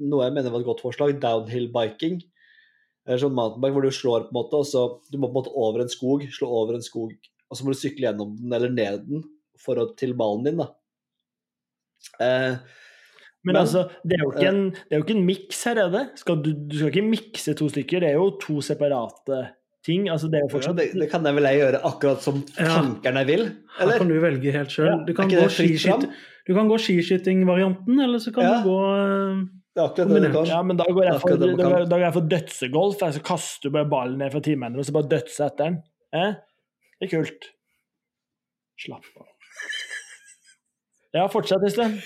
noe 0.02 0.24
jeg 0.24 0.34
mener 0.34 0.50
var 0.50 0.64
et 0.64 0.66
godt 0.66 0.80
forslag, 0.82 1.12
downhill 1.22 1.68
biking. 1.70 2.16
Eller 3.06 3.20
sånn 3.20 3.34
mountainbike 3.36 3.74
hvor 3.76 3.84
du 3.84 3.90
slår 3.92 4.22
på 4.26 4.32
en 4.32 4.38
måte, 4.38 4.60
og 4.62 4.64
så 4.70 4.84
du 5.12 5.18
må 5.20 5.28
på 5.28 5.34
en 5.34 5.40
måte 5.42 5.52
over 5.60 5.82
en 5.84 5.92
skog, 5.92 6.22
slå 6.32 6.48
over 6.48 6.78
en 6.78 6.84
skog, 6.86 7.12
og 7.50 7.56
så 7.58 7.64
må 7.66 7.74
du 7.74 7.80
sykle 7.80 8.06
gjennom 8.08 8.36
den 8.40 8.52
eller 8.56 8.72
ned 8.72 9.02
den 9.10 9.24
for 9.60 9.76
å, 9.82 9.90
til 9.98 10.14
ballen 10.16 10.44
din, 10.48 10.56
da. 10.62 10.70
Eh, 12.20 12.56
Men, 13.44 13.52
Men- 13.52 13.60
altså, 13.60 13.82
det 14.08 14.16
er 14.16 14.22
jo 14.24 14.30
ikke 14.32 14.48
en, 14.48 14.62
det 15.04 15.16
miks 15.20 15.58
her, 15.68 15.76
er 15.82 15.90
det? 15.92 16.04
Skal 16.16 16.38
du, 16.40 16.54
du 16.54 16.78
skal 16.78 16.88
ikke 16.94 17.10
mikse 17.10 17.52
to 17.58 17.66
stykker, 17.68 18.00
det 18.00 18.08
er 18.08 18.14
jo 18.16 18.30
to 18.40 18.62
separate 18.64 19.36
ting. 19.84 20.06
Altså, 20.08 20.30
det 20.32 20.38
er 20.38 20.46
jo 20.46 20.48
Ja, 20.48 20.52
fortsatt 20.54 20.78
det, 20.78 20.86
det 20.96 21.10
kan 21.12 21.26
jeg 21.28 21.36
vel 21.36 21.44
jeg 21.50 21.58
gjøre 21.60 21.80
akkurat 21.84 22.22
som 22.24 22.38
tankerne 22.56 23.26
vil? 23.28 23.42
Eller? 23.78 23.92
Her 23.92 23.98
kan 24.00 24.08
du 24.08 24.16
velge 24.22 24.54
helt 24.54 24.72
sjøl. 24.72 24.86
Ja, 24.88 24.96
du, 25.04 25.12
skiskyt- 25.52 26.08
du 26.48 26.54
kan 26.56 26.70
gå 26.72 26.78
skiskyting-varianten, 26.80 28.00
eller 28.00 28.18
så 28.24 28.32
kan 28.32 28.44
Ja. 28.48 28.62
du 28.62 28.70
gå 28.70 28.78
eh, 28.96 29.44
Det 29.74 29.82
er 29.82 29.88
akkurat 29.88 30.10
det 30.14 30.20
du 30.22 30.30
kan. 30.30 30.46
Ja, 30.46 30.60
men 30.62 30.78
da 30.78 30.86
går 30.86 31.08
jeg 31.08 31.20
for, 31.22 31.34
da, 31.34 31.70
da 31.82 31.96
går 31.96 32.04
jeg 32.04 32.14
for 32.14 32.30
dødsegolf. 32.30 33.00
Jeg, 33.02 33.16
så 33.16 33.22
kaster 33.26 33.66
du 33.66 33.74
bare 33.74 33.90
ballen 33.90 34.20
ned 34.22 34.30
fra 34.30 34.42
timene 34.44 34.78
og 34.78 34.86
så 34.86 34.94
bare 34.94 35.10
dødser 35.10 35.48
etter 35.48 35.64
den. 35.64 35.78
Eh? 36.14 36.36
Det 37.00 37.08
er 37.08 37.12
kult. 37.16 37.48
Slapp 38.84 39.08
av. 39.18 39.30
Ja, 41.14 41.24
fortsett, 41.30 41.62
Øystein. 41.62 41.98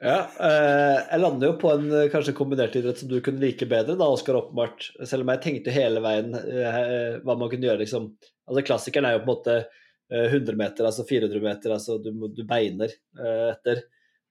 Ja, 0.00 0.16
eh, 0.42 0.96
jeg 1.06 1.20
lander 1.22 1.52
jo 1.52 1.56
på 1.60 1.70
en 1.72 1.86
eh, 1.94 2.08
kanskje 2.12 2.34
kombinert 2.36 2.74
idrett 2.78 2.98
som 3.00 3.10
du 3.10 3.20
kunne 3.24 3.40
like 3.42 3.66
bedre, 3.70 3.94
da, 3.98 4.08
Oskar, 4.10 4.38
åpenbart. 4.40 4.88
Selv 5.06 5.22
om 5.22 5.30
jeg 5.32 5.42
tenkte 5.44 5.74
hele 5.74 6.02
veien 6.04 6.34
eh, 6.34 7.18
hva 7.22 7.36
man 7.38 7.50
kunne 7.52 7.68
gjøre, 7.68 7.84
liksom. 7.84 8.10
Altså, 8.46 8.64
klassikeren 8.66 9.08
er 9.08 9.16
jo 9.16 9.22
på 9.22 9.28
en 9.28 9.32
måte 9.32 9.56
eh, 9.62 10.26
100 10.26 10.58
meter, 10.58 10.88
altså 10.88 11.06
400 11.08 11.44
meter, 11.46 11.76
altså 11.78 11.98
du, 12.02 12.10
du 12.34 12.42
beiner 12.48 12.90
eh, 12.90 13.46
etter 13.54 13.84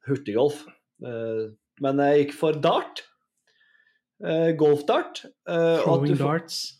hurtiggolf. 0.09 0.65
Eh, 1.03 1.47
men 1.83 1.99
jeg 2.03 2.25
gikk 2.25 2.39
for 2.39 2.57
dart. 2.61 3.03
Uh, 4.23 4.51
golfdart. 4.55 5.25
Uh, 5.47 5.81
throwing 5.83 6.15
darts. 6.17 6.75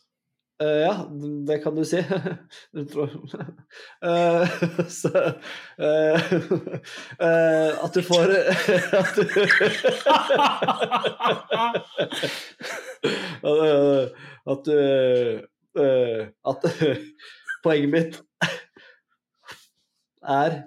Uh, 0.62 0.80
ja, 0.80 0.92
det 1.46 1.58
kan 1.62 1.76
du 1.76 1.84
si. 1.84 2.00
Du 2.72 2.84
tror 2.88 3.10
uh, 4.04 4.48
så 4.88 5.34
uh, 5.78 6.16
At 7.84 7.94
du 7.94 8.02
får 8.02 8.32
At 8.96 9.16
du 9.16 9.22
At 14.46 14.64
du 14.64 14.78
At 16.46 16.64
Poenget 17.64 17.90
mitt 17.92 18.22
er 20.26 20.64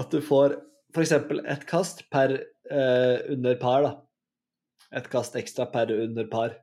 at 0.00 0.12
du 0.14 0.22
får 0.24 0.54
f.eks. 0.94 1.12
ett 1.12 1.66
kast 1.68 2.06
per 2.12 2.38
eh, 2.70 3.32
under 3.34 3.56
par, 3.60 3.82
da. 3.86 3.92
Et 4.98 5.06
kast 5.12 5.36
ekstra 5.38 5.66
per 5.70 5.92
under 5.94 6.26
par. 6.32 6.56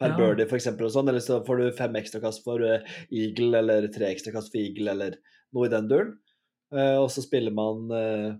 Per 0.00 0.10
Ja. 0.10 0.16
birdie, 0.18 0.46
f.eks. 0.48 0.66
og 0.72 0.90
sånn. 0.90 1.08
Eller 1.08 1.22
så 1.22 1.38
får 1.46 1.60
du 1.60 1.76
fem 1.76 1.94
ekstra 2.00 2.20
kast 2.20 2.42
for 2.44 2.62
eh, 2.66 2.82
eagle, 3.12 3.58
eller 3.60 3.88
tre 3.94 4.08
ekstra 4.10 4.32
kast 4.34 4.50
for 4.52 4.58
eagle, 4.60 4.90
eller 4.90 5.18
noe 5.54 5.68
i 5.68 5.70
den 5.72 5.86
duren. 5.88 6.16
Eh, 6.74 6.96
og 6.98 7.10
så 7.14 7.22
spiller 7.22 7.54
man 7.54 7.84
eh, 7.94 8.32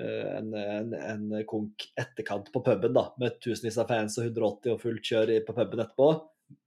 eh, 0.00 0.26
en, 0.38 0.50
en, 0.54 0.94
en 0.94 1.44
konk 1.46 1.86
etterkant 2.00 2.50
på 2.52 2.64
puben, 2.66 2.92
da, 2.96 3.06
med 3.22 3.38
tusenvis 3.44 3.78
av 3.78 3.86
fans 3.92 4.18
og 4.18 4.26
180 4.32 4.74
og 4.74 4.82
fullt 4.82 5.06
kjør 5.12 5.34
på 5.46 5.54
puben 5.60 5.84
etterpå, 5.84 6.10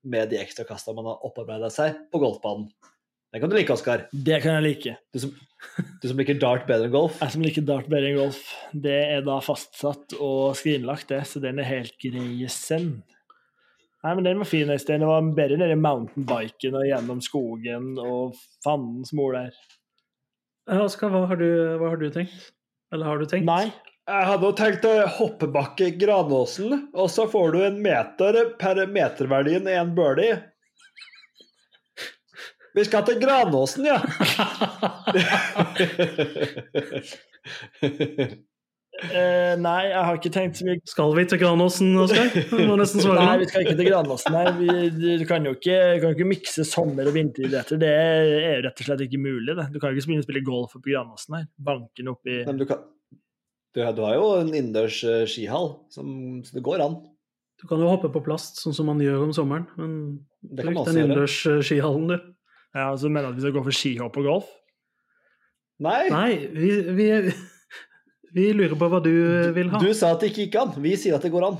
med 0.08 0.30
de 0.32 0.39
ekstra 0.39 0.64
kasta 0.70 0.94
man 0.96 1.10
har 1.12 1.26
opparbeida 1.28 1.68
seg 1.74 2.06
på 2.14 2.22
golfbanen. 2.24 2.70
Den 3.34 3.41
kan 3.41 3.49
du 3.49 3.55
like, 3.57 3.73
Oskar. 3.73 4.03
Det 4.13 4.41
kan 4.43 4.59
jeg 4.59 4.63
like. 4.67 4.91
Du 5.13 5.19
som, 5.23 5.31
du 6.03 6.07
som 6.11 6.19
liker 6.21 6.38
dart 6.41 6.67
bedre 6.69 6.86
enn 6.86 6.93
golf. 6.93 7.15
Jeg 7.23 7.34
som 7.34 7.41
liker 7.45 7.65
dart 7.65 7.88
bedre 7.89 8.11
enn 8.11 8.19
golf. 8.19 8.41
Det 8.86 8.93
er 9.15 9.23
da 9.25 9.39
fastsatt 9.41 10.13
og 10.21 10.53
skrinlagt, 10.59 11.07
det, 11.09 11.23
så 11.25 11.41
den 11.41 11.57
er 11.63 11.65
helt 11.71 11.95
greisen. 12.03 12.91
Nei, 14.03 14.11
men 14.19 14.25
den 14.27 14.38
var 14.43 14.49
fin, 14.49 14.69
Øystein. 14.69 15.01
Det 15.01 15.07
var 15.09 15.25
bedre 15.34 15.57
enn 15.57 15.65
den 15.73 15.81
mountainbiken 15.81 16.75
og 16.77 16.86
gjennom 16.89 17.23
skogen 17.25 17.93
og 18.03 18.36
fandens 18.65 19.13
mor 19.17 19.34
der. 19.39 19.55
Ja, 20.69 20.84
Oskar, 20.86 21.09
hva, 21.11 21.25
har 21.31 21.39
du- 21.41 21.77
hva 21.81 21.89
har 21.89 21.97
du 21.97 22.09
tenkt? 22.13 22.51
Eller 22.93 23.05
har 23.09 23.17
du 23.17 23.25
tenkt? 23.25 23.45
Nei. 23.49 23.71
Jeg 24.03 24.25
hadde 24.27 24.43
jo 24.45 24.51
tenkt 24.59 24.86
hoppebakke 25.17 25.89
Granåsen, 25.97 26.89
og 26.93 27.07
så 27.09 27.25
får 27.31 27.53
du 27.55 27.61
en 27.63 27.81
meter 27.81 28.51
per 28.59 28.81
meterverdien 28.91 29.65
i 29.71 29.77
en 29.79 29.93
birdie. 29.95 30.41
Vi 32.74 32.84
skal 32.88 33.03
til 33.05 33.19
Granåsen, 33.21 33.86
ja! 33.86 33.99
Uh, 39.03 39.53
nei, 39.65 39.82
jeg 39.89 40.01
har 40.07 40.17
ikke 40.17 40.32
tenkt 40.34 40.57
så 40.57 40.65
mye 40.67 40.80
Skal 40.88 41.13
vi 41.17 41.26
til 41.30 41.41
Granåsen, 41.41 41.91
Oskar? 42.01 42.32
Nei, 42.34 43.36
vi 43.41 43.49
skal 43.51 43.65
ikke 43.65 43.78
til 43.78 43.89
Granåsen. 43.91 44.34
Nei. 44.34 44.45
Vi, 44.57 44.69
du 45.21 45.26
kan 45.30 45.45
jo 45.45 45.53
ikke, 45.57 45.78
kan 46.01 46.17
ikke 46.17 46.30
mikse 46.32 46.65
sommer- 46.65 47.09
og 47.11 47.17
vinteridretter. 47.17 47.82
Det 47.82 47.93
er 47.93 48.26
jo 48.26 48.41
rett 48.65 48.82
og 48.82 48.89
slett 48.89 49.05
ikke 49.05 49.21
mulig. 49.21 49.53
Det. 49.59 49.69
Du 49.76 49.78
kan 49.78 49.91
jo 49.91 49.99
ikke 49.99 50.07
spille, 50.07 50.26
spille 50.26 50.45
golf 50.47 50.74
på 50.74 50.86
Granåsen 50.88 51.39
her. 51.41 51.47
Banken 51.69 52.13
oppi 52.15 52.41
Men 52.49 52.61
du, 52.61 52.65
kan, 52.69 52.86
du, 53.76 53.84
du 53.84 54.05
har 54.07 54.17
jo 54.17 54.30
en 54.39 54.53
innendørs 54.53 55.03
eh, 55.05 55.26
skihall, 55.30 55.76
som, 55.93 56.07
så 56.45 56.57
det 56.57 56.65
går 56.65 56.82
an. 56.86 57.01
Du 57.61 57.69
kan 57.69 57.80
jo 57.80 57.91
hoppe 57.91 58.09
på 58.11 58.24
plast, 58.26 58.57
sånn 58.59 58.74
som 58.76 58.89
man 58.89 59.01
gjør 59.03 59.28
om 59.28 59.34
sommeren. 59.36 59.69
Men 59.78 59.91
Det 60.41 60.65
kan 60.65 60.74
man 60.74 60.82
bruk 60.82 60.89
den 60.89 61.03
innendørs 61.03 61.38
eh, 61.51 61.61
skihallen, 61.61 62.15
du. 62.15 62.34
Ja, 62.74 62.88
så 62.97 63.09
mener 63.09 63.30
du 63.30 63.34
at 63.36 63.39
vi 63.39 63.45
skal 63.45 63.55
gå 63.57 63.63
for 63.67 63.78
skihopp 63.78 64.15
og 64.21 64.26
golf? 64.28 64.47
Nei, 65.84 65.99
Nei, 66.13 66.30
vi, 66.53 66.69
vi, 66.95 67.07
vi 68.34 68.47
lurer 68.55 68.76
på 68.80 68.88
hva 68.89 68.99
du 69.03 69.11
vil 69.55 69.69
ha. 69.74 69.82
du 69.82 69.91
sa 69.97 70.13
at 70.15 70.24
det 70.24 70.32
ikke 70.32 70.45
gikk 70.47 70.57
an. 70.61 70.74
Vi 70.82 70.93
sier 70.97 71.17
at 71.17 71.26
det 71.26 71.32
går 71.34 71.47
an. 71.51 71.59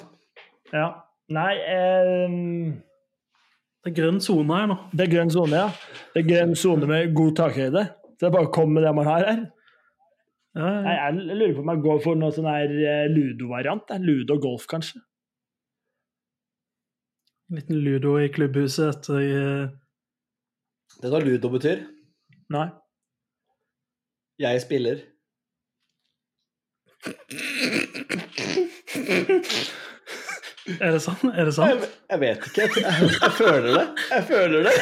Ja. 0.74 0.88
Nei 1.34 1.52
eh, 1.56 2.34
Det 3.84 3.92
er 3.92 3.96
grønn 3.98 4.20
sone 4.24 4.58
her 4.58 4.70
nå. 4.72 4.78
Det 4.94 5.06
er 5.08 5.12
grønn 5.14 5.32
sone, 5.34 5.60
ja. 5.66 6.00
Det 6.14 6.24
er 6.24 6.30
grønn 6.30 6.56
sone 6.60 6.90
med 6.90 7.14
god 7.18 7.36
takhøyde. 7.42 7.84
Så 8.14 8.22
det 8.26 8.30
er 8.30 8.36
bare 8.38 8.50
å 8.50 8.54
komme 8.56 8.78
med 8.80 8.86
det 8.88 8.96
man 8.96 9.10
har 9.10 9.26
her. 9.28 9.44
Ja, 10.54 10.68
ja, 10.70 10.82
Nei, 10.86 10.96
jeg 11.00 11.38
lurer 11.40 11.54
på 11.58 11.64
om 11.64 11.72
jeg 11.74 11.82
går 11.88 12.02
for 12.04 12.20
noe 12.20 12.34
sånn 12.36 12.50
her 12.50 12.74
eh, 12.78 13.06
ludo-variant. 13.10 13.94
Ludo 14.04 14.38
og 14.38 14.44
golf, 14.46 14.68
kanskje. 14.70 15.02
En 17.50 17.58
liten 17.60 17.82
ludo 17.86 18.16
i 18.22 18.30
klubbhuset 18.34 18.94
etter 18.94 19.74
Det 21.04 21.10
er 21.10 21.12
hva 21.12 21.20
ludo 21.20 21.50
betyr. 21.52 21.82
Nei. 22.56 22.68
Jeg 24.40 24.62
spiller. 24.64 25.02
Er 30.82 30.94
det 30.96 31.02
sant? 31.04 31.24
Er 31.28 31.44
det 31.44 31.52
Jeg, 31.52 31.56
sant? 31.58 31.88
jeg 32.12 32.20
vet 32.22 32.46
ikke. 32.48 32.62
Jeg, 32.62 32.84
jeg, 32.84 33.10
jeg 33.24 33.34
føler 33.38 33.72
det. 33.78 33.88
Jeg 34.14 34.24
føler 34.30 34.68
det. 34.68 34.76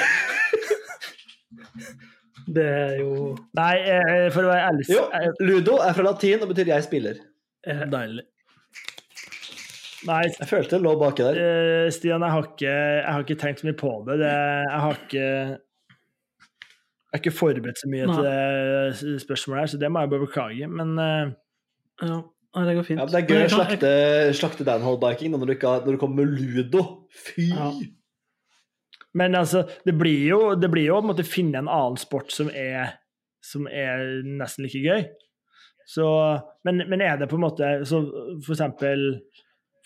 Det 2.51 2.65
er 2.67 2.93
jo 2.99 3.11
Nei, 3.55 3.73
eh, 3.93 4.27
for 4.33 4.43
å 4.43 4.49
være 4.51 4.63
ærlig 4.71 4.85
Jo, 4.91 5.03
ludo 5.45 5.77
er 5.85 5.93
fra 5.95 6.03
latin 6.09 6.41
og 6.43 6.49
betyr 6.51 6.67
'jeg 6.73 6.83
spiller'. 6.87 7.19
eh, 7.69 7.83
Deilig. 7.93 8.25
Nei, 10.09 10.23
Jeg 10.39 10.47
følte 10.49 10.75
det 10.75 10.81
lå 10.83 10.95
baki 10.99 11.23
der. 11.23 11.37
eh, 11.85 11.89
Stian, 11.93 12.21
jeg 12.25 12.31
har, 12.31 12.43
ikke, 12.43 12.73
jeg 12.73 13.11
har 13.13 13.19
ikke 13.23 13.39
tenkt 13.43 13.59
så 13.61 13.67
mye 13.67 13.77
på 13.77 13.91
det. 14.07 14.17
det 14.19 14.31
jeg 14.31 14.79
har 14.85 14.93
ikke 14.97 15.59
jeg 17.11 17.19
har 17.19 17.21
ikke 17.25 17.35
forberedt 17.35 17.79
så 17.81 17.89
mye 17.91 18.05
til 18.07 18.23
det 18.23 19.21
spørsmålet 19.25 19.59
her, 19.61 19.71
så 19.73 19.79
det 19.81 19.89
må 19.91 19.99
jeg 19.99 20.11
bare 20.13 20.25
beklage. 20.25 20.67
Men 20.71 20.93
uh... 20.95 21.33
Ja, 22.01 22.63
det 22.67 22.75
går 22.77 22.85
fint. 22.87 22.99
Ja, 23.01 23.07
det 23.07 23.19
er 23.19 23.25
gøy 23.27 23.35
å 23.35 23.41
å 23.41 23.47
jeg 23.47 24.35
slakte, 24.39 24.63
Danhold 24.67 24.99
downhole-biking 24.99 25.33
når, 25.35 25.45
du 25.45 25.53
ikke- 25.55 25.73
når 25.85 25.91
du 25.95 25.99
kommer 25.99 26.23
med 26.23 26.39
ludo. 26.39 26.83
Fy! 27.11 27.49
Ja. 27.51 27.71
Men 29.13 29.35
altså, 29.35 29.65
det 29.85 29.97
blir 29.99 30.23
jo, 30.29 30.39
det 30.55 30.71
blir 30.71 30.87
jo 30.87 30.99
å 31.01 31.03
måtte 31.03 31.27
finne 31.27 31.59
en 31.59 31.67
annen 31.71 31.99
sport 31.99 32.31
som 32.31 32.49
er, 32.49 32.93
som 33.43 33.67
er 33.67 34.23
nesten 34.23 34.63
like 34.63 34.79
gøy. 34.79 35.03
Så, 35.91 36.05
men, 36.63 36.83
men 36.87 37.01
er 37.03 37.17
det 37.19 37.27
på 37.27 37.35
en 37.35 37.43
måte 37.43 37.67
så 37.89 37.99
For 38.45 38.53
eksempel 38.53 39.19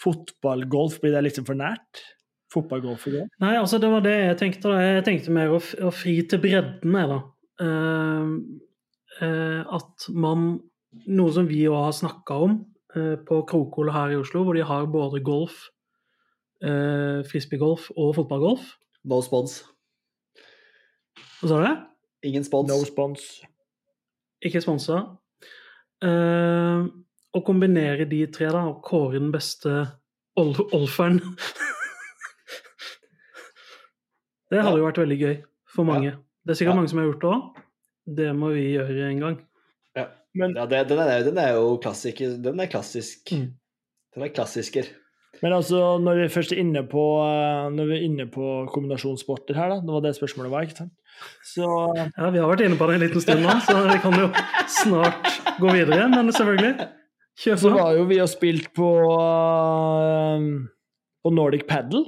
fotball-golf, 0.03 0.99
blir 1.01 1.15
det 1.15 1.23
liksom 1.23 1.47
for 1.47 1.57
nært? 1.57 2.03
Fotball-golf 2.55 3.07
og 3.09 3.17
golf? 3.17 3.31
Nei, 3.43 3.55
altså 3.59 3.79
det 3.81 3.89
var 3.91 4.03
det 4.05 4.15
jeg 4.15 4.37
tenkte. 4.41 4.71
da. 4.71 4.83
Jeg 4.83 5.05
tenkte 5.07 5.33
mer 5.35 5.55
å, 5.55 5.59
å 5.59 5.91
fri 5.93 6.15
til 6.29 6.41
bredden, 6.43 6.95
jeg, 6.99 7.09
da. 7.11 7.19
Uh, 7.61 8.31
uh, 9.21 9.75
at 9.77 10.07
man 10.11 10.55
Noe 11.11 11.31
som 11.35 11.43
vi 11.49 11.65
òg 11.67 11.89
har 11.89 11.95
snakka 11.95 12.35
om 12.45 12.53
uh, 12.95 13.15
på 13.27 13.41
Krokol 13.49 13.89
her 13.91 14.13
i 14.13 14.19
Oslo, 14.19 14.45
hvor 14.47 14.55
de 14.55 14.61
har 14.63 14.85
både 14.87 15.19
golf, 15.27 15.57
uh, 16.63 17.19
frisbeegolf 17.27 17.89
og 17.97 18.13
fotballgolf. 18.15 18.69
No 19.11 19.19
spons. 19.25 19.57
Hva 21.41 21.51
sa 21.51 21.59
du? 21.59 21.83
Ingen 22.31 22.47
spons. 22.47 22.71
No 22.71 22.79
spons. 22.87 23.27
Ikke 24.45 24.63
sponsa. 24.63 25.01
Å 27.35 27.41
kombinere 27.43 28.07
de 28.07 28.21
tre 28.31 28.47
da, 28.53 28.63
og 28.69 28.79
kåre 28.85 29.19
den 29.19 29.31
beste 29.33 29.83
olferen 30.39 31.19
Det 34.51 34.61
hadde 34.61 34.77
jo 34.81 34.85
vært 34.87 34.99
veldig 35.01 35.19
gøy 35.21 35.35
for 35.75 35.83
mange. 35.87 36.11
Det 36.45 36.53
er 36.53 36.59
sikkert 36.59 36.75
Ja. 36.75 36.79
mange 36.81 36.89
som 36.91 36.99
har 37.01 37.07
gjort 37.09 37.21
det 37.21 37.31
òg. 37.33 37.63
Det 38.15 38.35
må 38.37 38.51
vi 38.53 38.65
gjøre 38.75 39.09
en 39.11 39.19
gang. 39.23 39.37
Ja. 39.97 40.05
Men, 40.35 40.53
Ja, 40.55 40.65
det, 40.65 40.87
den, 40.89 40.99
er, 40.99 41.23
den 41.23 41.37
er 41.41 41.53
jo 41.55 41.77
klassiker. 41.81 42.35
Den 42.43 42.59
er 42.59 42.67
klassisk. 42.69 43.31
Mm. 43.31 43.53
Den 44.15 44.23
er 44.23 44.29
klassisker. 44.29 44.85
men 45.41 45.51
altså, 45.51 45.97
når 45.99 46.15
vi 46.21 46.27
først 46.31 46.51
er 46.53 46.59
inne 46.61 46.83
på, 46.87 47.01
eh, 47.25 47.69
når 47.73 47.85
vi 47.89 47.95
er 47.97 48.03
inne 48.05 48.25
på 48.31 48.67
kombinasjonssporter 48.71 49.55
her, 49.55 49.69
da, 49.73 49.79
det 49.81 49.91
var 49.91 50.01
det 50.05 50.13
spørsmålet 50.15 50.51
var, 50.51 50.61
ikke 50.63 50.77
sant? 50.77 50.93
Så 51.43 51.65
Ja, 51.95 52.29
Vi 52.29 52.39
har 52.39 52.47
vært 52.47 52.63
inne 52.65 52.77
på 52.77 52.87
det 52.87 52.95
en 52.95 53.01
liten 53.07 53.21
stund 53.21 53.41
nå, 53.43 53.55
så 53.65 53.75
vi 53.89 53.97
kan 53.99 54.13
jo 54.19 54.29
snart 54.67 55.27
gå 55.59 55.71
videre. 55.73 56.07
Men 56.09 56.31
selvfølgelig, 56.31 56.87
kjør 57.39 57.57
Så 57.57 57.73
var 57.73 57.91
jo 57.97 58.05
vi 58.05 58.19
og 58.21 58.29
spilt 58.29 58.69
på, 58.75 58.89
eh, 59.19 60.45
på 61.23 61.33
Nordic 61.33 61.65
Paddle 61.67 62.05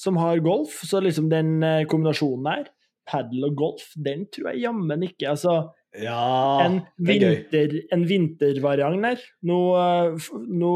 som 0.00 0.16
har 0.16 0.40
golf, 0.44 0.80
så 0.88 1.00
liksom 1.04 1.28
den 1.32 1.60
eh, 1.66 1.84
kombinasjonen 1.88 2.48
der, 2.48 2.72
padel 3.10 3.50
og 3.50 3.56
golf, 3.58 3.92
den 4.00 4.26
tror 4.32 4.52
jeg 4.52 4.64
jammen 4.64 5.06
ikke 5.06 5.30
Altså, 5.34 5.60
Ja, 5.90 6.62
en, 6.62 6.76
er 7.02 7.08
vinter, 7.08 7.72
en 7.92 8.04
vintervariant 8.06 9.02
der. 9.02 9.24
Nå, 9.50 9.58
eh, 9.76 10.28
nå, 10.62 10.74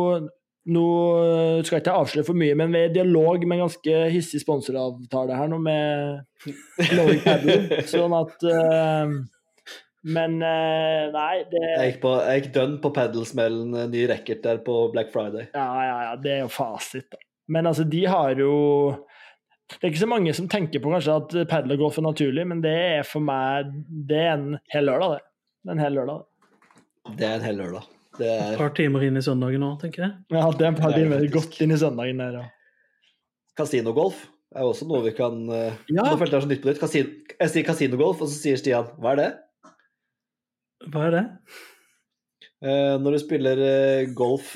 nå 0.75 0.87
eh, 1.23 1.61
skal 1.63 1.79
jeg 1.79 1.85
ikke 1.85 1.99
avsløre 2.03 2.27
for 2.29 2.41
mye, 2.41 2.57
men 2.59 2.75
vi 2.75 2.83
er 2.83 2.91
i 2.91 2.97
dialog 2.97 3.47
med 3.47 3.57
en 3.57 3.65
ganske 3.69 4.01
hissig 4.13 4.43
sponsoravtale 4.43 5.39
her 5.39 5.53
nå 5.53 5.61
med 5.63 6.49
Norway 6.97 7.23
Paddle, 7.25 7.85
sånn 7.89 8.17
at 8.19 8.45
uh, 8.45 9.15
Men 10.05 10.35
nei, 10.43 11.37
det 11.49 11.63
Jeg 11.63 11.95
gikk, 11.95 12.01
på, 12.03 12.17
jeg 12.27 12.43
gikk 12.43 12.51
dønn 12.59 12.75
på 12.83 12.93
padelsmellen, 12.99 13.79
ny 13.95 14.05
racket 14.11 14.43
der 14.45 14.61
på 14.67 14.83
Black 14.93 15.15
Friday. 15.15 15.49
Ja, 15.55 15.71
ja, 15.87 15.97
ja, 16.11 16.17
det 16.21 16.35
er 16.35 16.43
jo 16.43 16.53
fasit, 16.53 17.09
da. 17.15 17.23
Men 17.49 17.69
altså, 17.71 17.85
de 17.89 18.03
har 18.09 18.37
jo 18.41 18.53
Det 19.73 19.81
er 19.81 19.91
ikke 19.93 20.03
så 20.03 20.11
mange 20.11 20.35
som 20.37 20.49
tenker 20.53 20.83
på 20.85 20.91
kanskje 20.93 21.15
at 21.17 21.35
padel 21.49 21.73
og 21.77 21.87
golf 21.87 21.99
er 21.99 22.05
naturlig, 22.05 22.45
men 22.51 22.61
det 22.65 22.75
er 22.99 23.07
for 23.09 23.25
meg 23.25 23.71
Det 24.11 24.19
er 24.21 24.35
en 24.37 24.59
hel 24.75 24.85
lørdag, 24.91 25.17
det. 25.17 25.23
Det 25.65 25.71
er 25.73 25.79
en 25.79 25.85
hel 25.85 25.97
lørdag. 25.99 26.25
det. 27.17 27.25
Er 27.29 27.35
en 27.39 27.47
hel 27.49 27.59
lørdag. 27.63 27.89
Det 28.19 28.29
Et 28.31 28.53
er 28.53 28.61
par 28.61 28.71
timer 28.77 29.03
inn 29.09 29.17
i 29.19 29.25
søndagen 29.25 29.65
nå, 29.65 29.73
tenker 29.81 30.05
jeg. 30.05 30.13
Ja, 30.31 30.45
det 30.53 30.67
er 30.69 30.71
et 30.77 30.79
par 30.83 30.93
er 30.93 31.01
timer 31.01 31.25
godt 31.35 31.57
inn 31.65 31.75
i 31.75 31.81
søndagen 31.81 32.21
der, 32.23 32.37
ja. 32.39 32.45
Kasinogolf 33.59 34.21
er 34.55 34.69
også 34.69 34.87
noe 34.87 35.03
vi 35.03 35.13
kan 35.17 35.41
eh, 35.51 35.75
Ja. 35.91 36.05
Nå 36.07 36.19
følte 36.21 36.39
jeg 36.39 36.45
så 36.45 36.51
nytt 36.53 36.63
på 36.63 36.71
nytt. 36.71 36.81
Kasin, 36.83 37.11
jeg 37.41 37.51
sier 37.51 37.67
kasinogolf, 37.67 38.23
og 38.23 38.31
så 38.31 38.37
sier 38.39 38.61
Stian 38.61 38.93
hva 39.03 39.15
er 39.15 39.21
det? 39.23 39.31
Hva 40.93 41.07
er 41.09 41.15
det? 41.17 41.25
Eh, 42.65 42.95
når 43.03 43.17
du 43.17 43.21
spiller 43.25 43.61
eh, 43.67 44.13
golf 44.17 44.55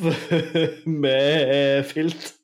med 1.05 1.85
filt. 1.91 2.35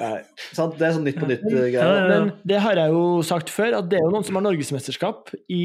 Nei, 0.00 0.22
sant? 0.52 0.74
Det 0.78 0.86
er 0.88 0.94
sånn 0.96 1.04
Nytt 1.06 1.20
på 1.20 1.28
nytt-greier. 1.30 1.74
ja. 1.74 2.06
Men 2.10 2.32
det 2.46 2.58
har 2.64 2.74
jeg 2.80 2.90
jo 2.90 3.04
sagt 3.22 3.50
før, 3.54 3.76
at 3.78 3.88
det 3.92 4.00
er 4.00 4.06
jo 4.06 4.10
noen 4.14 4.24
som 4.26 4.34
har 4.40 4.42
norgesmesterskap 4.48 5.30
i 5.54 5.60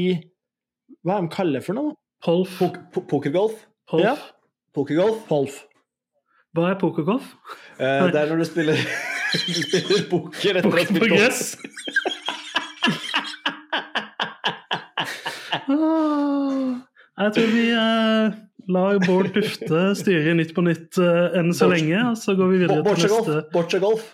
Hva 1.06 1.16
er 1.18 1.24
de 1.26 1.32
kaller 1.34 1.64
for 1.64 1.74
noe? 1.78 1.94
Polf. 2.22 2.58
Po- 2.92 3.02
Pokergolf. 3.10 3.56
Polf. 3.90 4.04
Ja. 4.04 4.14
Pokergolf. 4.76 5.24
Polf. 5.30 5.56
Hva 6.54 6.70
er 6.72 6.78
pokergolf? 6.78 7.26
Eh, 7.78 8.06
det 8.10 8.20
er 8.20 8.30
når 8.30 8.42
du 8.42 8.46
spiller 8.48 8.78
Du 9.46 9.60
spiller 9.62 10.06
poker 10.10 10.58
etter 10.58 10.68
å 10.68 10.74
ha 10.74 10.84
spilt 10.84 11.10
golf. 11.14 11.56
Ah, 15.70 16.80
Jeg 17.20 17.32
tror 17.36 17.50
vi 17.54 17.64
eh, 17.74 18.38
lar 18.70 18.98
Bård 19.04 19.30
Tufte 19.34 19.82
styre 19.98 20.34
Nytt 20.38 20.52
på 20.56 20.64
nytt 20.66 20.98
eh, 21.02 21.36
enn 21.40 21.52
så 21.56 21.68
Borch 21.68 21.76
lenge, 21.80 22.00
og 22.12 22.16
så 22.20 22.34
går 22.38 22.50
vi 22.52 22.60
videre 22.64 22.84
til 22.86 23.04
neste. 23.06 23.36
Boccia-golf. 23.54 24.06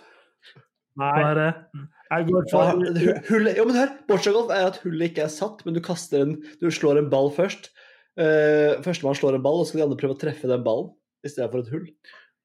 Nei, 0.96 1.12
Bare, 1.22 1.46
det? 1.74 1.80
jeg 2.10 2.26
går 2.30 2.46
For 2.50 2.62
Ja, 2.64 2.74
hu- 2.76 3.22
hullet- 3.28 3.56
Jo, 3.58 3.64
men 3.68 3.76
hør! 3.76 3.90
Boccia-golf 4.08 4.50
er 4.54 4.66
at 4.70 4.78
hullet 4.84 5.10
ikke 5.10 5.24
er 5.26 5.32
satt, 5.32 5.64
men 5.66 5.74
du 5.76 5.80
kaster 5.84 6.22
en 6.24 6.36
Du 6.60 6.68
slår 6.72 6.98
en 7.02 7.10
ball 7.12 7.28
først. 7.36 7.68
Uh, 8.16 8.80
Førstemann 8.80 9.16
slår 9.18 9.34
en 9.36 9.42
ball, 9.44 9.58
og 9.60 9.66
så 9.66 9.74
skal 9.74 9.82
de 9.82 9.86
andre 9.90 9.98
prøve 10.00 10.14
å 10.16 10.20
treffe 10.22 10.48
den 10.48 10.62
ballen 10.64 10.88
i 11.26 11.28
stedet 11.28 11.50
for 11.52 11.60
et 11.60 11.68
hull. 11.74 11.84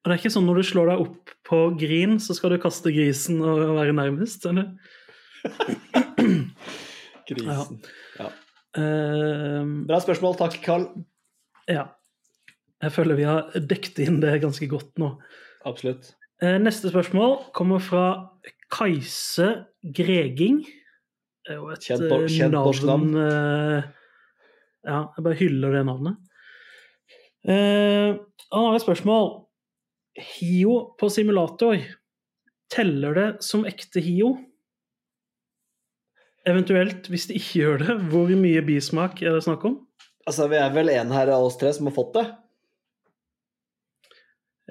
Og 0.02 0.10
det 0.10 0.16
er 0.16 0.20
ikke 0.20 0.34
sånn 0.34 0.48
når 0.50 0.58
du 0.60 0.64
slår 0.68 0.90
deg 0.92 1.04
opp 1.06 1.32
på 1.48 1.60
grin, 1.80 2.18
så 2.20 2.34
skal 2.36 2.50
du 2.52 2.58
kaste 2.60 2.92
grisen 2.92 3.40
og 3.46 3.78
være 3.78 3.94
nærmest, 3.96 4.44
eller? 4.50 4.74
Grisen. 7.32 7.80
Eh, 8.76 9.64
Bra 9.88 10.00
spørsmål. 10.04 10.36
Takk, 10.40 10.58
Carl. 10.66 10.88
ja. 11.72 11.88
Jeg 12.82 12.96
føler 12.96 13.14
vi 13.20 13.26
har 13.30 13.52
dekket 13.70 14.00
inn 14.02 14.16
det 14.24 14.40
ganske 14.42 14.66
godt 14.72 14.98
nå. 14.98 15.12
Absolutt. 15.70 16.16
Eh, 16.42 16.58
Neste 16.62 16.90
spørsmål 16.90 17.38
kommer 17.54 17.82
fra 17.84 18.06
Kajse 18.72 19.50
Greging. 19.94 20.62
Det 21.46 21.54
er 21.56 21.60
jo 21.60 21.70
et 21.74 21.86
Kjent 21.86 22.06
eh, 22.08 22.28
kjent 22.30 22.56
norsk 22.56 22.86
navn. 22.90 23.16
eh, 23.18 23.82
Ja, 24.86 25.00
jeg 25.16 25.24
bare 25.28 25.38
hyller 25.38 25.76
det 25.78 25.86
navnet. 25.86 26.18
Han 27.46 28.18
har 28.66 28.76
et 28.76 28.82
spørsmål. 28.82 29.28
Hio 30.18 30.96
på 31.00 31.10
simulator, 31.14 31.78
teller 32.74 33.14
det 33.14 33.28
som 33.46 33.64
ekte 33.70 34.02
Hio? 34.02 34.34
Eventuelt, 36.50 37.06
hvis 37.08 37.28
det 37.30 37.38
ikke 37.38 37.60
gjør 37.62 37.78
det, 37.84 37.96
hvor 38.10 38.34
mye 38.36 38.62
bismak 38.66 39.22
er 39.22 39.38
det 39.38 39.44
snakk 39.46 39.64
om? 39.70 39.78
Altså, 40.26 40.48
vi 40.50 40.58
er 40.58 40.74
vel 40.74 40.90
en 40.90 41.14
her 41.14 41.30
av 41.30 41.46
oss 41.46 41.58
tre 41.62 41.72
som 41.74 41.86
har 41.88 41.94
fått 41.96 42.14
det. 42.18 42.26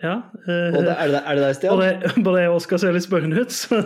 Ja. 0.01 0.15
eh, 0.47 0.71
Og 0.77 0.81
det, 0.87 0.95
er, 0.97 1.11
det, 1.13 1.21
er 1.27 1.37
det 1.39 1.43
deg, 1.45 1.57
Stian? 1.59 1.83
Både 2.25 2.41
jeg 2.45 2.51
og 2.53 2.57
Oskar 2.61 2.81
ser 2.81 2.95
litt 2.97 3.05
spørrende 3.05 3.43
ut. 3.45 3.53
Så. 3.53 3.81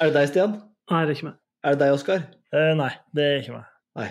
Er 0.00 0.10
det 0.10 0.14
deg, 0.20 0.28
Stian? 0.30 0.52
Nei, 0.92 1.00
det 1.06 1.10
er 1.10 1.18
ikke 1.18 1.28
meg. 1.30 1.40
Er 1.66 1.74
det 1.74 1.80
deg, 1.82 1.96
Oskar? 1.96 2.22
Eh, 2.54 2.70
Nei, 2.78 2.92
det 3.18 3.24
er 3.26 3.40
ikke 3.42 3.56
meg. 3.56 3.66
Nei, 3.98 4.08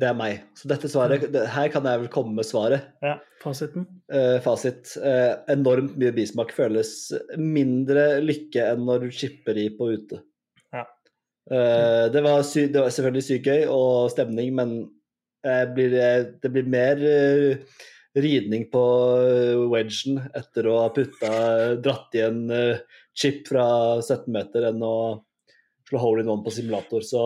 det 0.00 0.08
er 0.08 0.16
meg. 0.16 0.38
Så 0.56 0.70
dette 0.72 0.88
svaret, 0.88 1.26
det, 1.34 1.42
her 1.52 1.68
kan 1.74 1.84
jeg 1.90 2.00
vel 2.04 2.10
komme 2.14 2.32
med 2.38 2.48
svaret. 2.48 2.86
Ja, 3.04 3.18
Fasiten. 3.44 3.84
Eh, 4.08 4.38
fasit. 4.40 4.94
Eh, 5.04 5.34
enormt 5.52 5.98
mye 6.00 6.14
bismak 6.16 6.54
føles 6.56 6.94
mindre 7.36 8.06
lykke 8.24 8.70
enn 8.72 8.86
når 8.88 9.04
du 9.04 9.10
chipper 9.12 9.58
i 9.60 9.66
på 9.76 9.90
ute. 9.98 10.22
Ja. 10.72 10.86
Eh, 11.52 12.06
det, 12.14 12.22
var 12.24 12.40
sy 12.48 12.64
det 12.72 12.80
var 12.80 12.94
selvfølgelig 12.96 13.26
sykt 13.28 13.50
gøy 13.52 13.66
og 13.68 14.08
stemning, 14.14 14.54
men 14.56 14.72
eh, 15.44 15.66
blir, 15.76 15.92
det- 16.40 16.52
blir 16.54 16.70
mer 16.72 17.04
eh, 17.04 17.82
ridning 18.14 18.68
på 18.70 18.82
eh, 19.26 19.62
wedgen 19.72 20.20
etter 20.36 20.68
å 20.70 20.80
ha 20.84 20.90
putta 20.94 21.30
dratt 21.82 22.14
i 22.14 22.22
en 22.26 22.44
eh, 22.54 22.82
chip 23.16 23.48
fra 23.50 23.66
17 24.02 24.28
meter 24.34 24.68
enn 24.70 24.82
å 24.86 24.96
slå 25.88 26.00
hole 26.02 26.22
in 26.24 26.30
one 26.30 26.44
på 26.46 26.52
simulator. 26.54 27.02
Så 27.04 27.24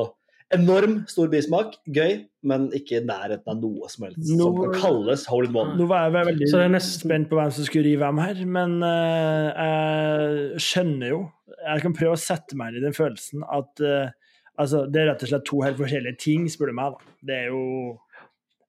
enorm 0.54 1.02
stor 1.10 1.28
bismak, 1.28 1.74
gøy, 1.92 2.22
men 2.48 2.70
ikke 2.76 2.98
i 2.98 3.04
nærheten 3.04 3.52
av 3.52 3.58
noe 3.60 3.90
som 3.92 4.06
helst 4.06 4.30
som 4.30 4.56
kan 4.56 4.78
kalles 4.80 5.26
hole 5.28 5.50
in 5.50 5.58
one. 5.60 5.76
Nå 5.76 5.88
var 5.90 6.06
jeg 6.06 6.14
veldig 6.16 6.48
Så 6.48 6.62
jeg 6.62 6.70
er 6.70 6.72
nesten- 6.72 7.04
spent 7.04 7.28
på 7.28 7.36
hvem 7.36 7.52
som 7.52 7.68
skulle 7.68 7.90
rive 7.90 8.06
hvem 8.06 8.22
her, 8.24 8.40
men 8.56 8.78
uh, 8.80 9.48
jeg 9.52 10.62
skjønner 10.64 11.12
jo 11.12 11.20
Jeg 11.58 11.82
kan 11.84 11.94
prøve 11.96 12.16
å 12.16 12.22
sette 12.22 12.56
meg 12.56 12.70
inn 12.72 12.80
i 12.80 12.86
den 12.86 12.96
følelsen 12.96 13.44
at 13.44 13.84
uh, 13.84 14.08
altså, 14.56 14.86
det 14.88 15.02
er 15.02 15.10
rett 15.12 15.24
og 15.26 15.32
slett 15.32 15.46
to 15.48 15.60
helt 15.64 15.80
forskjellige 15.80 16.20
ting, 16.22 16.48
spør 16.48 16.72
du 16.72 16.76
meg. 16.80 16.96
da. 16.96 17.16
Det 17.28 17.38
er 17.44 17.48
jo 17.52 17.62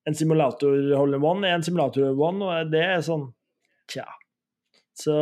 En 0.10 0.16
simulator 0.18 0.74
hole 0.98 1.20
in 1.20 1.26
one 1.28 1.46
er 1.46 1.60
en 1.60 1.66
simulator 1.66 2.08
hole 2.08 2.16
in 2.16 2.22
one, 2.26 2.46
og 2.50 2.72
det 2.74 2.82
er 2.88 3.04
sånn 3.06 3.28
Tja. 3.90 4.06
Så 4.98 5.14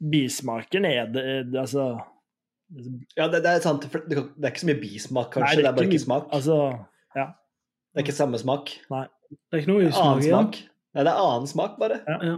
bismaken 0.00 0.86
er 0.88 1.08
det, 1.12 1.24
det 1.52 1.58
altså 1.60 1.88
Ja, 3.18 3.26
det, 3.28 3.40
det 3.44 3.50
er 3.56 3.60
sant. 3.64 3.84
for 3.90 4.04
Det, 4.06 4.16
det 4.36 4.46
er 4.46 4.52
ikke 4.54 4.62
så 4.62 4.68
mye 4.70 4.80
bismak, 4.80 5.32
kanskje. 5.34 5.48
Nei, 5.48 5.56
det, 5.58 5.66
er 5.68 5.74
bare 5.76 5.88
mye- 5.88 5.92
ikke 5.96 6.04
smak. 6.06 6.28
Altså, 6.36 6.58
det 7.16 7.98
er 7.98 8.04
ikke 8.04 8.14
samme 8.14 8.38
smak. 8.38 8.70
Det 8.86 9.56
er 9.56 9.62
ikke 9.64 9.72
noe 9.72 9.88
usmak 9.90 10.20
igjen. 10.22 10.30
smak. 10.30 10.60
Nei, 10.94 11.02
det 11.06 11.10
er 11.12 11.22
annen 11.24 11.48
smak, 11.50 11.74
bare. 11.80 11.98
Ja. 12.06 12.36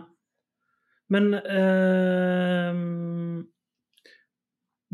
Men 1.12 1.28
eh, 1.36 2.80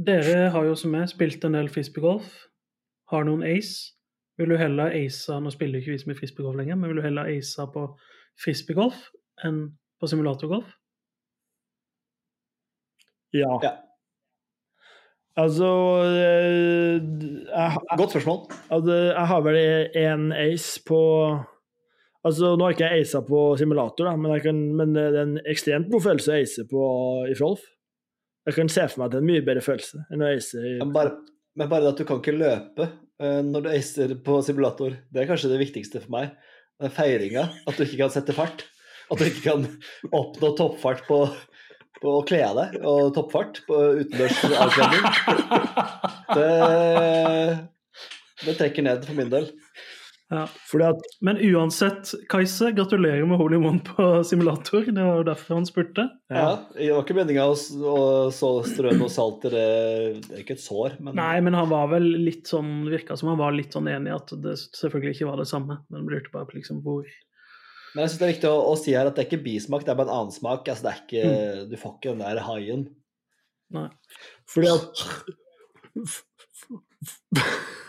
dere 0.09 0.49
har 0.55 0.67
jo 0.67 0.75
som 0.79 0.93
meg 0.95 1.09
spilt 1.11 1.45
en 1.47 1.55
del 1.59 1.71
frisbeegolf. 1.73 2.27
Har 3.13 3.25
noen 3.27 3.45
ace. 3.47 3.95
Vil 4.39 4.53
du 4.53 4.57
heller 4.57 4.95
ace 4.95 5.35
Nå 5.43 5.51
spiller 5.51 5.81
ikke 5.81 5.95
vi 5.95 6.01
så 6.01 6.11
mye 6.11 6.19
frisbeegolf 6.19 6.59
lenger, 6.61 6.79
men 6.79 6.93
vil 6.93 7.01
du 7.01 7.07
heller 7.07 7.31
ace 7.33 7.67
på 7.75 7.85
frisbeegolf 8.39 9.09
enn 9.47 9.65
på 9.99 10.11
simulatorgolf? 10.11 10.71
ja. 13.35 13.59
Ja. 13.63 13.75
Altså 15.39 15.67
eh, 16.03 16.97
jeg, 16.99 17.99
Godt 17.99 18.11
spørsmål. 18.11 18.39
Altså, 18.75 18.95
jeg 18.95 19.27
har 19.27 19.41
vel 19.47 19.59
én 19.95 20.33
ace 20.35 20.81
på 20.87 20.99
Altså, 22.27 22.57
Nå 22.57 22.65
har 22.65 22.75
ikke 22.75 22.89
jeg 22.89 23.05
aisa 23.05 23.21
på 23.25 23.41
simulator, 23.57 24.09
da, 24.09 24.17
men, 24.19 24.33
jeg 24.35 24.43
kan, 24.49 24.57
men 24.77 24.95
det 24.97 25.05
er 25.07 25.21
en 25.23 25.37
ekstremt 25.49 25.91
god 25.93 26.03
følelse 26.09 26.33
å 26.35 26.41
ace 26.43 26.65
på 26.71 26.87
i 27.31 27.37
Frolf. 27.39 27.63
Jeg 28.49 28.57
kan 28.57 28.71
se 28.73 28.87
for 28.89 29.01
meg 29.01 29.07
at 29.07 29.15
det 29.15 29.21
er 29.21 29.25
en 29.25 29.31
mye 29.31 29.45
bedre 29.47 29.63
følelse 29.63 30.03
enn 30.11 30.25
å 30.25 30.31
ace 30.33 30.59
i 30.59 30.75
bare, 30.97 31.15
men 31.59 31.69
bare 31.71 31.85
det 31.85 31.95
at 31.95 32.01
du 32.01 32.07
kan 32.07 32.21
ikke 32.23 32.39
løpe 32.39 32.87
eh, 32.87 33.41
når 33.45 33.65
du 33.65 33.71
acer 33.73 34.15
på 34.25 34.39
simulator, 34.47 34.95
det 35.11 35.23
er 35.23 35.31
kanskje 35.31 35.51
det 35.53 35.63
viktigste 35.65 36.03
for 36.05 36.15
meg. 36.15 36.35
Den 36.79 36.93
feiringa. 36.95 37.49
At 37.67 37.79
du 37.79 37.83
ikke 37.83 38.05
kan 38.05 38.13
sette 38.15 38.37
fart. 38.37 38.63
At 39.11 39.19
du 39.19 39.27
ikke 39.27 39.49
kan 39.49 39.65
oppnå 40.15 40.53
toppfart 40.59 41.03
på, 41.09 41.25
på 41.99 42.13
å 42.15 42.23
kle 42.29 42.43
av 42.47 42.61
deg, 42.61 42.77
og 42.87 43.11
toppfart 43.17 43.63
på 43.67 43.81
utendørs 44.05 44.43
avkledning. 44.67 45.03
Det, 46.29 46.49
det 48.45 48.55
trekker 48.61 48.85
ned 48.85 49.07
for 49.09 49.19
min 49.19 49.33
del. 49.33 49.49
Ja. 50.29 50.43
Fordi 50.69 50.85
at 50.91 51.05
Men 51.25 51.39
uansett, 51.41 52.11
Kajse, 52.29 52.73
gratulerer 52.77 53.25
med 53.27 53.39
hole 53.41 53.57
in 53.57 53.65
one 53.65 53.81
på 53.85 54.09
simulator. 54.29 54.85
Det 54.85 55.05
var 55.05 55.23
jo 55.23 55.25
derfor 55.25 55.57
han 55.57 55.69
spurte. 55.69 56.05
Ja, 56.29 56.51
Det 56.75 56.91
var 56.93 57.07
ikke 57.07 57.17
meninga 57.17 57.47
å, 57.49 57.55
å 57.57 58.03
så 58.35 58.51
strø 58.69 58.93
noe 58.99 59.09
salt 59.13 59.47
i 59.49 59.55
det 59.55 59.69
Det 60.27 60.35
er 60.35 60.43
ikke 60.43 60.59
et 60.59 60.65
sår, 60.65 60.99
men 61.01 61.17
Nei, 61.17 61.39
men 61.45 61.57
han 61.57 61.71
var 61.73 61.89
vel 61.95 62.11
litt 62.27 62.51
sånn 62.51 62.85
virka 62.91 63.17
som 63.17 63.33
han 63.33 63.41
var 63.41 63.57
litt 63.57 63.73
sånn 63.73 63.89
enig 63.89 64.13
i 64.13 64.19
at 64.19 64.37
det 64.45 64.59
selvfølgelig 64.67 65.17
ikke 65.17 65.31
var 65.31 65.41
det 65.41 65.49
samme. 65.49 65.81
Men 65.89 66.13
lurte 66.13 66.35
bare 66.35 66.51
på 66.51 66.59
liksom 66.61 66.85
hvor 66.85 67.09
Men 67.09 68.05
jeg 68.05 68.13
synes 68.13 68.21
det 68.21 68.29
er 68.29 68.35
viktig 68.35 68.53
å, 68.53 68.61
å 68.69 68.77
si 68.77 68.93
her 68.99 69.09
at 69.09 69.17
det 69.17 69.25
er 69.25 69.31
ikke 69.31 69.47
bismak, 69.49 69.87
det 69.87 69.95
er 69.95 70.01
bare 70.03 70.13
en 70.13 70.19
annen 70.21 70.37
smak. 70.37 70.69
Altså, 70.69 70.85
det 70.85 70.93
er 70.93 71.01
ikke, 71.07 71.25
Du 71.73 71.77
får 71.81 71.97
ikke 71.97 72.13
den 72.13 72.25
der 72.27 72.45
haien. 72.45 72.89
Nei. 73.73 73.89
Fordi 74.49 74.69
at 74.77 74.93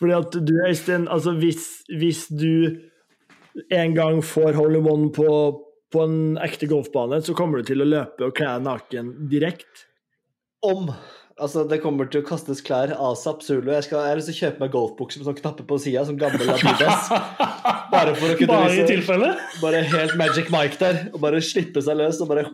Fordi 0.00 0.16
at 0.16 0.36
du, 0.48 0.54
Øystein, 0.64 1.06
altså 1.12 1.34
hvis, 1.36 1.66
hvis 2.00 2.24
du 2.32 2.80
en 3.76 3.94
gang 3.94 4.22
får 4.24 4.56
hole 4.56 4.80
in 4.80 4.88
one 4.88 5.10
på, 5.12 5.28
på 5.92 6.04
en 6.06 6.38
ekte 6.40 6.70
golfbane, 6.70 7.20
så 7.22 7.36
kommer 7.36 7.60
du 7.60 7.70
til 7.70 7.84
å 7.84 7.88
løpe 7.88 8.30
og 8.30 8.36
kle 8.38 8.54
deg 8.54 8.68
naken 8.68 9.14
direkte. 9.32 9.88
Om 10.64 10.88
Altså, 11.40 11.62
det 11.64 11.78
kommer 11.80 12.04
til 12.12 12.20
å 12.20 12.26
kastes 12.26 12.58
klær 12.60 12.90
asap 13.00 13.40
zulu. 13.40 13.70
Jeg, 13.72 13.86
skal, 13.86 14.02
jeg 14.04 14.12
har 14.12 14.18
lyst 14.18 14.28
til 14.28 14.34
å 14.34 14.40
kjøpe 14.42 14.60
meg 14.60 14.72
golfbukse 14.74 15.20
med 15.20 15.28
sånn 15.30 15.38
knapper 15.38 15.64
på 15.70 15.78
sida, 15.80 16.02
som 16.04 16.18
gammel 16.20 16.50
Adidas. 16.52 17.06
Bare 17.94 18.12
for 18.18 18.34
å 18.34 18.36
kunne 18.36 18.58
Bare 18.58 18.74
i 18.76 18.84
tilfelle? 18.84 19.30
Bare 19.62 19.80
helt 19.88 20.18
Magic 20.20 20.50
Mike 20.52 20.76
der, 20.82 20.98
og 21.14 21.22
bare 21.24 21.40
slippe 21.44 21.80
seg 21.86 21.96
løs 21.96 22.20
og 22.20 22.28
bare 22.28 22.44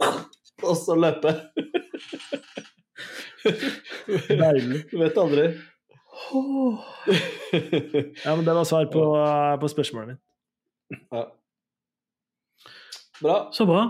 Og 0.63 0.79
så 0.79 0.95
løpe. 0.97 1.35
Deilig. 4.31 4.85
Du 4.93 4.97
vet 5.03 5.19
aldri. 5.25 5.49
Ja, 8.25 8.37
men 8.37 8.45
det 8.47 8.55
var 8.55 8.65
svar 8.69 8.89
på, 8.93 9.03
på 9.61 9.69
spørsmålet 9.73 10.15
mitt. 10.15 10.23
Ja. 11.13 11.23
Bra. 13.23 13.37
Så 13.53 13.67
bra. 13.67 13.83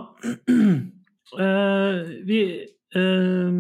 Uh, 1.37 2.05
vi 2.29 2.39
uh, 2.97 3.53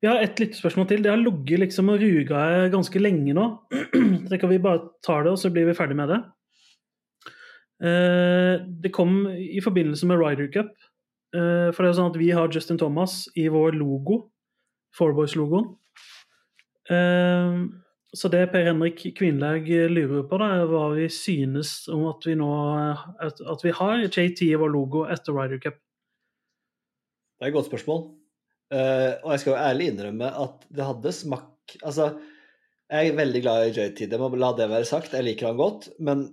Vi 0.00 0.08
har 0.08 0.22
et 0.22 0.40
lite 0.40 0.58
spørsmål 0.58 0.88
til. 0.88 1.04
Det 1.04 1.10
har 1.10 1.20
ligget 1.20 1.60
liksom 1.60 1.92
og 1.92 2.00
ruga 2.00 2.68
ganske 2.72 2.98
lenge 3.02 3.34
nå. 3.36 3.46
Kan 4.40 4.50
vi 4.50 4.62
bare 4.62 4.88
ta 5.06 5.22
det, 5.22 5.34
og 5.34 5.38
så 5.38 5.50
blir 5.50 5.68
vi 5.68 5.76
ferdig 5.76 5.96
med 5.98 6.14
det. 6.14 6.20
Uh, 7.76 8.64
det 8.82 8.92
kom 8.92 9.26
i 9.28 9.60
forbindelse 9.60 10.06
med 10.06 10.22
Ryder 10.22 10.52
Cup. 10.52 10.76
Eh, 11.36 11.70
for 11.74 11.82
det 11.82 11.90
er 11.90 11.98
sånn 11.98 12.12
at 12.12 12.20
vi 12.20 12.30
har 12.34 12.52
Justin 12.52 12.78
Thomas 12.80 13.24
i 13.38 13.48
vår 13.52 13.76
logo, 13.76 14.26
Fourboys-logoen. 14.96 15.74
Eh, 16.92 17.58
så 18.16 18.30
det 18.32 18.46
Per 18.52 18.68
Henrik 18.68 19.02
Kvinlaug 19.18 19.66
lurer 19.92 20.22
på, 20.28 20.38
da, 20.40 20.52
er 20.56 20.70
hva 20.70 20.84
vi 20.94 21.08
synes 21.12 21.82
om 21.92 22.06
at 22.08 22.24
vi 22.24 22.36
nå 22.38 22.50
at 23.26 23.64
vi 23.66 23.74
har 23.76 24.06
JT 24.06 24.46
i 24.46 24.54
vår 24.56 24.72
logo 24.72 25.04
etter 25.10 25.36
Ryder 25.36 25.60
Cup. 25.66 25.76
Det 27.36 27.44
er 27.44 27.50
et 27.50 27.56
godt 27.56 27.68
spørsmål. 27.68 28.06
Eh, 28.72 29.12
og 29.22 29.34
jeg 29.34 29.42
skal 29.42 29.52
jo 29.52 29.60
ærlig 29.62 29.90
innrømme 29.92 30.30
at 30.42 30.64
det 30.74 30.86
hadde 30.88 31.12
smak 31.14 31.52
Altså, 31.86 32.12
jeg 32.86 33.10
er 33.10 33.16
veldig 33.18 33.40
glad 33.42 33.64
i 33.66 33.72
JT, 33.74 34.04
det 34.10 34.18
må 34.22 34.28
la 34.38 34.52
det 34.54 34.68
være 34.70 34.86
sagt. 34.86 35.16
Jeg 35.18 35.26
liker 35.26 35.48
han 35.50 35.58
godt. 35.58 35.88
Men 35.98 36.28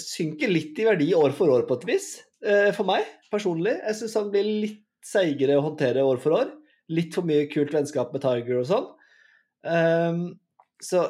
synker 0.00 0.48
litt 0.48 0.78
i 0.80 0.86
verdi 0.88 1.10
år 1.12 1.34
for 1.36 1.52
år 1.52 1.66
på 1.68 1.76
et 1.76 1.84
vis, 1.90 2.06
eh, 2.40 2.70
for 2.72 2.88
meg 2.88 3.04
personlig. 3.30 3.74
Jeg 3.76 3.98
syns 3.98 4.16
han 4.16 4.30
blir 4.32 4.48
litt 4.48 4.80
seigere 5.04 5.58
å 5.58 5.66
håndtere 5.66 6.06
år 6.08 6.20
for 6.22 6.38
år. 6.38 6.54
Litt 6.88 7.12
for 7.12 7.28
mye 7.28 7.44
kult 7.52 7.74
vennskap 7.76 8.14
med 8.16 8.24
Tiger 8.24 8.62
og 8.62 8.68
sånn. 8.70 8.88
Ehm, 9.68 10.22
så 10.82 11.04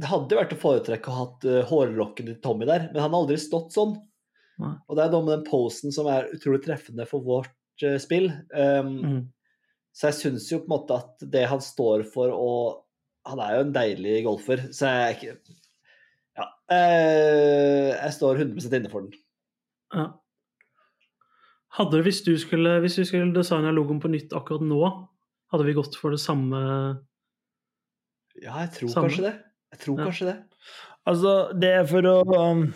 det 0.00 0.08
hadde 0.08 0.38
vært 0.38 0.54
å 0.56 0.60
foretrekke 0.60 1.10
å 1.10 1.14
ha 1.14 1.24
hatt 1.26 1.44
uh, 1.46 1.58
hårlokkene 1.68 2.32
til 2.32 2.40
Tommy 2.42 2.66
der, 2.68 2.88
men 2.92 3.02
han 3.02 3.12
har 3.12 3.22
aldri 3.22 3.36
stått 3.40 3.74
sånn. 3.74 3.92
Ja. 4.62 4.72
Og 4.88 4.96
det 4.96 5.04
er 5.04 5.12
noe 5.12 5.26
med 5.26 5.34
den 5.36 5.46
posen 5.48 5.92
som 5.94 6.08
er 6.10 6.30
utrolig 6.32 6.62
treffende 6.64 7.04
for 7.08 7.24
vårt 7.26 7.86
uh, 7.86 7.98
spill. 8.02 8.30
Um, 8.54 8.98
Mm. 9.02 9.22
Så 9.92 10.08
jeg 10.08 10.16
syns 10.16 10.46
jo 10.48 10.62
på 10.62 10.70
en 10.70 10.72
måte 10.72 10.96
at 10.96 11.24
det 11.34 11.42
han 11.50 11.60
står 11.60 12.06
for, 12.08 12.32
og 12.32 12.78
Han 13.28 13.38
er 13.38 13.52
jo 13.54 13.58
en 13.62 13.74
deilig 13.74 14.14
golfer, 14.24 14.64
så 14.74 14.88
jeg 14.88 15.18
ikke 15.18 15.34
Ja. 16.40 16.46
Uh, 16.72 17.92
jeg 17.92 18.14
står 18.16 18.40
100% 18.40 18.74
inne 18.78 18.90
for 18.90 19.04
den. 19.04 19.12
Ja. 19.94 20.06
Hadde 21.76 22.00
du, 22.00 22.02
hvis 22.02 22.22
du 22.26 22.32
skulle, 22.40 22.80
hvis 22.82 22.96
du 22.98 23.04
skulle 23.04 23.30
designa 23.36 23.70
logoen 23.70 24.00
på 24.02 24.10
nytt 24.10 24.32
akkurat 24.34 24.64
nå, 24.64 24.80
hadde 25.52 25.68
vi 25.68 25.76
gått 25.76 25.94
for 26.00 26.10
det 26.10 26.18
samme 26.24 26.58
Ja, 28.40 28.56
jeg 28.64 28.70
tror 28.78 28.88
Samme. 28.94 29.08
kanskje 29.08 29.22
det. 29.28 29.34
Jeg 29.72 29.78
tror 29.84 29.98
Ja. 29.98 30.04
kanskje 30.08 30.26
det. 30.30 30.36
Altså, 31.06 31.32
det 31.58 31.70
er 31.80 31.84
for 31.90 32.02
å 32.06 32.16
um, 32.38 32.74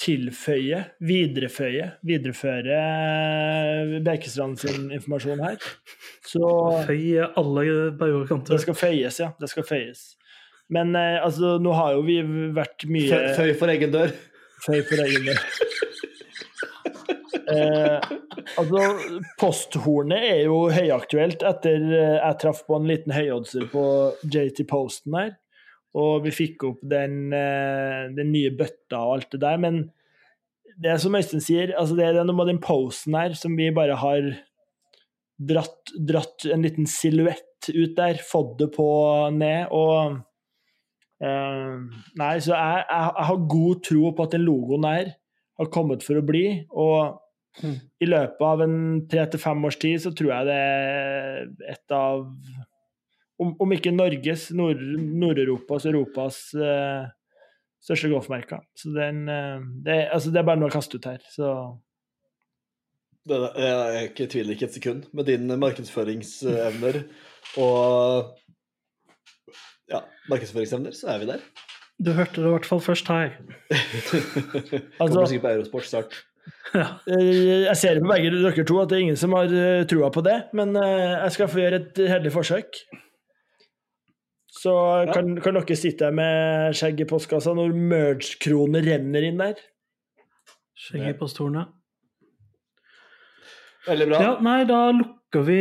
tilføye, 0.00 0.78
videreføye, 1.00 1.86
videreføre 2.04 2.78
Bekestrand 4.04 4.58
sin 4.60 4.90
informasjon 4.92 5.40
her. 5.44 5.56
Så 6.26 6.40
Føye 6.88 7.28
alle 7.36 7.90
baugekanter. 7.96 8.52
det 8.56 8.60
skal 8.64 8.74
føyes, 8.74 9.20
ja. 9.20 9.30
Det 9.40 9.48
skal 9.52 9.64
føyes. 9.68 10.16
Men 10.68 10.96
eh, 10.96 11.20
altså, 11.22 11.58
nå 11.62 11.72
har 11.76 11.92
jo 11.94 12.02
vi 12.02 12.18
vært 12.56 12.88
mye 12.90 13.20
Føy 13.36 13.52
for 13.54 13.68
egen 13.70 13.92
dør. 13.94 14.10
Føy 14.66 14.80
for 14.88 15.04
egen 15.06 15.28
dør. 15.30 15.42
Eh, 17.46 18.00
altså, 18.60 18.82
posthornet 19.40 20.28
er 20.28 20.40
jo 20.46 20.66
høyaktuelt 20.72 21.44
etter 21.46 21.82
eh, 21.88 22.16
jeg 22.18 22.38
traff 22.42 22.62
på 22.66 22.78
en 22.78 22.88
liten 22.88 23.14
høyoddser 23.14 23.68
på 23.72 23.84
JT 24.24 24.64
Posten 24.70 25.16
her. 25.18 25.34
Og 25.96 26.26
vi 26.26 26.34
fikk 26.34 26.66
opp 26.68 26.82
den, 26.84 27.32
eh, 27.32 28.08
den 28.16 28.32
nye 28.34 28.52
bøtta 28.56 29.00
og 29.00 29.16
alt 29.16 29.30
det 29.36 29.42
der. 29.44 29.60
Men 29.62 29.80
det 30.76 30.92
er 30.92 31.00
som 31.00 31.16
Øystein 31.16 31.44
sier, 31.44 31.72
altså 31.78 31.96
det 31.96 32.10
er 32.10 32.20
noe 32.20 32.36
med 32.36 32.52
den 32.52 32.62
posen 32.62 33.16
her 33.16 33.36
som 33.38 33.56
vi 33.56 33.70
bare 33.74 33.96
har 33.96 34.32
dratt, 35.36 35.94
dratt 35.96 36.44
en 36.52 36.64
liten 36.64 36.88
silhuett 36.90 37.70
ut 37.72 37.96
der, 37.96 38.20
fått 38.24 38.58
det 38.60 38.70
på 38.76 38.88
ned. 39.34 39.72
og 39.74 40.22
Eh, 41.16 41.76
nei, 42.20 42.32
så 42.44 42.52
jeg, 42.52 42.82
jeg, 42.84 43.12
jeg 43.16 43.28
har 43.30 43.46
god 43.48 43.84
tro 43.88 44.10
på 44.12 44.26
at 44.26 44.34
den 44.36 44.44
logoen 44.44 44.84
her 44.84 45.14
har 45.56 45.70
kommet 45.72 46.04
for 46.04 46.20
å 46.20 46.26
bli. 46.26 46.44
Og 46.76 47.16
Mm. 47.62 47.76
i 48.04 48.06
løpet 48.08 48.42
av 48.44 48.60
en 48.66 48.74
tre 49.08 49.22
til 49.32 49.40
fem 49.40 49.62
års 49.64 49.78
tid 49.80 50.00
så 50.02 50.10
tror 50.12 50.28
jeg 50.34 50.44
det 50.50 50.56
er 50.60 51.46
et 51.72 51.94
av 51.96 52.26
Om, 53.40 53.54
om 53.60 53.72
ikke 53.72 53.92
Norges, 53.92 54.46
Nord- 54.56 54.80
Nord-Europas, 54.96 55.84
Europas 55.88 56.36
eh, 56.56 57.08
største 57.84 58.08
golfmerker. 58.08 58.62
Så 58.76 58.92
den 58.96 59.26
eh, 59.28 59.58
det, 59.84 59.96
altså 60.12 60.30
det 60.32 60.40
er 60.40 60.46
bare 60.48 60.60
noe 60.60 60.70
å 60.70 60.72
kaste 60.72 60.96
ut 60.96 61.04
her. 61.08 61.20
Så 61.34 61.50
Det, 63.28 63.36
jeg 63.60 64.08
ikke 64.10 64.28
tviler 64.32 64.54
ikke 64.56 64.68
et 64.70 64.76
sekund. 64.78 65.04
Med 65.12 65.28
dine 65.28 65.56
markedsføringsevner 65.60 67.00
og 67.60 68.32
ja, 69.92 70.00
markedsføringsevner, 70.32 70.96
så 70.96 71.12
er 71.12 71.20
vi 71.24 71.28
der. 71.34 71.44
Du 72.00 72.12
hørte 72.16 72.40
det 72.40 72.48
i 72.48 72.54
hvert 72.56 72.68
fall 72.68 72.80
først 72.84 73.08
her. 73.12 73.36
Altså- 75.00 75.12
Kommer 75.12 75.28
sikkert 75.28 75.44
på 75.48 75.52
Eurosport 75.58 75.88
snart. 75.92 76.16
Ja. 76.76 76.98
eh, 77.08 77.64
jeg 77.64 77.76
ser 77.78 78.00
på 78.02 78.08
begge 78.10 78.30
dere 78.34 78.64
to 78.66 78.76
at 78.82 78.88
det 78.90 78.96
er 78.98 79.04
ingen 79.06 79.16
som 79.18 79.32
har 79.36 79.46
eh, 79.48 79.86
trua 79.88 80.10
på 80.12 80.20
det, 80.26 80.38
men 80.56 80.68
eh, 80.76 81.14
jeg 81.24 81.32
skal 81.36 81.48
få 81.52 81.60
gjøre 81.62 81.78
et 81.80 81.96
heldig 82.10 82.32
forsøk. 82.34 82.70
Så 84.56 84.72
kan, 85.12 85.26
kan 85.44 85.54
dere 85.58 85.76
sitte 85.78 86.04
her 86.08 86.14
med 86.16 86.74
skjegg 86.76 86.96
i 87.04 87.08
postkassa 87.08 87.50
når 87.56 87.70
merge-kroner 87.76 88.82
renner 88.86 89.22
inn 89.28 89.40
der? 89.40 89.56
Skjegg 90.76 91.04
i 91.12 91.18
posthornet. 91.20 91.66
Veldig 93.86 94.06
bra. 94.10 94.18
Ja, 94.24 94.32
nei, 94.42 94.60
da 94.66 94.80
lukker 94.96 95.42
vi 95.46 95.60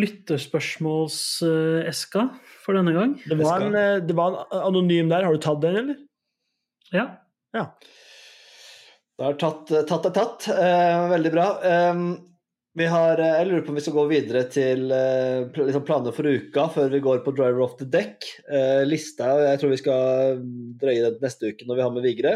lytterspørsmålseska 0.00 2.22
for 2.64 2.72
denne 2.78 2.92
gang. 2.96 3.10
Det 3.22 3.36
var, 3.38 3.58
en, 3.68 3.76
det 4.08 4.14
var 4.18 4.28
en 4.34 4.40
anonym 4.64 5.08
der. 5.12 5.24
Har 5.28 5.32
du 5.36 5.40
tatt 5.44 5.62
den, 5.62 5.76
eller? 5.84 5.98
Ja. 6.96 7.06
Ja. 7.54 7.64
Det 9.20 9.26
har 9.26 9.34
tatt, 9.36 9.68
tatt 9.84 10.06
er 10.08 10.12
tatt. 10.16 10.46
Eh, 10.48 11.06
veldig 11.12 11.30
bra. 11.34 11.46
Eh, 11.60 12.04
vi 12.80 12.86
har, 12.86 13.18
eh, 13.20 13.34
jeg 13.36 13.48
lurer 13.50 13.64
på 13.66 13.72
om 13.74 13.76
vi 13.76 13.82
skal 13.84 13.96
gå 13.98 14.04
videre 14.08 14.44
til 14.48 14.92
eh, 14.94 15.50
liksom 15.58 15.82
planer 15.84 16.14
for 16.16 16.24
uka 16.24 16.68
før 16.72 16.88
vi 16.94 17.02
går 17.04 17.20
på 17.26 17.34
Driver 17.36 17.60
off 17.66 17.74
the 17.76 17.84
deck. 17.84 18.24
Eh, 18.48 18.80
lista 18.88 19.34
jeg 19.42 19.60
tror 19.60 19.74
vi 19.74 19.80
skal 19.82 20.40
drøye 20.80 21.10
den 21.10 21.18
neste 21.20 21.50
uke 21.50 21.68
når 21.68 21.76
vi 21.76 21.84
har 21.84 21.92
med 21.92 22.06
Vigre. 22.06 22.32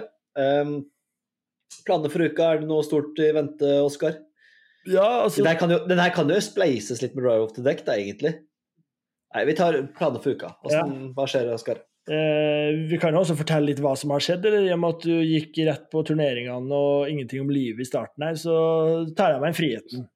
Planer 1.88 2.12
for 2.12 2.26
uka, 2.26 2.50
er 2.50 2.60
det 2.60 2.68
noe 2.68 2.84
stort 2.84 3.16
i 3.22 3.30
vente, 3.32 3.72
Oskar? 3.80 4.18
Ja, 4.84 5.24
altså 5.24 5.40
Den 5.40 5.48
her 5.54 5.60
kan 5.62 5.72
jo, 5.72 5.80
her 5.88 6.12
kan 6.12 6.28
jo 6.28 6.42
spleises 6.44 7.00
litt 7.00 7.16
med 7.16 7.24
Driver 7.24 7.46
off 7.46 7.56
the 7.56 7.64
deck, 7.64 7.80
da, 7.86 7.96
egentlig. 7.96 8.34
Nei, 9.32 9.46
vi 9.48 9.56
tar 9.56 9.80
planer 9.96 10.20
for 10.20 10.36
uka. 10.36 10.52
Hvordan, 10.60 11.14
Hva 11.16 11.30
skjer, 11.30 11.48
Oskar? 11.56 11.80
Eh, 12.10 12.70
Vi 12.90 12.98
kan 13.00 13.14
jo 13.14 13.22
også 13.22 13.36
fortelle 13.38 13.70
litt 13.70 13.82
hva 13.84 13.94
som 13.98 14.12
har 14.14 14.24
skjedd, 14.24 14.44
eller 14.48 14.66
i 14.66 14.72
og 14.74 14.80
med 14.82 14.96
at 14.96 15.06
du 15.06 15.14
gikk 15.20 15.60
rett 15.68 15.86
på 15.92 16.02
turneringene 16.06 16.80
og 16.80 17.12
ingenting 17.12 17.44
om 17.44 17.52
livet 17.54 17.84
i 17.84 17.88
starten 17.88 18.26
her, 18.26 18.36
så 18.40 18.56
tar 19.16 19.36
jeg 19.36 19.44
meg 19.44 19.56
friheten 19.58 20.08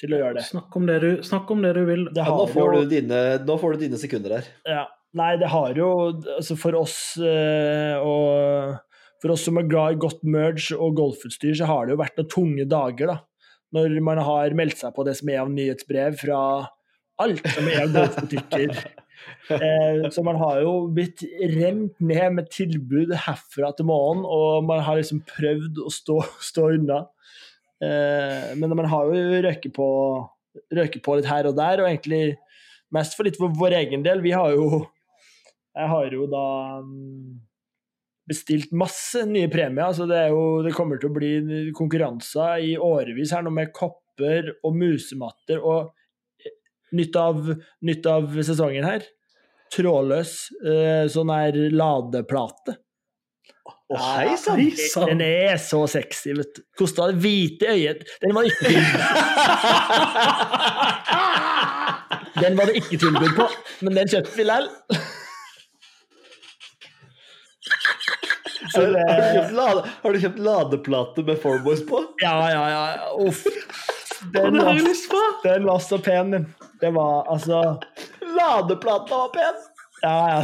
til 0.00 0.12
å 0.12 0.20
gjøre 0.20 0.38
det. 0.38 0.46
Snakk 0.50 0.76
om 0.76 0.88
det 0.88 0.96
du, 1.02 1.08
snakk 1.24 1.52
om 1.54 1.62
det 1.64 1.72
du 1.76 1.82
vil. 1.88 2.04
Det 2.12 2.24
Ja, 2.24 2.34
nå, 2.36 2.48
får 2.52 2.74
jo 2.74 2.82
du 2.84 2.92
dine, 2.92 3.22
nå 3.48 3.56
får 3.60 3.76
du 3.76 3.86
dine 3.86 4.00
sekunder 4.00 4.38
her. 4.38 4.50
Ja. 4.68 4.84
Nei, 5.16 5.30
det 5.40 5.48
har 5.48 5.78
jo 5.78 5.88
altså 6.12 6.56
For 6.60 6.76
oss 6.76 6.96
eh, 7.24 7.94
og 8.04 8.74
For 9.22 9.32
oss 9.32 9.46
som 9.46 9.56
er 9.56 9.68
glad 9.70 9.94
i 9.94 10.00
godt 10.02 10.26
merge 10.28 10.76
og 10.76 10.98
golfutstyr, 10.98 11.54
så 11.56 11.68
har 11.70 11.86
det 11.86 11.94
jo 11.94 12.02
vært 12.02 12.20
noen 12.20 12.28
tunge 12.34 12.66
dager, 12.68 13.14
da. 13.14 13.16
Når 13.76 13.96
man 14.04 14.20
har 14.22 14.52
meldt 14.58 14.82
seg 14.82 14.92
på 14.94 15.06
det 15.06 15.16
som 15.18 15.30
er 15.32 15.40
av 15.42 15.52
nyhetsbrev 15.52 16.18
fra 16.20 16.40
alt 17.22 17.48
som 17.48 17.68
er 17.70 17.86
av 17.86 17.94
golfbutikker. 17.96 18.76
Eh, 19.50 20.06
så 20.10 20.22
man 20.26 20.38
har 20.40 20.60
jo 20.64 20.72
blitt 20.92 21.22
rent 21.52 22.00
ned 22.02 22.38
med 22.38 22.50
tilbud 22.52 23.14
herfra 23.26 23.72
til 23.76 23.88
månen, 23.88 24.24
og 24.26 24.66
man 24.68 24.82
har 24.86 25.00
liksom 25.00 25.22
prøvd 25.28 25.82
å 25.84 25.92
stå, 25.92 26.20
stå 26.50 26.70
unna. 26.76 27.02
Eh, 27.84 28.52
men 28.56 28.76
man 28.76 28.88
har 28.90 29.12
jo 29.12 29.40
røket 29.46 29.74
på, 29.76 29.88
røket 30.74 31.04
på 31.04 31.18
litt 31.18 31.30
her 31.30 31.48
og 31.50 31.56
der, 31.58 31.82
og 31.82 31.90
egentlig 31.90 32.36
mest 32.94 33.16
for 33.16 33.28
litt 33.28 33.38
for 33.40 33.52
vår 33.56 33.78
egen 33.82 34.06
del. 34.06 34.24
Vi 34.24 34.34
har 34.36 34.54
jo 34.56 34.86
Jeg 35.76 35.88
har 35.90 36.06
jo 36.08 36.24
da 36.32 36.46
mm, 36.80 37.32
bestilt 38.30 38.70
masse 38.72 39.26
nye 39.28 39.48
premier. 39.52 39.92
så 39.92 40.06
Det, 40.08 40.22
jo, 40.32 40.62
det 40.64 40.72
kommer 40.72 40.96
til 40.96 41.10
å 41.10 41.16
bli 41.18 41.72
konkurranser 41.76 42.64
i 42.64 42.70
årevis 42.80 43.34
her 43.36 43.44
nå 43.44 43.52
med 43.52 43.74
kopper 43.76 44.54
og 44.64 44.72
musematter. 44.72 45.60
Og 45.60 45.92
nytt 46.96 47.18
av, 47.20 47.52
nytt 47.84 48.08
av 48.10 48.32
sesongen 48.46 48.88
her 48.88 49.04
trådløs 49.74 50.32
eh, 50.66 51.06
sånn 51.10 51.30
her 51.32 51.56
ladeplate. 51.74 52.76
Å, 53.66 53.94
oh! 53.94 54.16
Hei 54.16 54.36
sann! 54.38 54.60
Den 55.12 55.20
er 55.22 55.56
så 55.62 55.86
sexy, 55.90 56.32
vet 56.38 56.54
du. 56.56 56.60
Kosta 56.78 57.06
det 57.10 57.16
hvite 57.22 57.66
øyet 57.70 58.00
Den 58.22 58.34
var 58.34 58.44
ikke 58.48 58.66
Den 62.42 62.56
var 62.58 62.64
det 62.68 62.76
ikke 62.82 62.98
tilbud 63.00 63.32
på, 63.38 63.46
men 63.86 63.92
den 63.96 64.08
kjøpte 64.10 64.36
vi 64.36 64.44
likevel. 64.44 64.66
Har, 68.76 69.76
har 70.02 70.10
du 70.12 70.18
kjøpt 70.20 70.40
ladeplate 70.44 71.20
med 71.24 71.36
Fourboys 71.40 71.80
på? 71.88 71.96
ja, 72.20 72.36
ja, 72.52 72.64
ja. 72.74 72.82
Uff. 73.24 73.40
Å, 74.26 74.32
Den 74.34 74.58
har 74.60 74.66
var, 74.70 74.74
jeg 74.80 74.86
lyst 74.88 75.08
på! 75.12 75.20
den 75.44 75.66
var 75.68 75.78
så 75.84 75.98
pen, 76.02 76.34
den. 76.34 76.48
Det 76.82 76.90
var 76.96 77.28
altså 77.32 77.62
Ladeplata 78.36 79.22
var 79.24 79.32
pen! 79.36 79.62
Ja, 80.02 80.16
ja. 80.36 80.42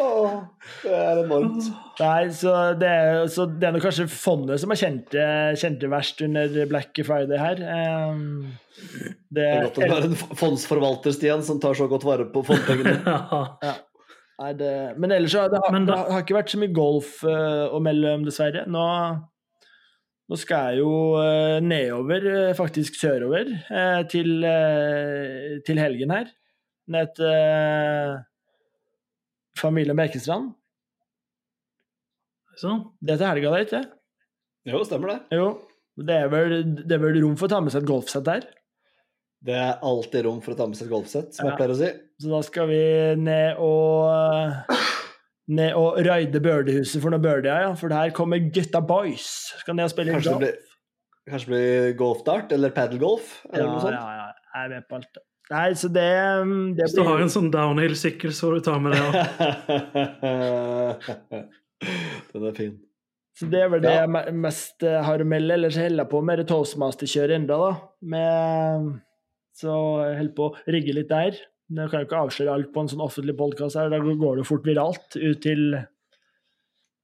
Åh, 0.00 0.38
det 0.82 0.92
er 0.96 1.18
enormt. 1.20 1.66
Nei, 2.00 2.30
så 2.32 2.52
det, 2.80 2.88
er- 2.88 3.26
så 3.28 3.44
det 3.44 3.66
er 3.68 3.74
nok 3.76 3.84
kanskje 3.84 4.06
fondet 4.08 4.60
som 4.62 4.72
har 4.72 4.80
kjent 4.80 5.10
det, 5.12 5.90
verst 5.92 6.22
under 6.24 6.54
Black 6.70 6.96
Friday 7.04 7.36
her. 7.36 7.60
Um, 8.08 8.46
det, 9.28 9.36
Det 9.36 9.44
er 9.50 9.66
godt 9.66 9.78
at 9.78 9.84
du 9.84 9.92
har 9.92 10.06
en 10.08 10.16
fondsforvalter, 10.40 11.12
Stian, 11.12 11.44
som 11.44 11.60
tar 11.60 11.76
så 11.76 11.90
godt 11.92 12.06
vare 12.08 12.24
på 12.32 12.44
fondpengene. 12.48 12.98
Ja. 13.68 13.74
Nei, 14.42 14.54
det, 14.58 14.70
men 14.98 15.12
ellers 15.14 15.30
så 15.36 15.44
det 15.52 15.60
har 15.60 15.74
det 15.86 15.94
har 15.94 16.22
ikke 16.24 16.34
vært 16.34 16.50
så 16.50 16.58
mye 16.58 16.72
golf 16.74 17.18
uh, 17.28 17.68
å 17.70 17.78
melde 17.84 18.14
om, 18.16 18.24
dessverre. 18.26 18.64
Nå, 18.72 18.80
nå 20.32 20.38
skal 20.40 20.72
jeg 20.72 20.80
jo 20.80 20.92
eh, 21.20 21.58
nedover, 21.60 22.24
eh, 22.32 22.54
faktisk 22.56 22.96
sørover, 22.96 23.50
eh, 23.68 23.98
til, 24.08 24.30
til 25.66 25.80
helgen 25.82 26.14
her. 26.16 26.30
Ned 26.92 27.12
til 27.18 27.28
eh, 27.28 28.14
familien 29.60 29.98
Bekestrand. 29.98 30.54
Sånn. 32.62 32.82
Det 33.00 33.14
er 33.14 33.20
til 33.20 33.28
helga, 33.30 33.52
det, 33.54 33.66
ikke 33.68 33.82
Jo, 34.72 34.80
stemmer 34.88 35.12
det. 35.14 35.36
Jo. 35.36 35.46
Det 36.02 36.16
er, 36.16 36.28
vel, 36.32 36.52
det 36.88 36.96
er 36.96 37.00
vel 37.02 37.18
rom 37.20 37.36
for 37.36 37.48
å 37.48 37.52
ta 37.52 37.60
med 37.60 37.72
seg 37.74 37.84
et 37.84 37.90
golfsett 37.90 38.24
der. 38.24 38.44
Det 39.42 39.56
er 39.58 39.80
alltid 39.84 40.24
rom 40.24 40.38
for 40.44 40.54
å 40.54 40.58
ta 40.60 40.64
med 40.70 40.78
seg 40.78 40.86
et 40.88 40.92
golfsett, 40.94 41.32
som 41.36 41.44
Ja. 41.44 41.52
jeg 41.52 41.58
pleier 41.60 41.74
å 41.74 41.78
si. 41.80 41.90
Så 42.22 42.30
da 42.32 42.40
skal 42.46 42.68
vi 42.70 42.82
ned 43.20 43.60
og 43.60 44.72
Ned 45.48 45.72
og 45.74 45.96
raide 46.06 46.38
Børdehuset 46.40 47.02
for 47.02 47.10
noe 47.10 47.18
birdier, 47.20 47.64
ja. 47.66 47.72
For 47.74 47.88
der 47.90 48.10
kommer 48.14 48.38
gutta 48.54 48.80
boys. 48.86 49.26
Skal 49.58 49.74
ned 49.74 49.84
og 49.88 49.90
spille 49.90 50.12
Kanskje 50.14 50.30
det 50.30 50.38
golf. 50.38 50.44
blir, 50.44 50.54
kanskje 51.32 51.46
det 51.48 51.54
blir 51.56 51.96
golfdart 51.98 52.52
eller 52.54 52.70
paddlegolf? 52.76 53.32
Eller 53.50 53.64
Ja, 53.66 53.70
noe 53.72 53.80
sånt? 53.82 53.98
ja, 53.98 54.06
ja. 54.20 54.28
Jeg 54.54 54.64
er 54.64 54.68
med 54.76 54.88
på 54.88 54.94
alt. 55.00 55.10
det. 55.14 55.22
Nei, 55.52 55.72
så 55.76 55.88
det, 55.92 56.06
det 56.78 56.84
Hvis 56.86 56.94
du 56.96 57.02
har 57.04 57.20
en 57.20 57.28
sånn 57.32 57.50
downhill-sykkel, 57.52 58.30
så 58.32 58.46
får 58.46 58.54
du 58.54 58.60
ta 58.68 58.78
med 58.78 58.92
det 58.94 59.02
òg. 59.02 59.14
Den 62.32 62.46
er 62.48 62.54
fin. 62.56 62.74
Så 63.36 63.48
det 63.50 63.62
er 63.64 63.68
vel 63.72 63.80
det 63.82 63.90
Ja. 63.92 64.06
jeg 64.06 64.34
mest 64.36 64.82
eh, 64.84 65.00
har 65.04 65.18
å 65.18 65.26
melde. 65.26 65.54
Ellers 65.56 65.76
holder 65.76 66.04
jeg 66.04 66.10
på 66.12 66.20
med 66.24 66.38
det 66.38 66.46
toastmaster-kjøret 66.48 67.34
enda, 67.40 67.56
da. 67.58 67.70
Med, 68.14 69.00
så 69.56 69.72
jeg 70.06 70.18
holder 70.20 70.34
på 70.36 70.48
å 70.50 70.54
rigge 70.76 70.94
litt 70.96 71.08
der. 71.10 71.32
Jeg 71.72 71.88
kan 71.90 72.02
jo 72.02 72.08
ikke 72.08 72.20
avsløre 72.26 72.58
alt 72.58 72.70
på 72.74 72.82
en 72.82 72.90
sånn 72.92 73.02
offentlig 73.04 73.34
podkast 73.38 73.78
her, 73.78 73.90
da 73.92 74.00
går 74.02 74.36
det 74.36 74.44
jo 74.44 74.48
fort 74.48 74.68
viralt 74.68 75.16
ut 75.16 75.40
til 75.44 75.74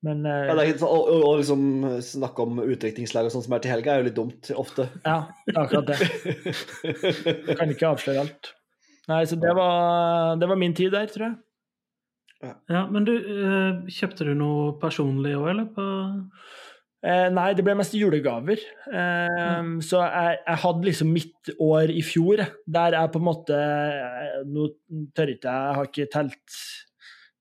Men 0.04 0.26
eh, 0.28 0.44
Ja, 0.50 0.54
det 0.54 0.62
er 0.62 0.70
ikke 0.74 0.82
sånn, 0.84 0.94
å, 0.94 1.16
å, 1.30 1.32
liksom 1.40 1.64
snakke 2.04 2.44
om 2.44 2.60
utdrikningslag 2.62 3.26
og 3.26 3.34
sånt 3.34 3.48
som 3.48 3.56
er 3.56 3.64
til 3.64 3.74
helga, 3.74 3.94
er 3.94 4.02
jo 4.02 4.08
litt 4.10 4.18
dumt 4.18 4.52
ofte. 4.54 4.86
ja, 5.02 5.18
det 5.48 5.56
er 5.56 5.60
akkurat 5.64 5.90
det. 5.90 7.56
Kan 7.58 7.74
ikke 7.74 7.92
avsløre 7.94 8.26
alt. 8.26 8.52
Nei, 9.08 9.22
så 9.26 9.38
det 9.40 9.54
var, 9.56 10.36
det 10.36 10.48
var 10.50 10.60
min 10.60 10.76
tid 10.76 10.92
der, 10.92 11.08
tror 11.10 11.30
jeg. 11.30 11.38
Ja, 12.70 12.84
men 12.86 13.06
du, 13.08 13.14
eh, 13.16 13.90
kjøpte 13.90 14.28
du 14.28 14.34
noe 14.38 14.72
personlig 14.82 15.34
òg, 15.38 15.48
eller? 15.54 15.70
På... 15.74 15.86
Eh, 16.98 17.28
nei, 17.30 17.52
det 17.54 17.62
ble 17.62 17.76
mest 17.78 17.94
julegaver. 17.94 18.58
Eh, 18.90 19.68
Så 19.86 20.00
jeg, 20.02 20.38
jeg 20.42 20.62
hadde 20.64 20.88
liksom 20.88 21.12
mitt 21.14 21.52
år 21.62 21.92
i 21.94 22.02
fjor, 22.02 22.42
der 22.66 22.96
jeg 22.96 23.12
på 23.14 23.20
en 23.22 23.28
måte 23.28 23.58
eh, 23.58 24.40
Nå 24.48 24.66
tør 25.14 25.30
ikke 25.30 25.46
jeg, 25.46 25.68
jeg 25.68 25.76
har 25.78 25.90
ikke 25.92 26.08
telt 26.16 26.58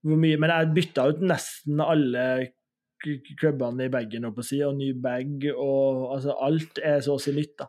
hvor 0.07 0.19
mye, 0.21 0.37
men 0.39 0.53
jeg 0.53 0.73
bytta 0.75 1.07
ut 1.09 1.23
nesten 1.25 1.81
alle 1.83 2.21
klubbene 3.01 3.87
i 3.87 3.91
bagen, 3.91 4.23
holdt 4.27 4.37
på 4.37 4.43
å 4.45 4.47
si, 4.47 4.59
og 4.63 4.77
ny 4.77 4.91
bag, 5.03 5.49
og 5.53 6.13
altså 6.15 6.35
alt 6.45 6.79
er 6.85 7.01
så 7.03 7.17
å 7.17 7.21
si 7.21 7.33
nytt, 7.35 7.57
da. 7.59 7.67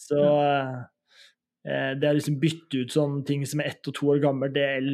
Så 0.00 0.22
eh, 1.66 1.92
det 2.00 2.08
å 2.08 2.14
liksom 2.16 2.38
bytte 2.40 2.84
ut 2.84 2.94
sånne 2.94 3.26
ting 3.28 3.44
som 3.50 3.60
er 3.60 3.74
ett 3.74 3.90
og 3.90 3.98
to 3.98 4.08
år 4.14 4.22
gammel, 4.22 4.54
det 4.54 4.64
er 4.78 4.88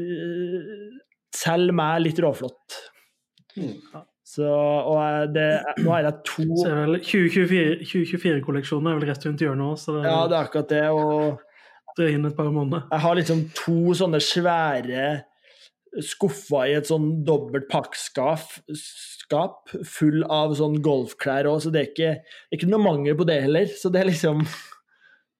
eh, 0.00 0.98
Selv 1.34 1.74
meg 1.74 2.02
litt 2.04 2.18
råflott. 2.22 2.76
Mm. 3.58 3.76
Så, 4.24 4.46
og 4.48 5.34
det, 5.34 5.48
nå 5.84 5.90
er 5.92 6.06
det 6.06 6.14
to 6.24 6.46
2024-kolleksjonen 6.48 7.02
2024 7.04 7.74
2024-kolleksjonen 7.84 8.88
er 8.88 8.96
vel 8.96 9.10
rett 9.10 9.26
rundt 9.28 9.44
hjørnet 9.44 9.66
òg, 9.66 9.76
så 9.82 9.98
det, 9.98 10.06
Ja, 10.08 10.22
det 10.30 10.38
er 10.38 10.48
akkurat 10.48 10.72
det. 10.72 10.84
Og 10.96 11.98
det 11.98 12.06
er 12.06 12.16
inn 12.16 12.26
et 12.26 12.36
par 12.36 12.48
måneder. 12.50 12.86
jeg 12.90 13.04
har 13.04 13.18
liksom 13.20 13.44
to 13.58 13.94
sånne 13.94 14.20
svære 14.24 15.04
skuffer 16.02 16.70
i 16.70 16.76
et 16.78 16.88
sånn 16.88 17.10
dobbelt 17.26 17.68
pakkskap 17.70 18.40
full 19.86 20.24
av 20.32 20.54
sånn 20.58 20.80
golfklær 20.84 21.48
òg, 21.50 21.60
så 21.62 21.72
det 21.74 21.80
er 21.80 21.90
ikke, 21.90 22.14
ikke 22.56 22.70
noe 22.70 22.82
mangel 22.82 23.16
på 23.18 23.26
det 23.28 23.40
heller. 23.46 23.68
Så 23.70 23.92
det 23.92 24.02
er 24.02 24.10
liksom 24.10 24.42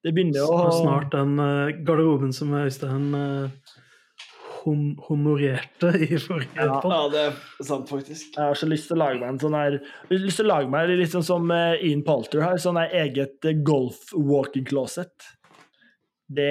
Det 0.05 0.13
begynner 0.13 0.45
å 0.45 0.69
snart 0.69 1.15
den 1.15 1.39
eh, 1.41 1.77
garderoben 1.87 2.33
som 2.37 2.53
Øystein 2.59 3.15
uh, 3.17 3.75
hon 4.65 4.83
honorerte 5.09 5.91
i 6.07 6.17
forrige 6.19 6.57
Ja. 6.57 6.81
Ja, 6.83 7.01
det 7.13 7.23
er 7.29 7.65
sant, 7.65 7.89
faktisk. 7.93 8.35
Jeg 8.37 8.43
har 8.51 8.59
så 8.59 8.69
lyst 8.71 8.89
til 8.91 8.97
å 8.97 9.03
lage 9.05 9.21
meg 9.21 9.29
en 9.35 9.41
sånn 9.43 9.57
her 9.59 9.79
lyst 10.11 10.41
til 10.41 10.47
å 10.49 10.53
lage 10.55 10.71
meg 10.73 10.91
litt 10.97 11.13
sånn 11.13 11.27
som 11.27 11.51
eh, 11.55 11.77
Ian 11.89 12.03
Palter 12.07 12.43
har, 12.45 12.57
sånn 12.63 12.81
her 12.81 12.93
eget 13.05 13.45
eh, 13.51 13.57
golf 13.67 14.11
walking 14.17 14.65
closet. 14.69 15.13
Det, 16.35 16.51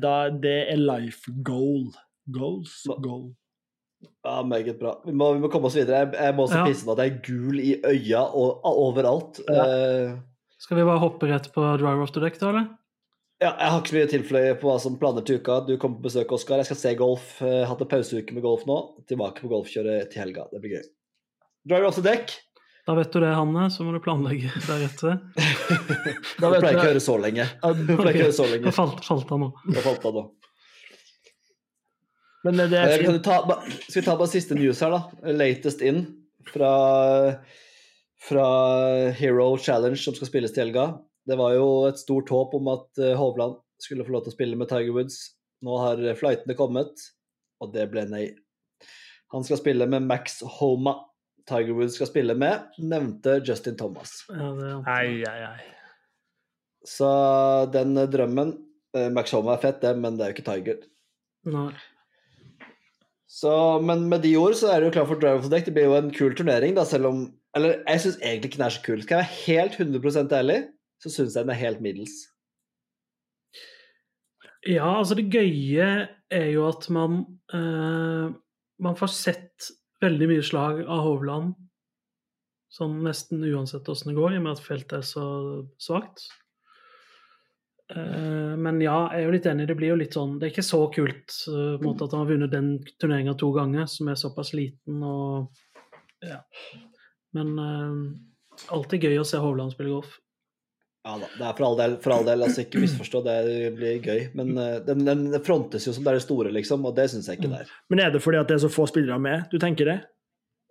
da, 0.00 0.16
det 0.30 0.56
er 0.72 0.78
life 0.80 1.30
goal. 1.44 1.88
Goals. 2.32 2.82
Goal. 3.02 3.32
Ja, 4.24 4.40
Meget 4.46 4.78
bra. 4.78 4.96
Vi 5.06 5.12
må, 5.14 5.32
vi 5.36 5.42
må 5.42 5.50
komme 5.50 5.66
oss 5.70 5.76
videre. 5.78 6.04
Jeg, 6.04 6.14
jeg 6.22 6.36
må 6.38 6.46
også 6.46 6.60
Ja. 6.62 6.66
pisse 6.70 6.86
på 6.86 6.94
at 6.94 7.02
jeg 7.02 7.12
er 7.12 7.22
gul 7.26 7.58
i 7.62 7.72
øya 7.86 8.22
og 8.38 8.62
overalt. 8.70 9.42
Ja. 9.48 9.64
Eh, 9.66 10.14
Skal 10.62 10.78
vi 10.78 10.86
bare 10.86 11.02
hoppe 11.02 11.26
rett 11.26 11.50
på 11.54 11.64
driver 11.80 12.02
off 12.06 12.12
the 12.14 12.22
deck, 12.22 12.38
da, 12.38 12.52
eller? 12.52 12.68
Ja, 13.42 13.50
jeg 13.58 13.70
har 13.72 13.80
ikke 13.82 13.90
så 13.92 13.96
mye 13.98 14.06
å 14.06 14.12
tilføye 14.12 14.54
på 14.62 14.68
hva 14.70 14.76
som 14.82 14.94
planer 15.00 15.24
til 15.26 15.40
uka. 15.42 15.58
Du 15.66 15.74
kommer 15.82 15.98
på 16.00 16.06
besøk, 16.08 16.32
Oskar. 16.36 16.62
Jeg 16.62 16.70
skal 16.70 16.78
se 16.80 16.94
golf. 16.98 17.26
Eh, 17.42 17.64
hatt 17.68 17.82
en 17.84 17.90
pauseuke 17.90 18.32
med 18.36 18.44
golf 18.46 18.62
nå. 18.68 18.78
Tilbake 19.10 19.42
på 19.44 19.50
golfkjøret 19.52 20.10
til 20.12 20.22
helga. 20.24 20.46
Det 20.52 20.60
blir 20.64 20.76
gøy. 20.78 20.86
Driver 21.68 21.90
også 21.90 22.02
dekk. 22.06 22.26
deck. 22.30 22.38
Da 22.86 22.96
vet 22.98 23.12
du 23.14 23.20
det, 23.22 23.28
Hanne, 23.38 23.68
så 23.70 23.84
må 23.86 23.92
du 23.94 24.00
planlegge 24.02 24.48
deretter. 24.68 25.18
Da 26.42 26.48
vet 26.50 26.58
du 26.58 26.64
pleier 26.64 26.74
ikke 26.74 26.86
å 26.86 26.90
høre 26.90 27.02
så 27.04 27.18
lenge. 27.22 27.44
Du 27.62 27.92
Jeg 27.92 27.98
pleier 28.00 28.16
ikke 28.16 28.24
å 28.24 28.28
høre 28.28 28.38
så 28.38 28.46
Da 28.48 28.54
lenge. 28.56 28.72
falt, 28.78 29.04
falt 29.06 29.30
han 29.36 29.44
nå. 29.46 29.50
Da 29.76 29.84
falt 29.84 30.06
han 30.08 30.16
nå. 30.18 30.24
Men 32.42 32.56
det 32.58 32.72
Eh, 32.74 32.94
er 32.96 33.04
Kan 33.04 33.14
fint. 33.14 33.24
ta, 33.24 33.60
skal 33.86 34.00
vi 34.00 34.06
ta 34.08 34.16
bare 34.18 34.32
siste 34.32 34.56
news 34.58 34.80
her, 34.82 34.90
da? 34.90 35.30
Latest 35.30 35.80
in 35.86 36.00
fra, 36.50 36.72
fra 38.26 38.46
Hero 39.14 39.52
Challenge 39.62 39.96
som 40.02 40.16
skal 40.18 40.26
spilles 40.32 40.50
til 40.56 40.64
helga. 40.66 40.88
Det 41.28 41.38
var 41.38 41.54
jo 41.54 41.66
et 41.88 42.00
stort 42.00 42.30
håp 42.32 42.56
om 42.58 42.70
at 42.72 43.02
eh, 43.02 43.14
Hovland 43.18 43.60
skulle 43.82 44.06
få 44.06 44.14
lov 44.14 44.24
til 44.24 44.32
å 44.32 44.36
spille 44.36 44.58
med 44.58 44.70
Tiger 44.70 44.94
Woods. 44.96 45.18
Nå 45.62 45.76
har 45.78 46.00
flightene 46.18 46.56
kommet, 46.58 47.04
og 47.62 47.70
det 47.74 47.86
ble 47.92 48.06
nei. 48.10 48.24
Han 49.32 49.46
skal 49.46 49.60
spille 49.60 49.86
med 49.88 50.08
Max 50.08 50.40
Homa. 50.58 50.96
Tiger 51.48 51.74
Woods 51.78 51.96
skal 51.98 52.10
spille 52.10 52.34
med 52.38 52.74
nevnte 52.82 53.38
Justin 53.46 53.78
Thomas. 53.78 54.20
Ja, 54.30 54.82
ei, 54.98 55.22
ei, 55.26 55.38
ai. 55.46 55.62
Så 56.86 57.08
den 57.74 57.94
drømmen 58.10 58.56
eh, 58.96 59.08
Max 59.14 59.32
Homa 59.34 59.56
er 59.56 59.62
fett, 59.62 59.80
det, 59.82 59.94
men 59.98 60.18
det 60.18 60.26
er 60.26 60.32
jo 60.32 60.36
ikke 60.36 60.48
Tiger. 60.50 60.84
Nei. 61.50 61.70
Så, 63.32 63.52
men 63.80 64.04
med 64.10 64.26
de 64.26 64.34
ord 64.36 64.54
så 64.58 64.68
er 64.68 64.82
det 64.82 64.90
jo 64.90 64.96
klar 64.98 65.08
for 65.08 65.20
Drive 65.20 65.40
of 65.40 65.46
the 65.46 65.54
Deck. 65.54 65.64
Det 65.64 65.74
blir 65.74 65.88
jo 65.88 65.96
en 65.96 66.12
kul 66.12 66.34
turnering, 66.36 66.76
da, 66.76 66.84
selv 66.88 67.08
om 67.08 67.22
Eller 67.56 67.82
jeg 67.84 68.00
syns 68.00 68.20
egentlig 68.20 68.48
ikke 68.48 68.58
den 68.58 68.66
er 68.66 68.74
så 68.74 68.82
kul. 68.84 69.00
Skal 69.04 69.18
jeg 69.18 69.24
være 69.24 69.40
helt 69.46 69.74
100 69.80 70.36
ærlig, 70.38 70.58
så 71.02 71.10
syns 71.10 71.34
jeg 71.34 71.42
den 71.42 71.54
er 71.54 71.60
helt 71.60 71.82
middels. 71.84 72.14
Ja, 74.62 74.86
altså 75.00 75.16
det 75.18 75.26
gøye 75.34 75.88
er 76.30 76.48
jo 76.52 76.68
at 76.68 76.86
man 76.94 77.24
eh, 77.50 78.30
Man 78.82 78.98
får 78.98 79.10
sett 79.10 79.72
veldig 80.02 80.28
mye 80.30 80.44
slag 80.46 80.84
av 80.86 81.02
Hovland 81.02 81.52
sånn 82.72 83.02
nesten 83.04 83.42
uansett 83.44 83.88
åssen 83.92 84.12
det 84.12 84.18
går, 84.18 84.32
i 84.32 84.38
og 84.40 84.46
med 84.46 84.54
at 84.56 84.64
feltet 84.64 84.94
er 85.02 85.04
så 85.06 85.24
svakt. 85.82 86.24
Eh, 87.92 88.54
Men 88.56 88.80
ja, 88.80 88.96
jeg 89.12 89.20
er 89.20 89.26
jo 89.26 89.34
litt 89.34 89.48
enig. 89.50 89.68
Det 89.68 89.76
blir 89.76 89.92
jo 89.92 89.98
litt 90.00 90.16
sånn 90.16 90.38
Det 90.38 90.48
er 90.48 90.54
ikke 90.54 90.64
så 90.64 90.80
kult 90.94 91.36
eh, 91.52 91.76
måte 91.84 92.06
at 92.06 92.16
han 92.16 92.24
har 92.24 92.30
vunnet 92.32 92.54
den 92.54 92.72
turneringa 92.96 93.36
to 93.38 93.52
ganger, 93.52 93.86
som 93.90 94.08
er 94.08 94.20
såpass 94.20 94.54
liten 94.56 95.04
og 95.04 95.52
Ja. 96.24 96.40
Men 97.36 97.52
eh, 97.58 98.66
alltid 98.72 99.04
gøy 99.08 99.20
å 99.20 99.28
se 99.28 99.40
Hovland 99.42 99.74
spille 99.74 99.92
golf. 99.92 100.16
Ja 101.04 101.16
da, 101.18 101.26
det 101.34 101.46
er 101.48 101.56
for 101.58 101.66
all 101.66 101.76
del, 101.80 101.94
for 102.04 102.14
all 102.14 102.26
del 102.28 102.44
altså 102.46 102.62
ikke 102.62 102.78
misforstå, 102.78 103.20
det 103.26 103.72
blir 103.74 103.96
gøy. 104.04 104.20
Men 104.38 104.52
uh, 104.54 104.76
den, 104.86 105.00
den 105.08 105.24
frontes 105.42 105.88
jo 105.88 105.94
som 105.96 106.04
det 106.06 106.12
er 106.12 106.18
det 106.20 106.24
store, 106.28 106.52
liksom, 106.54 106.84
og 106.86 106.94
det 106.94 107.08
syns 107.10 107.26
jeg 107.26 107.40
ikke 107.40 107.50
det 107.50 107.62
er. 107.64 107.72
Men 107.90 108.02
er 108.04 108.12
det 108.14 108.20
fordi 108.22 108.38
at 108.38 108.46
det 108.52 108.54
er 108.54 108.62
så 108.62 108.70
få 108.70 108.86
spillere 108.86 109.18
med? 109.18 109.48
Du 109.50 109.58
tenker 109.62 109.88
det? 109.90 109.96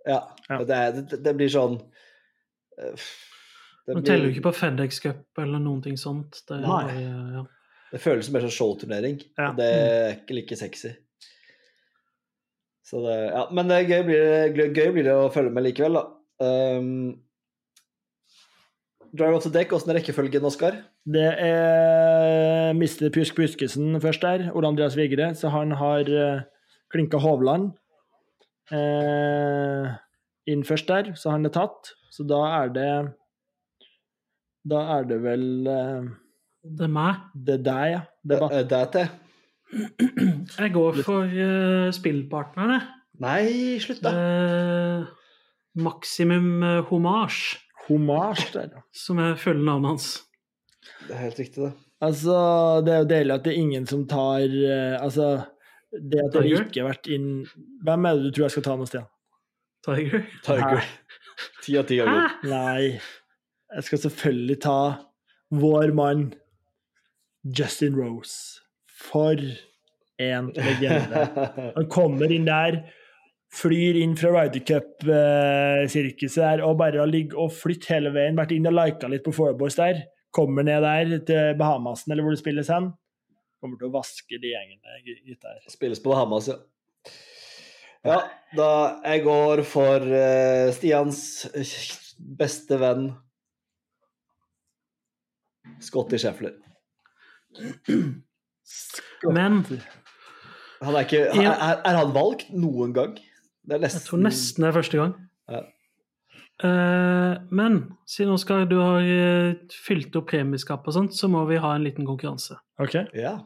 Ja, 0.08 0.22
Ja. 0.50 0.62
Det, 0.66 0.78
det, 1.12 1.20
det 1.26 1.34
blir 1.38 1.52
sånn 1.52 1.76
uh, 1.82 3.10
det, 3.84 3.92
Man 3.92 4.00
blir- 4.00 4.08
teller 4.08 4.30
jo 4.30 4.32
ikke 4.38 4.46
på 4.48 4.54
FedEx 4.56 5.02
Cup 5.04 5.42
eller 5.44 5.60
noen 5.66 5.82
ting 5.84 5.98
sånt. 6.00 6.40
Det, 6.48 6.62
Nei. 6.64 6.70
bare, 6.70 7.04
ja. 7.36 7.44
det 7.92 8.00
føles 8.04 8.30
som 8.30 8.38
mer 8.38 8.46
sånn 8.48 8.56
showturnering, 8.56 9.18
Ja. 9.36 9.50
og 9.52 9.60
det 9.60 9.68
er 9.82 10.14
ikke 10.16 10.38
like 10.40 10.56
sexy. 10.60 10.94
Så 12.88 13.02
det, 13.04 13.18
ja, 13.34 13.44
men 13.56 13.68
det 13.68 13.82
er 13.82 13.90
gøy, 13.92 14.02
blir 14.08 14.24
det, 14.32 14.40
gøy- 14.56 14.72
gøy 14.80 14.94
blir 14.96 15.06
det 15.08 15.14
å 15.16 15.28
følge 15.32 15.52
med 15.56 15.64
likevel, 15.68 16.00
da. 16.00 16.06
Um, 16.42 17.20
Drive 19.12 19.36
of 19.36 19.44
the 19.44 19.52
deck, 19.52 19.74
åssen 19.76 19.92
er 19.92 19.98
rekkefølgen, 20.00 20.46
Oskar? 20.48 20.78
Det 21.04 21.28
er 21.44 22.72
Mr. 22.78 23.10
Pjusk 23.12 23.36
Pjuskesen 23.36 23.98
først 24.00 24.24
der, 24.24 24.46
Ole 24.56 24.70
Andreas 24.72 24.96
Vigre. 24.96 25.34
Så 25.36 25.52
han 25.52 25.74
har 25.76 26.08
uh, 26.08 26.44
klinka 26.94 27.20
Hovland 27.20 27.72
eh, 28.72 29.92
inn 30.52 30.64
først 30.68 30.88
der, 30.92 31.12
så 31.20 31.34
han 31.36 31.48
er 31.48 31.54
tatt. 31.56 31.94
Så 32.12 32.26
da 32.28 32.42
er 32.62 32.72
det 32.76 32.92
Da 34.68 34.82
er 34.98 35.06
det 35.10 35.18
vel 35.24 35.68
eh, 35.68 36.10
Det 36.64 36.86
er 36.86 36.92
meg. 36.94 37.22
det 37.34 37.54
er 37.60 37.64
deg, 37.66 37.92
ja. 37.96 38.02
Det 38.24 38.38
er 38.38 38.48
Eh, 38.52 38.64
Det 38.70 38.80
er 38.80 38.92
til. 38.96 39.10
Jeg 40.60 40.74
går 40.74 40.98
for 41.06 41.24
uh, 41.24 41.88
spillpartnerne. 41.96 42.82
Nei, 43.24 43.80
slutt, 43.80 44.02
da. 44.04 44.12
Uh, 44.12 45.06
Maximum 45.80 46.62
uh, 46.62 46.82
Homage, 46.90 47.56
hommage 47.88 48.48
der. 48.54 48.82
som 48.94 49.20
er 49.20 49.36
følger 49.40 49.64
navnet 49.66 49.94
hans. 49.96 50.10
Det 51.08 51.16
er 51.16 51.24
helt 51.26 51.40
riktig, 51.40 51.64
det. 51.64 51.72
Altså, 52.02 52.36
det 52.86 52.94
er 52.94 53.02
jo 53.04 53.10
deilig 53.12 53.34
at 53.36 53.44
det 53.46 53.52
er 53.54 53.62
ingen 53.62 53.86
som 53.90 54.08
tar 54.10 54.42
eh, 54.42 54.96
Altså, 54.98 55.46
det 55.92 56.22
at 56.24 56.34
Tiger? 56.34 56.64
ikke 56.66 56.82
har 56.82 56.88
vært 56.96 57.10
inn 57.14 57.28
Hvem 57.86 58.06
er 58.08 58.16
det 58.18 58.24
du 58.24 58.32
tror 58.32 58.46
jeg 58.48 58.54
skal 58.56 58.64
ta 58.66 58.76
nå, 58.80 58.88
Stian? 58.90 59.06
Tiger. 59.86 60.24
Tiger. 60.46 60.88
Ti 61.66 61.76
av 61.78 61.86
ti 61.90 61.98
ganger. 62.00 62.36
Nei. 62.50 63.02
Jeg 63.76 63.86
skal 63.88 64.02
selvfølgelig 64.06 64.58
ta 64.62 64.78
vår 65.52 65.94
mann 65.98 66.26
Justin 67.58 67.96
Rose. 67.98 68.62
For 69.02 69.38
en 70.22 70.52
legende. 70.54 71.24
Han 71.78 71.88
kommer 71.90 72.32
inn 72.34 72.46
der, 72.46 72.84
flyr 73.52 74.00
inn 74.00 74.16
fra 74.20 74.32
Ryder 74.32 74.64
Cup-sirkuset 74.68 76.40
der 76.40 76.64
og 76.66 76.78
bare 76.80 77.02
har 77.02 77.10
ligget 77.10 77.36
og 77.40 77.52
flytt 77.56 77.90
hele 77.92 78.14
veien. 78.16 78.40
Vært 78.40 78.54
inn 78.56 78.70
og 78.70 78.78
lika 78.78 79.10
litt 79.12 79.26
på 79.26 79.34
Fourboys 79.36 79.78
der. 79.80 80.06
Kommer 80.32 80.64
ned 80.64 80.86
der 80.86 81.18
til 81.28 81.58
Bahamasen, 81.60 82.14
eller 82.14 82.24
hvor 82.24 82.36
det 82.36 82.40
spilles 82.40 82.72
hen. 82.72 82.94
Kommer 83.62 83.78
til 83.78 83.90
å 83.90 83.96
vaske 83.98 84.40
de 84.42 84.54
gjengene 84.54 85.02
gutta 85.28 85.52
her. 85.52 85.66
Spilles 85.70 86.02
på 86.02 86.14
Bahamas, 86.14 86.48
ja. 86.52 86.62
Ja, 88.02 88.22
da 88.58 88.70
jeg 89.06 89.22
går 89.28 89.62
for 89.70 90.02
uh, 90.02 90.72
Stians 90.74 91.20
beste 92.18 92.80
venn 92.82 93.12
Scotty 95.82 96.18
Scheffler. 96.18 96.56
Men 99.30 99.62
Han 100.82 100.96
er, 100.96 101.04
ikke, 101.06 101.28
er, 101.30 101.52
er, 101.52 101.84
er 101.86 102.00
han 102.00 102.14
valgt 102.16 102.50
noen 102.58 102.96
gang? 102.96 103.20
Det 103.68 103.78
er 103.78 103.86
jeg 103.86 104.04
tror 104.08 104.22
nesten 104.24 104.64
det 104.64 104.72
er 104.72 104.78
første 104.80 105.00
gang. 105.00 105.14
Ja. 105.52 105.62
Uh, 106.62 107.42
men 107.50 107.78
siden 108.10 108.36
Oskar, 108.36 108.68
du 108.70 108.78
har 108.78 109.02
uh, 109.02 109.58
fylt 109.74 110.16
opp 110.18 110.30
premieskap 110.30 110.86
og 110.86 110.94
sånt, 110.94 111.16
så 111.18 111.30
må 111.32 111.44
vi 111.50 111.62
ha 111.62 111.74
en 111.76 111.86
liten 111.86 112.06
konkurranse. 112.06 112.60
OK? 112.82 113.00
Ja. 113.18 113.40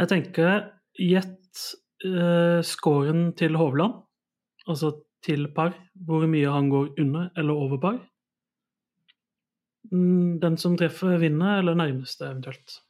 Jeg 0.00 0.10
tenker 0.10 0.54
gjett 0.98 1.62
uh, 2.06 2.58
scoren 2.66 3.30
til 3.38 3.58
Hovland, 3.60 4.00
altså 4.66 4.96
til 5.22 5.46
par. 5.54 5.76
Hvor 5.94 6.26
mye 6.30 6.50
han 6.50 6.70
går 6.72 6.94
under 7.02 7.30
eller 7.38 7.66
over 7.66 7.82
par. 7.82 8.00
Mm, 9.92 10.40
Den 10.42 10.56
som 10.58 10.74
treffer, 10.78 11.18
vinner, 11.22 11.60
eller 11.60 11.78
nærmeste 11.78 12.26
eventuelt. 12.26 12.80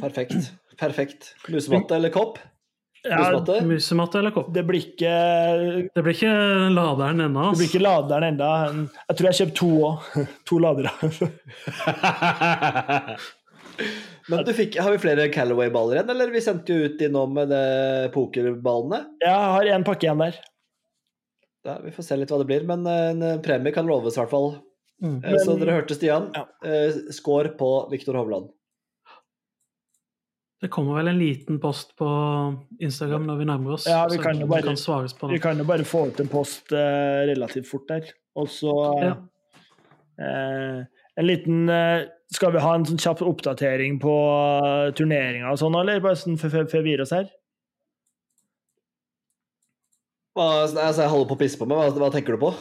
Perfekt. 0.00 0.54
Perfekt. 0.78 1.34
Musematte 1.52 1.94
eller 1.94 2.10
kopp? 2.10 2.40
Ja, 3.02 3.16
Musematte? 3.18 3.54
Musematte 3.66 4.18
eller 4.20 4.30
kopp? 4.30 4.52
det 4.54 4.62
blir 4.68 4.78
ikke 4.78 5.12
Det 5.94 6.02
blir 6.06 6.14
ikke 6.14 6.34
laderen 6.70 7.24
ennå. 7.24 7.48
Det 7.50 7.58
blir 7.58 7.66
Altså. 7.66 7.70
ikke 7.72 7.82
laderen 7.82 8.26
enda. 8.28 8.50
Jeg 9.08 9.16
tror 9.18 9.26
jeg 9.30 9.38
kjøpte 9.40 9.58
to 9.58 9.70
òg. 9.88 9.96
To 10.52 10.58
ladere. 10.62 10.92
Men 14.30 14.44
du 14.46 14.52
fikk, 14.54 14.76
har 14.78 14.92
vi 14.94 15.00
flere 15.02 15.24
Callaway-baller 15.34 15.96
igjen, 15.98 16.10
eller? 16.14 16.30
Vi 16.30 16.40
sendte 16.44 16.74
jo 16.76 16.86
ut 16.86 16.98
de 17.00 17.08
nå 17.10 17.24
med 17.32 17.50
pokerballene? 17.50 18.12
pokerballene. 18.14 19.00
Jeg 19.24 19.52
har 19.56 19.70
én 19.74 19.86
pakke 19.86 20.06
igjen 20.06 20.22
der. 20.22 20.36
Da, 21.66 21.76
vi 21.82 21.90
får 21.94 22.06
se 22.06 22.16
litt 22.18 22.30
hva 22.30 22.38
det 22.42 22.48
blir, 22.50 22.64
men 22.66 22.86
eh, 22.90 23.10
en 23.12 23.42
premie 23.42 23.74
kan 23.74 23.86
loves 23.86 24.16
i 24.16 24.20
hvert 24.22 24.30
fall. 24.32 24.48
Mm. 25.02 25.18
Eh, 25.24 25.36
Så 25.42 25.54
dere 25.58 25.76
hørte 25.80 25.94
Stian. 25.98 26.30
Ja. 26.34 26.44
Eh, 26.66 26.90
Score 27.14 27.52
på 27.58 27.68
Viktor 27.90 28.14
Hovland. 28.18 28.50
Det 30.62 30.68
kommer 30.70 30.94
vel 31.00 31.08
en 31.10 31.18
liten 31.18 31.58
post 31.58 31.90
på 31.98 32.06
Instagram 32.78 33.24
når 33.26 33.38
vi 33.40 33.46
nærmer 33.48 33.72
oss. 33.74 33.86
Ja, 33.90 34.04
vi 34.06 34.18
kan 34.22 34.38
jo 34.38 34.46
bare- 34.46 34.62
kan 34.62 34.76
svares 34.78 35.12
på 35.18 35.28
Vi 35.32 35.40
kan 35.42 35.58
jo 35.58 35.64
bare 35.66 35.82
få 35.82 36.06
ut 36.06 36.20
en 36.22 36.28
post 36.30 36.70
eh, 36.72 37.26
relativt 37.26 37.66
fort 37.66 37.88
der. 37.88 38.06
Og 38.36 38.46
så 38.46 38.70
Ja. 39.02 39.16
eh, 40.22 40.84
en 41.18 41.26
liten 41.26 41.68
eh, 41.68 42.06
Skal 42.32 42.52
vi 42.52 42.60
ha 42.60 42.74
en 42.74 42.84
sånn 42.86 42.96
kjapp 42.96 43.20
oppdatering 43.20 43.98
på 44.00 44.08
uh, 44.08 44.90
turneringa 44.96 45.50
og 45.52 45.58
sånn, 45.58 45.74
eller? 45.78 46.00
Bare 46.00 46.16
sånn 46.16 46.38
før 46.40 46.64
vi 46.82 46.94
gir 46.94 47.02
oss 47.02 47.10
her? 47.12 47.26
Hva, 50.34 50.62
altså, 50.64 51.02
jeg 51.02 51.10
holder 51.10 51.28
på 51.28 51.36
å 51.36 51.40
pisse 51.42 51.58
på 51.60 51.66
meg. 51.68 51.76
Hva, 51.92 51.98
hva 52.06 52.10
tenker 52.14 52.32
du 52.32 52.40
på? 52.40 52.54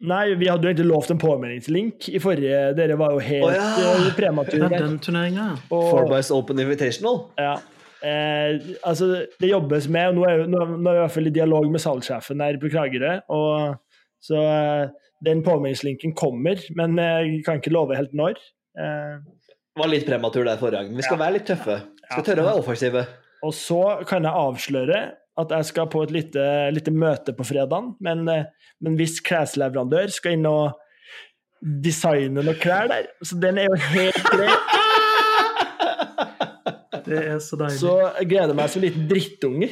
Nei, 0.00 0.34
vi 0.38 0.46
hadde 0.46 0.62
jo 0.62 0.70
egentlig 0.70 0.86
lovt 0.92 1.10
en 1.10 1.18
påmeldingslink 1.18 2.06
i 2.14 2.20
forrige 2.22 2.58
Dere 2.78 2.94
var 3.00 3.16
jo 3.16 3.18
helt 3.18 3.48
oh, 3.48 3.54
ja. 3.56 3.94
uh, 3.98 4.12
premature. 4.14 4.68
Ja, 4.70 4.78
den 4.84 4.98
turneringa. 5.02 5.48
Fourboys 5.72 6.30
Open 6.30 6.60
Invitational? 6.62 7.24
Ja. 7.40 7.56
Eh, 8.06 8.60
altså, 8.86 9.08
det 9.42 9.50
jobbes 9.50 9.88
med, 9.90 10.12
og 10.12 10.20
nå 10.20 10.26
er, 10.30 10.44
nå, 10.46 10.60
nå 10.78 10.86
er 10.86 10.94
vi 10.94 11.00
i 11.00 11.02
hvert 11.02 11.14
fall 11.16 11.26
i 11.32 11.34
dialog 11.34 11.66
med 11.74 11.82
salgssjefen 11.82 12.44
her 12.46 12.60
på 12.62 12.70
Kragerø. 12.70 13.16
og 13.34 13.74
Så 14.22 14.38
eh, 14.38 14.84
den 15.26 15.42
påmeldingslinken 15.42 16.14
kommer, 16.14 16.62
men 16.78 16.94
jeg 17.02 17.42
kan 17.46 17.58
ikke 17.58 17.74
love 17.74 17.98
helt 17.98 18.14
når. 18.14 18.38
Eh, 18.78 19.16
Var 19.78 19.90
litt 19.90 20.06
prematur 20.06 20.46
der 20.46 20.58
forrige 20.62 20.84
gang. 20.84 20.94
Vi 20.94 21.02
skal 21.02 21.18
Ja. 21.18 21.24
være 21.24 21.36
litt 21.40 21.46
tøffe. 21.50 21.80
Skal 22.06 22.22
Ja. 22.22 22.26
tørre 22.30 22.44
å 22.44 22.48
være 22.52 22.62
offensive. 22.62 23.06
og 23.42 23.52
så 23.54 23.82
kan 24.06 24.22
jeg 24.22 24.32
avsløre 24.46 25.02
at 25.38 25.54
jeg 25.54 25.68
skal 25.70 25.88
på 25.90 26.02
et 26.04 26.12
lite, 26.14 26.44
lite 26.74 26.92
møte 26.94 27.34
på 27.36 27.46
fredagen, 27.46 27.92
men, 28.04 28.26
eh, 28.32 28.48
men 28.84 28.98
hvis 28.98 29.20
klesleverandør 29.24 30.10
skal 30.14 30.36
inn 30.36 30.46
og 30.50 30.78
designe 31.58 32.42
noen 32.42 32.58
klær 32.58 32.90
der, 32.90 33.08
så 33.22 33.38
den 33.42 33.58
er 33.62 33.70
jo 33.70 33.78
helt 33.92 34.22
grei. 34.32 34.52
Det 37.08 37.20
er 37.22 37.38
så 37.40 37.56
deilig. 37.56 37.78
Så 37.80 37.92
jeg 38.04 38.28
gleder 38.28 38.56
meg 38.56 38.68
som 38.68 38.82
en 38.82 38.84
liten 38.84 39.06
drittunge. 39.08 39.70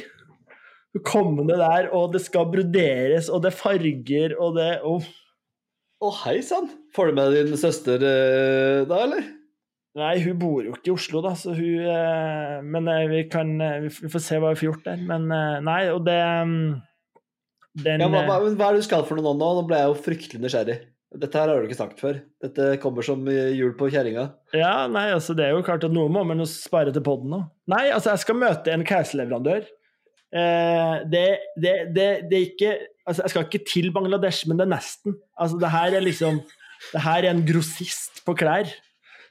Kommende 1.05 1.53
der, 1.59 1.91
og 1.93 2.15
det 2.15 2.23
skal 2.25 2.47
broderes, 2.49 3.27
og 3.29 3.43
det 3.43 3.51
er 3.51 3.57
farger, 3.59 4.33
og 4.41 4.55
det 4.57 4.69
oh. 4.81 5.05
oh, 6.01 6.15
hei 6.23 6.39
sann! 6.41 6.71
Får 6.95 7.11
du 7.11 7.19
med 7.19 7.35
din 7.35 7.59
søster 7.59 8.01
eh, 8.01 8.87
da, 8.89 9.03
eller? 9.03 9.27
Nei, 9.97 10.17
hun 10.21 10.35
bor 10.37 10.65
jo 10.65 10.75
ikke 10.75 10.91
i 10.91 10.93
Oslo, 10.93 11.21
da, 11.25 11.31
så 11.37 11.55
hun 11.57 11.87
eh, 11.89 12.57
Men 12.65 12.89
eh, 12.91 13.05
vi 13.09 13.23
kan 13.31 13.55
eh, 13.63 13.87
Vi 13.87 14.11
får 14.13 14.21
se 14.21 14.37
hva 14.41 14.51
vi 14.53 14.59
får 14.59 14.67
gjort 14.67 14.89
der. 14.91 15.01
Men 15.09 15.25
nei, 15.65 15.79
og 15.93 16.03
det 16.05 16.17
mm, 16.17 16.67
Den 17.85 18.05
Ja, 18.05 18.11
hva, 18.11 18.37
hva, 18.43 18.51
er 18.51 18.77
det 18.77 18.83
du 18.83 18.87
skal 18.89 19.07
for 19.07 19.17
noe 19.17 19.33
nå? 19.37 19.49
Nå 19.57 19.65
ble 19.69 19.81
jeg 19.81 19.89
jo 19.89 19.97
fryktelig 20.05 20.43
nysgjerrig. 20.43 20.77
Dette 21.17 21.39
her 21.39 21.49
har 21.49 21.63
du 21.63 21.69
ikke 21.69 21.79
sagt 21.79 22.01
før. 22.03 22.19
Dette 22.43 22.75
kommer 22.83 23.05
som 23.05 23.21
jul 23.25 23.71
på 23.79 23.87
kjerringa. 23.93 24.25
Ja, 24.53 24.89
nei, 24.91 25.05
altså 25.15 25.33
det 25.37 25.45
er 25.45 25.55
jo 25.55 25.63
klart 25.65 25.85
at 25.87 25.93
noe 25.95 26.11
må 26.11 26.25
man 26.27 26.43
jo 26.43 26.47
spare 26.51 26.91
til 26.93 27.05
poden 27.05 27.31
nå. 27.31 27.39
Nei, 27.71 27.85
altså 27.95 28.11
jeg 28.11 28.25
skal 28.25 28.39
møte 28.41 28.73
en 28.73 28.83
klesleverandør. 28.85 29.69
Eh, 30.27 30.95
det, 31.07 31.27
det, 31.55 31.75
det, 31.95 32.07
det 32.27 32.35
er 32.35 32.47
ikke 32.49 32.71
Altså 33.07 33.23
jeg 33.23 33.31
skal 33.31 33.45
ikke 33.45 33.63
til 33.63 33.85
Bangladesh, 33.95 34.43
men 34.49 34.59
det 34.59 34.65
er 34.65 34.73
nesten. 34.73 35.15
Altså 35.39 35.55
det 35.61 35.69
her 35.71 35.95
er 35.95 36.03
liksom 36.03 36.41
Det 36.91 37.01
her 37.01 37.23
er 37.23 37.31
en 37.31 37.45
grossist 37.47 38.19
på 38.27 38.35
klær. 38.35 38.67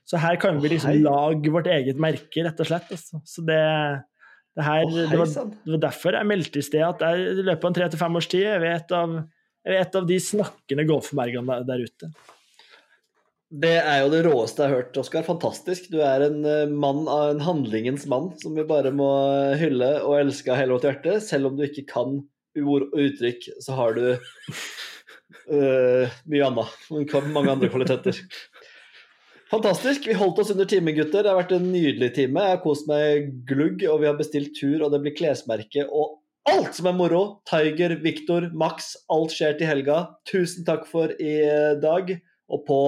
Så 0.07 0.21
her 0.23 0.39
kan 0.39 0.61
vi 0.63 0.71
liksom 0.71 1.01
lage 1.03 1.51
vårt 1.51 1.67
eget 1.71 1.99
merke, 1.99 2.45
rett 2.47 2.61
og 2.63 2.69
slett. 2.69 2.93
Altså. 2.95 3.21
Så 3.27 3.43
det, 3.47 3.59
det 4.55 4.67
her 4.67 4.87
det 4.87 5.19
var, 5.19 5.33
det 5.35 5.75
var 5.75 5.83
derfor 5.89 6.19
jeg 6.19 6.31
meldte 6.31 6.63
i 6.63 6.67
sted 6.67 6.85
at 6.87 7.03
jeg 7.03 7.27
i 7.33 7.47
løpet 7.49 7.69
av 7.69 7.75
tre 7.81 7.91
til 7.91 8.03
fem 8.05 8.21
års 8.21 8.31
tid 8.31 8.47
er 8.53 8.63
vi 8.63 8.71
et 8.71 8.95
av, 8.95 9.19
er 9.67 9.81
et 9.81 9.99
av 9.99 10.07
de 10.07 10.19
snakkende 10.23 10.87
golfmerkene 10.87 11.59
der, 11.59 11.67
der 11.73 11.87
ute. 11.89 12.13
Det 13.47 13.77
er 13.79 14.01
jo 14.03 14.09
det 14.11 14.25
råeste 14.27 14.63
jeg 14.63 14.71
har 14.73 14.81
hørt, 14.81 14.97
Oskar. 14.99 15.27
Fantastisk. 15.27 15.91
Du 15.93 16.01
er 16.03 16.25
en 16.27 16.41
eh, 16.51 16.71
mann 16.71 17.05
av 17.11 17.31
en 17.31 17.43
handlingens 17.47 18.07
mann 18.11 18.33
som 18.43 18.57
vi 18.59 18.65
bare 18.67 18.91
må 18.95 19.11
hylle 19.59 19.93
og 20.03 20.19
elske 20.19 20.51
av 20.51 20.59
hele 20.59 20.75
vårt 20.75 20.87
hjerte. 20.89 21.21
Selv 21.23 21.51
om 21.51 21.59
du 21.59 21.63
ikke 21.67 21.87
kan 21.93 22.19
ord 22.63 22.89
og 22.89 22.99
uttrykk, 23.05 23.47
så 23.63 23.77
har 23.79 23.95
du 23.99 24.03
uh, 25.53 26.15
mye 26.33 26.49
annet. 26.49 26.75
Mange 27.31 27.53
andre 27.53 27.71
kvaliteter. 27.71 28.19
Fantastisk. 29.51 30.07
Vi 30.09 30.17
holdt 30.19 30.41
oss 30.43 30.51
under 30.51 30.67
timen, 30.67 30.95
gutter. 30.97 31.23
Det 31.23 31.31
har 31.31 31.39
vært 31.39 31.55
en 31.55 31.69
nydelig 31.71 32.13
time. 32.17 32.43
Jeg 32.43 32.57
har 32.57 32.63
kost 32.65 32.89
meg 32.91 33.31
glugg, 33.47 33.85
og 33.87 34.01
vi 34.03 34.09
har 34.11 34.19
bestilt 34.19 34.57
tur, 34.59 34.81
og 34.83 34.91
det 34.95 35.03
blir 35.05 35.15
klesmerke 35.19 35.87
og 35.87 36.17
alt 36.51 36.75
som 36.79 36.89
er 36.91 36.97
moro. 36.99 37.23
Tiger, 37.51 37.97
Victor, 38.03 38.49
Max. 38.55 38.95
Alt 39.13 39.35
skjer 39.35 39.57
til 39.59 39.71
helga. 39.71 40.03
Tusen 40.31 40.67
takk 40.67 40.87
for 40.91 41.15
i 41.23 41.39
dag, 41.83 42.13
og 42.51 42.67
på 42.67 42.81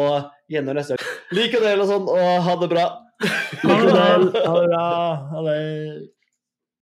gjennom 0.51 0.79
neste 0.79 0.99
gang. 0.99 1.17
Lik 1.39 1.57
og 1.59 1.67
del 1.67 1.83
og 1.83 1.91
sånn, 1.91 2.11
og 2.11 2.47
ha 2.49 2.59
det 2.63 2.73
bra. 2.75 2.89
Ha 3.59 3.77
det 3.83 4.31
bra. 4.31 4.85
Ha 5.33 5.41
det. 5.49 5.59